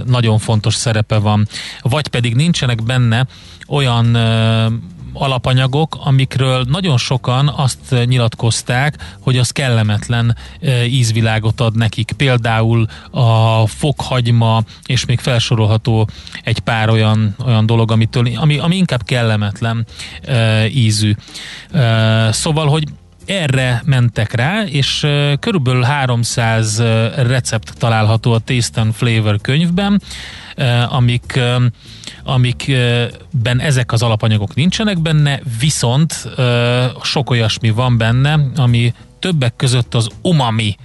nagyon 0.06 0.38
fontos 0.38 0.76
szerepe 0.76 1.18
van, 1.18 1.48
vagy 1.82 2.08
pedig 2.08 2.36
nincsenek 2.36 2.84
benne 2.84 3.28
olyan 3.68 4.16
e, 4.16 4.68
alapanyagok, 5.18 5.98
amikről 6.00 6.66
nagyon 6.70 6.98
sokan 6.98 7.48
azt 7.56 7.96
nyilatkozták, 8.06 9.16
hogy 9.20 9.38
az 9.38 9.52
kellemetlen 9.52 10.38
ízvilágot 10.88 11.62
ad 11.62 11.76
nekik. 11.76 12.12
Például 12.18 12.86
a 13.12 13.68
fokhagyma, 13.68 14.64
és 14.86 15.06
még 15.06 15.20
felsorolható 15.20 16.08
egy 16.44 16.60
pár 16.60 16.90
olyan, 16.90 17.36
olyan 17.46 17.66
dolog, 17.66 17.92
amitől, 17.92 18.28
ami, 18.36 18.58
ami 18.58 18.76
inkább 18.76 19.04
kellemetlen 19.04 19.86
ízű. 20.70 21.16
Szóval, 22.32 22.68
hogy 22.68 22.84
erre 23.26 23.82
mentek 23.86 24.34
rá, 24.34 24.64
és 24.64 25.08
körülbelül 25.40 25.82
300 25.82 26.80
uh, 26.80 26.86
recept 27.16 27.78
található 27.78 28.34
a 28.34 28.40
Taste 28.40 28.82
and 28.82 28.94
Flavor 28.94 29.42
könyvben, 29.42 30.02
amik 30.90 31.34
uh, 31.36 31.64
amikben 32.24 33.60
ezek 33.60 33.92
az 33.92 34.02
alapanyagok 34.02 34.56
nincsenek 34.56 35.02
benne, 35.02 35.40
viszont 35.60 36.30
sok 37.02 37.30
olyasmi 37.30 37.70
van 37.70 37.98
benne, 37.98 38.40
ami 38.56 38.94
többek 39.20 39.56
között 39.56 39.94
az 39.94 40.08
umami 40.22 40.76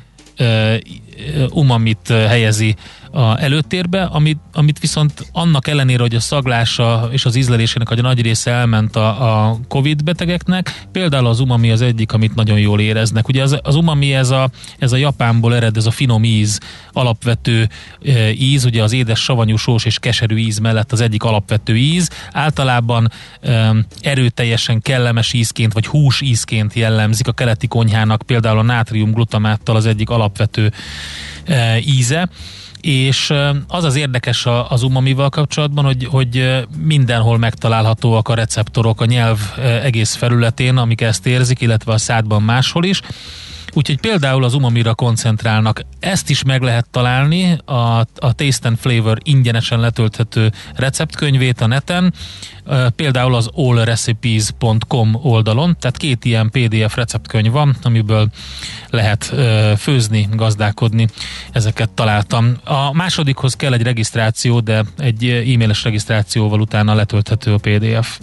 umamit 1.51 2.09
helyezi 2.09 2.77
a 3.13 3.43
előtérbe, 3.43 4.03
amit, 4.03 4.39
amit 4.53 4.79
viszont 4.79 5.29
annak 5.33 5.69
ellenére, 5.69 6.03
hogy 6.03 6.15
a 6.15 6.21
szaglása 6.21 7.09
és 7.11 7.25
az 7.25 7.37
ízlelésének 7.37 7.91
a 7.91 7.95
nagy 7.95 8.23
része 8.23 8.51
elment 8.51 8.97
a, 8.97 9.49
a 9.49 9.59
Covid 9.69 10.05
betegeknek, 10.05 10.85
például 10.93 11.27
az 11.27 11.41
umami 11.41 11.71
az 11.71 11.81
egyik, 11.81 12.13
amit 12.13 12.35
nagyon 12.35 12.59
jól 12.59 12.81
éreznek. 12.81 13.29
Ugye 13.29 13.43
az, 13.43 13.59
az 13.63 13.75
umami 13.75 14.15
ez 14.15 14.31
a, 14.31 14.51
ez 14.79 14.93
a 14.93 14.97
Japánból 14.97 15.55
ered, 15.55 15.77
ez 15.77 15.87
a 15.87 15.91
finom 15.91 16.25
íz, 16.25 16.61
alapvető 16.93 17.69
e, 18.05 18.33
íz, 18.33 18.65
ugye 18.65 18.83
az 18.83 18.93
édes, 18.93 19.23
savanyú, 19.23 19.57
sós 19.57 19.85
és 19.85 19.99
keserű 19.99 20.37
íz 20.37 20.59
mellett 20.59 20.93
az 20.93 21.01
egyik 21.01 21.23
alapvető 21.23 21.77
íz. 21.77 22.11
Általában 22.33 23.11
e, 23.41 23.75
erőteljesen 24.01 24.81
kellemes 24.81 25.33
ízként, 25.33 25.73
vagy 25.73 25.87
hús 25.87 26.21
ízként 26.21 26.75
jellemzik 26.75 27.29
a 27.29 27.33
keleti 27.33 27.67
konyhának, 27.67 28.23
például 28.27 28.59
a 28.59 28.63
nátrium 28.63 29.13
glutamáttal 29.13 29.77
az 29.77 29.87
egyik 29.87 30.11
alapvető 30.11 30.73
e, 31.45 31.79
íze 31.79 32.29
és 32.81 33.33
az 33.68 33.85
az 33.85 33.97
érdekes 33.97 34.47
az 34.68 34.83
umamival 34.83 35.28
kapcsolatban, 35.28 35.85
hogy, 35.85 36.05
hogy 36.05 36.64
mindenhol 36.78 37.39
megtalálhatóak 37.39 38.28
a 38.28 38.35
receptorok 38.35 39.01
a 39.01 39.05
nyelv 39.05 39.39
egész 39.83 40.14
felületén, 40.14 40.76
amik 40.76 41.01
ezt 41.01 41.26
érzik, 41.26 41.61
illetve 41.61 41.93
a 41.93 41.99
szádban 41.99 42.43
máshol 42.43 42.85
is. 42.85 43.01
Úgyhogy 43.73 44.01
például 44.01 44.45
az 44.45 44.55
umamira 44.55 44.95
koncentrálnak. 44.95 45.81
Ezt 46.01 46.31
is 46.31 46.43
meg 46.43 46.62
lehet 46.62 46.91
találni, 46.91 47.59
a, 47.64 47.99
a 47.99 48.33
Taste 48.35 48.68
and 48.68 48.79
Flavor 48.79 49.18
ingyenesen 49.23 49.81
letölthető 49.81 50.53
receptkönyvét 50.75 51.61
a 51.61 51.66
neten, 51.66 52.14
például 52.97 53.35
az 53.35 53.51
allrecipes.com 53.55 55.14
oldalon, 55.23 55.77
tehát 55.81 55.97
két 55.97 56.25
ilyen 56.25 56.51
PDF 56.51 56.95
receptkönyv 56.95 57.53
van, 57.53 57.77
amiből 57.83 58.29
lehet 58.91 59.35
főzni, 59.79 60.29
gazdálkodni, 60.33 61.09
ezeket 61.53 61.91
találtam. 61.91 62.57
A 62.64 62.93
másodikhoz 62.93 63.55
kell 63.55 63.73
egy 63.73 63.83
regisztráció, 63.83 64.61
de 64.61 64.85
egy 64.99 65.25
e-mailes 65.25 65.85
regisztrációval 65.85 66.61
utána 66.61 66.95
letölthető 66.95 67.53
a 67.53 67.59
PDF. 67.59 68.21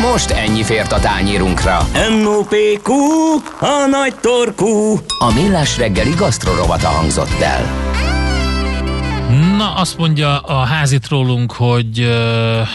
Most 0.00 0.30
ennyi 0.30 0.62
fért 0.62 0.92
a 0.92 0.98
tányírunkra. 0.98 1.88
M.O.P.Q. 2.10 2.92
A 3.60 3.86
nagy 3.90 4.14
torkú. 4.20 5.00
A 5.18 5.32
millás 5.34 5.76
reggeli 5.76 6.10
gasztrorovata 6.16 6.88
hangzott 6.88 7.40
el. 7.40 7.64
Na, 9.56 9.74
azt 9.74 9.98
mondja 9.98 10.38
a 10.38 10.64
házit 10.64 11.08
rólunk, 11.08 11.52
hogy 11.52 12.00
uh, 12.00 12.68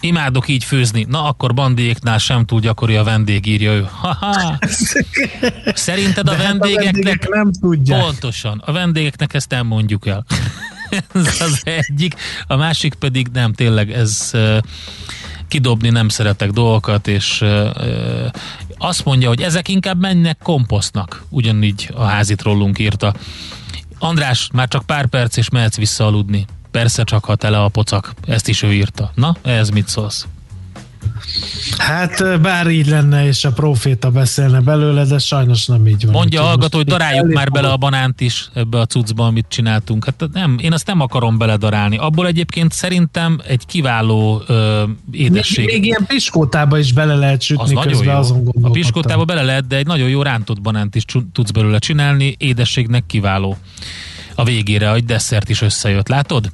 imádok 0.00 0.48
így 0.48 0.64
főzni. 0.64 1.06
Na, 1.08 1.24
akkor 1.24 1.54
bandiéknál 1.54 2.18
sem 2.18 2.44
túl 2.44 2.60
gyakori 2.60 2.96
a 2.96 3.04
vendég, 3.04 3.46
írja 3.46 3.72
ő. 3.72 3.88
Ha-ha. 4.00 4.58
Szerinted 5.74 6.28
a 6.28 6.30
De 6.30 6.36
vendégeknek... 6.36 6.84
Hát 6.84 6.94
a 6.94 7.02
vendégek 7.02 7.28
nem 7.28 7.52
tudják. 7.60 8.00
Pontosan. 8.00 8.62
A 8.66 8.72
vendégeknek 8.72 9.34
ezt 9.34 9.50
nem 9.50 9.66
mondjuk 9.66 10.06
el. 10.06 10.24
ez 11.14 11.40
az 11.40 11.60
egyik. 11.64 12.14
A 12.46 12.56
másik 12.56 12.94
pedig 12.94 13.28
nem, 13.32 13.52
tényleg 13.52 13.92
ez 13.92 14.32
kidobni 15.48 15.88
nem 15.88 16.08
szeretek 16.08 16.50
dolgokat, 16.50 17.08
és 17.08 17.44
azt 18.78 19.04
mondja, 19.04 19.28
hogy 19.28 19.42
ezek 19.42 19.68
inkább 19.68 20.00
mennek 20.00 20.38
komposztnak. 20.42 21.24
Ugyanígy 21.28 21.90
a 21.94 22.04
házit 22.04 22.42
rólunk 22.42 22.78
írta. 22.78 23.14
András, 23.98 24.48
már 24.52 24.68
csak 24.68 24.86
pár 24.86 25.06
perc, 25.06 25.36
és 25.36 25.50
mehetsz 25.50 25.76
vissza 25.76 26.06
aludni. 26.06 26.44
Persze 26.70 27.04
csak, 27.04 27.24
ha 27.24 27.36
tele 27.36 27.62
a 27.62 27.68
pocak. 27.68 28.14
Ezt 28.26 28.48
is 28.48 28.62
ő 28.62 28.72
írta. 28.72 29.10
Na, 29.14 29.36
ez 29.42 29.68
mit 29.68 29.88
szólsz? 29.88 30.26
Hát 31.78 32.40
bár 32.40 32.66
így 32.66 32.86
lenne, 32.86 33.26
és 33.26 33.44
a 33.44 33.52
proféta 33.52 34.10
beszélne 34.10 34.60
belőle, 34.60 35.04
de 35.04 35.18
sajnos 35.18 35.66
nem 35.66 35.86
így 35.86 36.04
van. 36.04 36.12
Mondja 36.12 36.38
Úgyhogy 36.38 36.48
hallgató, 36.48 36.76
hogy 36.76 36.86
daráljuk 36.86 37.32
már 37.32 37.50
bele 37.50 37.68
a 37.68 37.76
banánt 37.76 38.20
is 38.20 38.48
ebbe 38.54 38.80
a 38.80 38.86
cuccba, 38.86 39.26
amit 39.26 39.46
csináltunk. 39.48 40.04
Hát 40.04 40.28
nem, 40.32 40.56
én 40.60 40.72
azt 40.72 40.86
nem 40.86 41.00
akarom 41.00 41.38
beledarálni. 41.38 41.96
Abból 41.96 42.26
egyébként 42.26 42.72
szerintem 42.72 43.40
egy 43.46 43.66
kiváló 43.66 44.42
ö, 44.46 44.82
édesség. 45.10 45.64
Még, 45.64 45.74
még 45.74 45.84
ilyen 45.84 46.04
piskótába 46.06 46.78
is 46.78 46.92
bele 46.92 47.14
lehet 47.14 47.38
az 47.38 47.44
sütni, 47.44 47.74
nagyon 47.74 47.92
közben 47.92 48.14
jó. 48.14 48.20
azon 48.20 48.48
A 48.62 48.70
piskótába 48.70 49.24
bele 49.24 49.42
lehet, 49.42 49.66
de 49.66 49.76
egy 49.76 49.86
nagyon 49.86 50.08
jó 50.08 50.22
rántott 50.22 50.60
banánt 50.60 50.94
is 50.94 51.04
tudsz 51.32 51.50
belőle 51.50 51.78
csinálni. 51.78 52.34
Édességnek 52.38 53.06
kiváló. 53.06 53.56
A 54.34 54.44
végére 54.44 54.92
egy 54.92 55.04
desszert 55.04 55.48
is 55.48 55.62
összejött, 55.62 56.08
látod? 56.08 56.50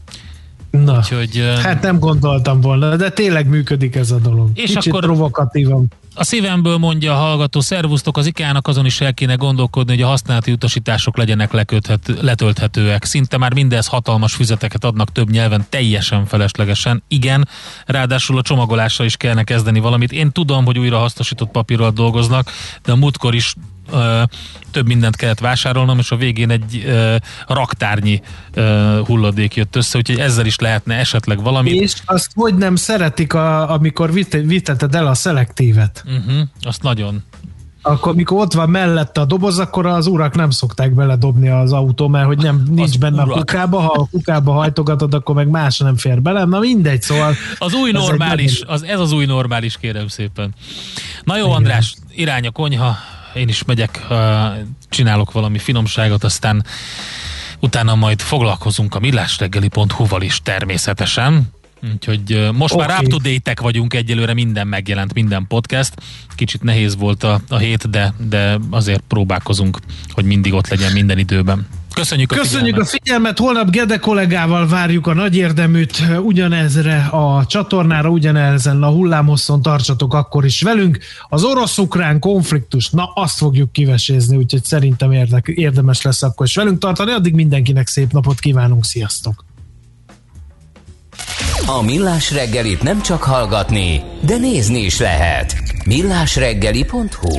Na, 0.73 0.97
Úgyhogy, 0.97 1.53
hát 1.63 1.83
nem 1.83 1.99
gondoltam 1.99 2.61
volna, 2.61 2.97
de 2.97 3.11
tényleg 3.11 3.47
működik 3.49 3.95
ez 3.95 4.11
a 4.11 4.19
dolog. 4.19 4.51
És 4.55 4.73
Kicsit 4.73 4.87
akkor- 4.93 5.05
provokatívan. 5.05 5.87
A 6.15 6.25
szívemből 6.25 6.77
mondja 6.77 7.13
a 7.13 7.17
hallgató, 7.17 7.61
szervusztok, 7.61 8.17
az 8.17 8.27
IKEA-nak 8.27 8.69
azon 8.69 8.87
is 8.87 9.01
el 9.01 9.15
kéne 9.15 9.35
gondolkodni, 9.35 9.93
hogy 9.93 10.03
a 10.03 10.07
használati 10.07 10.53
utasítások 10.53 11.17
legyenek 11.17 11.53
leköthet, 11.53 12.13
letölthetőek. 12.21 13.05
Szinte 13.05 13.37
már 13.39 13.55
mindez 13.55 13.87
hatalmas 13.87 14.35
füzeteket 14.35 14.85
adnak 14.85 15.13
több 15.13 15.31
nyelven, 15.31 15.67
teljesen 15.69 16.27
feleslegesen. 16.27 17.03
Igen, 17.09 17.49
ráadásul 17.87 18.39
a 18.39 18.43
csomagolásra 18.43 19.05
is 19.05 19.17
kellene 19.17 19.43
kezdeni 19.43 19.81
valamit. 19.81 20.13
Én 20.13 20.33
tudom, 20.33 20.65
hogy 20.65 20.79
újra 20.79 20.99
hasznosított 20.99 21.51
papírral 21.51 21.91
dolgoznak, 21.91 22.51
de 22.83 22.93
a 22.93 22.97
múltkor 22.97 23.35
is 23.35 23.55
ö, 23.93 24.23
több 24.71 24.87
mindent 24.87 25.17
kellett 25.17 25.41
vásárolnom, 25.41 25.99
és 25.99 26.11
a 26.11 26.17
végén 26.17 26.51
egy 26.51 26.83
ö, 26.87 27.17
raktárnyi 27.47 28.21
ö, 28.55 29.01
hulladék 29.07 29.55
jött 29.55 29.77
össze, 29.77 29.99
úgyhogy 29.99 30.19
ezzel 30.19 30.47
is 30.47 30.59
lehetne 30.59 30.95
esetleg 30.95 31.43
valami. 31.43 31.71
És 31.71 31.95
azt 32.05 32.31
hogy 32.35 32.55
nem 32.55 32.77
szeretik, 32.77 33.35
a, 33.35 33.71
amikor 33.71 34.13
vit- 34.13 34.43
viteted 34.45 34.95
el 34.95 35.07
a 35.07 35.15
szelektívet. 35.15 36.05
Uh-huh, 36.07 36.49
azt 36.61 36.83
nagyon. 36.83 37.23
akkor 37.83 38.15
mikor 38.15 38.41
ott 38.41 38.53
van 38.53 38.71
mellette 38.71 39.21
a 39.21 39.25
doboz, 39.25 39.59
akkor 39.59 39.87
az 39.87 40.07
urak 40.07 40.35
nem 40.35 40.51
szokták 40.51 40.91
beledobni 40.95 41.49
az 41.49 41.73
autó, 41.73 42.09
mert 42.09 42.27
hogy 42.27 42.39
nem, 42.39 42.63
nincs 42.71 42.89
Az 42.89 42.97
benne 42.97 43.23
urak. 43.23 43.37
a 43.37 43.39
kukába, 43.39 43.81
ha 43.81 43.93
a 43.93 44.09
kukába 44.11 44.53
hajtogatod, 44.53 45.15
akkor 45.15 45.35
meg 45.35 45.49
más 45.49 45.79
nem 45.79 45.97
fér 45.97 46.23
bele. 46.23 46.45
Na 46.45 46.59
mindegy, 46.59 47.03
szóval... 47.03 47.35
Az 47.59 47.75
új 47.75 47.91
ez 47.91 47.95
egy 47.97 48.03
normális, 48.03 48.63
az, 48.67 48.83
ez 48.83 49.01
az 49.01 49.13
új 49.13 49.25
normális, 49.27 49.77
kérem 49.81 50.09
szépen. 50.09 50.55
Na 51.25 51.37
jó, 51.37 51.51
András, 51.53 51.95
irány 52.15 52.47
a 52.47 52.51
konyha, 52.51 52.97
én 53.35 53.49
is 53.49 53.65
megyek, 53.65 54.07
csinálok 54.89 55.33
valami 55.33 55.59
finomságot, 55.59 56.25
aztán 56.25 56.65
utána 57.61 57.95
majd 57.95 58.21
foglalkozunk 58.21 58.95
a 58.95 58.99
millásreggeli.hu-val 58.99 60.23
is 60.23 60.41
természetesen. 60.43 61.51
Úgyhogy 61.93 62.51
most 62.53 62.77
már 62.77 62.91
Oké. 62.91 63.05
up 63.05 63.11
to 63.11 63.31
date 63.31 63.63
vagyunk 63.63 63.95
egyelőre, 63.95 64.35
minden 64.35 64.67
megjelent, 64.67 65.15
minden 65.15 65.47
podcast. 65.47 65.95
Kicsit 66.35 66.63
nehéz 66.63 66.97
volt 66.97 67.23
a, 67.23 67.41
a 67.49 67.57
hét, 67.57 67.91
de, 67.91 68.15
de 68.29 68.59
azért 68.71 69.03
próbálkozunk, 69.09 69.79
hogy 70.13 70.25
mindig 70.25 70.53
ott 70.53 70.69
legyen 70.69 70.93
minden 70.93 71.19
időben. 71.19 71.67
Köszönjük 71.95 72.33
a 72.33 72.35
Köszönjük 72.35 72.79
a 72.79 72.85
figyelmet. 72.85 72.89
figyelmet, 72.89 73.39
holnap 73.39 73.71
Gede 73.71 73.99
kollégával 73.99 74.69
várjuk 74.69 75.07
a 75.07 75.15
nagy 75.15 75.37
érdeműt 75.37 76.03
ugyanezre 76.23 76.97
a 76.97 77.47
csatornára, 77.47 78.09
ugyanezen 78.09 78.83
a 78.83 78.89
hullámhosszon 78.89 79.63
tartsatok 79.63 80.15
akkor 80.15 80.45
is 80.45 80.63
velünk. 80.63 80.99
Az 81.29 81.45
orosz-ukrán 81.45 82.19
konfliktus, 82.19 82.91
na 82.91 83.05
azt 83.15 83.37
fogjuk 83.37 83.73
kivesézni, 83.73 84.37
úgyhogy 84.37 84.65
szerintem 84.65 85.13
érdek, 85.13 85.47
érdemes 85.47 86.03
lesz 86.03 86.23
akkor 86.23 86.47
is 86.47 86.55
velünk 86.55 86.79
tartani. 86.79 87.13
Addig 87.13 87.35
mindenkinek 87.35 87.89
szép 87.89 88.13
napot 88.13 88.39
kívánunk, 88.39 88.85
sziasztok! 88.85 89.45
A 91.67 91.83
Millás 91.83 92.33
reggelit 92.33 92.83
nem 92.83 93.03
csak 93.03 93.23
hallgatni, 93.23 94.03
de 94.21 94.37
nézni 94.37 94.79
is 94.79 94.99
lehet. 94.99 95.57
millásreggeli.hu 95.85 97.39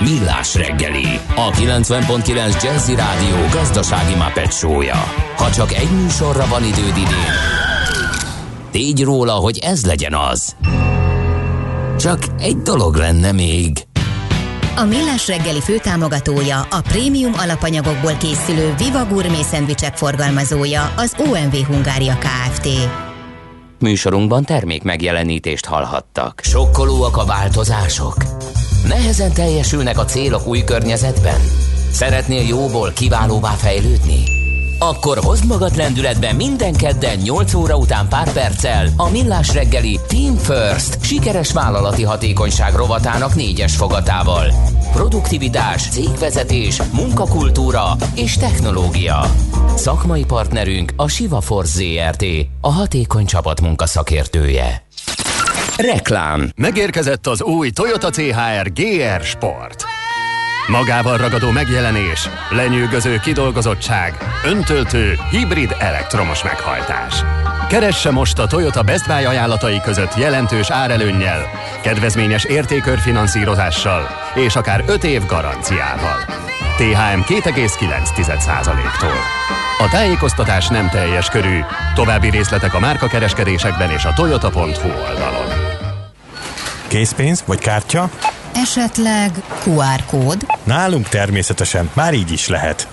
Millás 0.00 0.54
reggeli, 0.54 1.20
a 1.34 1.50
90.9 1.50 2.62
Jazzy 2.62 2.94
Rádió 2.94 3.36
gazdasági 3.52 4.14
Muppet 4.14 4.52
show-ja. 4.52 5.04
Ha 5.36 5.50
csak 5.50 5.72
egy 5.72 5.90
műsorra 5.90 6.46
van 6.46 6.62
időd 6.64 6.96
idén, 6.96 7.34
tégy 8.70 9.02
róla, 9.02 9.32
hogy 9.32 9.58
ez 9.58 9.84
legyen 9.86 10.14
az. 10.14 10.56
Csak 11.98 12.18
egy 12.38 12.56
dolog 12.56 12.94
lenne 12.94 13.32
még. 13.32 13.84
A 14.76 14.84
Millás 14.84 15.28
reggeli 15.28 15.60
főtámogatója, 15.60 16.60
a 16.70 16.80
prémium 16.80 17.32
alapanyagokból 17.38 18.16
készülő 18.16 18.74
Viva 18.78 19.04
Gourmet 19.04 19.44
szendvicsek 19.44 19.96
forgalmazója, 19.96 20.92
az 20.96 21.14
OMV 21.18 21.54
Hungária 21.66 22.18
Kft. 22.18 22.68
Műsorunkban 23.78 24.44
termék 24.44 24.82
megjelenítést 24.82 25.64
hallhattak. 25.64 26.40
Sokkolóak 26.44 27.16
a 27.16 27.24
változások? 27.24 28.14
Nehezen 28.88 29.32
teljesülnek 29.32 29.98
a 29.98 30.04
célok 30.04 30.46
új 30.46 30.64
környezetben? 30.64 31.40
Szeretnél 31.92 32.42
jóból 32.46 32.92
kiválóvá 32.92 33.50
fejlődni? 33.50 34.22
Akkor 34.78 35.18
hozd 35.18 35.46
magad 35.46 35.76
lendületbe 35.76 36.32
minden 36.32 36.72
kedden 36.72 37.18
8 37.18 37.54
óra 37.54 37.76
után 37.76 38.08
pár 38.08 38.32
perccel 38.32 38.88
a 38.96 39.10
Millás 39.10 39.54
reggeli 39.54 40.00
Team 40.08 40.36
First 40.36 41.04
sikeres 41.04 41.52
vállalati 41.52 42.02
hatékonyság 42.02 42.74
rovatának 42.74 43.34
négyes 43.34 43.76
fogatával. 43.76 44.52
Produktivitás, 44.92 45.88
cégvezetés, 45.88 46.82
munkakultúra 46.92 47.96
és 48.14 48.36
technológia. 48.36 49.24
Szakmai 49.74 50.24
partnerünk 50.24 50.92
a 50.96 51.08
Siva 51.08 51.40
Force 51.40 51.82
ZRT, 51.82 52.24
a 52.60 52.70
hatékony 52.70 53.26
csapatmunka 53.26 53.86
szakértője. 53.86 54.88
Reklám 55.80 56.50
Megérkezett 56.56 57.26
az 57.26 57.42
új 57.42 57.70
Toyota 57.70 58.10
CHR 58.10 58.72
GR 58.72 59.22
Sport. 59.22 59.84
Magával 60.66 61.16
ragadó 61.16 61.50
megjelenés, 61.50 62.28
lenyűgöző 62.50 63.18
kidolgozottság, 63.22 64.16
öntöltő, 64.44 65.18
hibrid 65.30 65.76
elektromos 65.78 66.42
meghajtás. 66.42 67.24
Keresse 67.68 68.10
most 68.10 68.38
a 68.38 68.46
Toyota 68.46 68.82
Best 68.82 69.06
Buy 69.06 69.24
ajánlatai 69.24 69.80
között 69.80 70.16
jelentős 70.16 70.70
árelőnnyel, 70.70 71.48
kedvezményes 71.82 72.44
értékörfinanszírozással 72.44 74.08
és 74.34 74.56
akár 74.56 74.84
5 74.86 75.04
év 75.04 75.26
garanciával. 75.26 76.24
THM 76.76 77.20
2,9%-tól. 77.20 79.20
A 79.78 79.88
tájékoztatás 79.90 80.68
nem 80.68 80.88
teljes 80.88 81.28
körű, 81.28 81.58
további 81.94 82.30
részletek 82.30 82.74
a 82.74 82.80
márkakereskedésekben 82.80 83.90
és 83.90 84.04
a 84.04 84.12
toyota.hu 84.12 84.88
oldalon. 84.88 85.69
Készpénz 86.90 87.42
vagy 87.46 87.58
kártya? 87.58 88.10
Esetleg 88.54 89.30
QR 89.64 90.04
kód? 90.06 90.46
Nálunk 90.64 91.08
természetesen 91.08 91.90
már 91.94 92.14
így 92.14 92.32
is 92.32 92.48
lehet. 92.48 92.88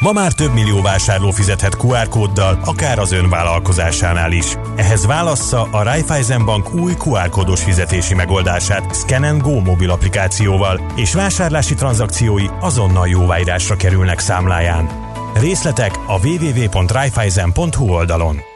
Ma 0.00 0.12
már 0.12 0.32
több 0.32 0.52
millió 0.52 0.82
vásárló 0.82 1.30
fizethet 1.30 1.76
QR 1.82 2.08
kóddal, 2.08 2.60
akár 2.64 2.98
az 2.98 3.12
ön 3.12 3.28
vállalkozásánál 3.28 4.32
is. 4.32 4.56
Ehhez 4.76 5.06
válassza 5.06 5.68
a 5.72 5.82
Raiffeisen 5.82 6.44
Bank 6.44 6.74
új 6.74 6.92
QR 7.04 7.28
kódos 7.28 7.62
fizetési 7.62 8.14
megoldását 8.14 8.94
Scan 8.94 9.38
Go 9.38 9.60
mobil 9.60 9.90
applikációval, 9.90 10.80
és 10.96 11.14
vásárlási 11.14 11.74
tranzakciói 11.74 12.46
azonnal 12.60 13.08
jóváírásra 13.08 13.76
kerülnek 13.76 14.18
számláján. 14.18 14.90
Részletek 15.34 15.98
a 16.06 16.26
www.raiffeisen.hu 16.26 17.88
oldalon. 17.88 18.49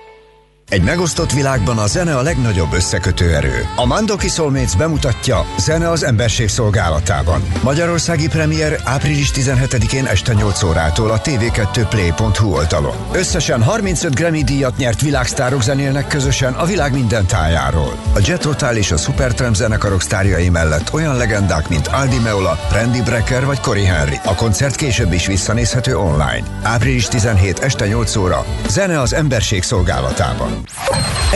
Egy 0.69 0.83
megosztott 0.83 1.33
világban 1.33 1.79
a 1.79 1.87
zene 1.87 2.17
a 2.17 2.23
legnagyobb 2.23 2.73
összekötő 2.73 3.35
erő. 3.35 3.69
A 3.77 3.87
Mandoki 3.87 4.29
Soulmates 4.29 4.77
bemutatja 4.77 5.47
Zene 5.59 5.91
az 5.91 6.05
emberség 6.05 6.49
szolgálatában. 6.49 7.43
Magyarországi 7.63 8.29
premier 8.29 8.81
április 8.85 9.31
17-én 9.35 10.07
este 10.07 10.33
8 10.33 10.63
órától 10.63 11.11
a 11.11 11.21
tv2play.hu 11.21 12.53
oldalon. 12.53 12.95
Összesen 13.13 13.63
35 13.63 14.15
Grammy 14.15 14.45
díjat 14.45 14.77
nyert 14.77 15.01
világsztárok 15.01 15.63
zenélnek 15.63 16.07
közösen 16.07 16.53
a 16.53 16.65
világ 16.65 16.93
minden 16.93 17.27
tájáról. 17.27 17.99
A 18.15 18.21
Jet 18.25 18.45
Rotal 18.45 18.77
és 18.77 18.93
a 18.93 18.97
Supertramp 18.97 19.55
zenekarok 19.55 20.03
sztárjai 20.03 20.49
mellett 20.49 20.93
olyan 20.93 21.17
legendák, 21.17 21.69
mint 21.69 21.87
Aldi 21.87 22.19
Meola, 22.19 22.59
Randy 22.73 23.03
Brecker 23.03 23.45
vagy 23.45 23.61
Cory 23.61 23.85
Henry. 23.85 24.19
A 24.25 24.35
koncert 24.35 24.77
később 24.77 25.13
is 25.13 25.27
visszanézhető 25.27 25.97
online. 25.97 26.45
Április 26.63 27.07
17 27.07 27.59
este 27.59 27.87
8 27.87 28.17
óra. 28.17 28.45
Zene 28.69 29.01
az 29.01 29.13
emberség 29.13 29.63
szolgálatában. 29.63 30.54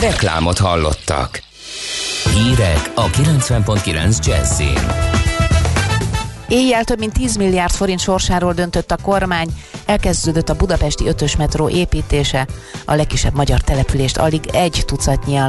Reklámot 0.00 0.58
hallottak. 0.58 1.42
Hírek 2.34 2.90
a 2.94 3.06
90.9 3.06 4.26
Jazzin. 4.26 5.16
Éjjel 6.48 6.84
több 6.84 6.98
mint 6.98 7.12
10 7.12 7.36
milliárd 7.36 7.72
forint 7.72 8.00
sorsáról 8.00 8.52
döntött 8.52 8.90
a 8.90 8.96
kormány, 9.02 9.48
elkezdődött 9.86 10.48
a 10.48 10.56
budapesti 10.56 11.06
ötös 11.06 11.36
metró 11.36 11.68
építése, 11.68 12.46
a 12.84 12.94
legkisebb 12.94 13.34
magyar 13.34 13.60
települést 13.60 14.16
alig 14.16 14.46
egy 14.52 14.82
tucatnyian 14.86 15.46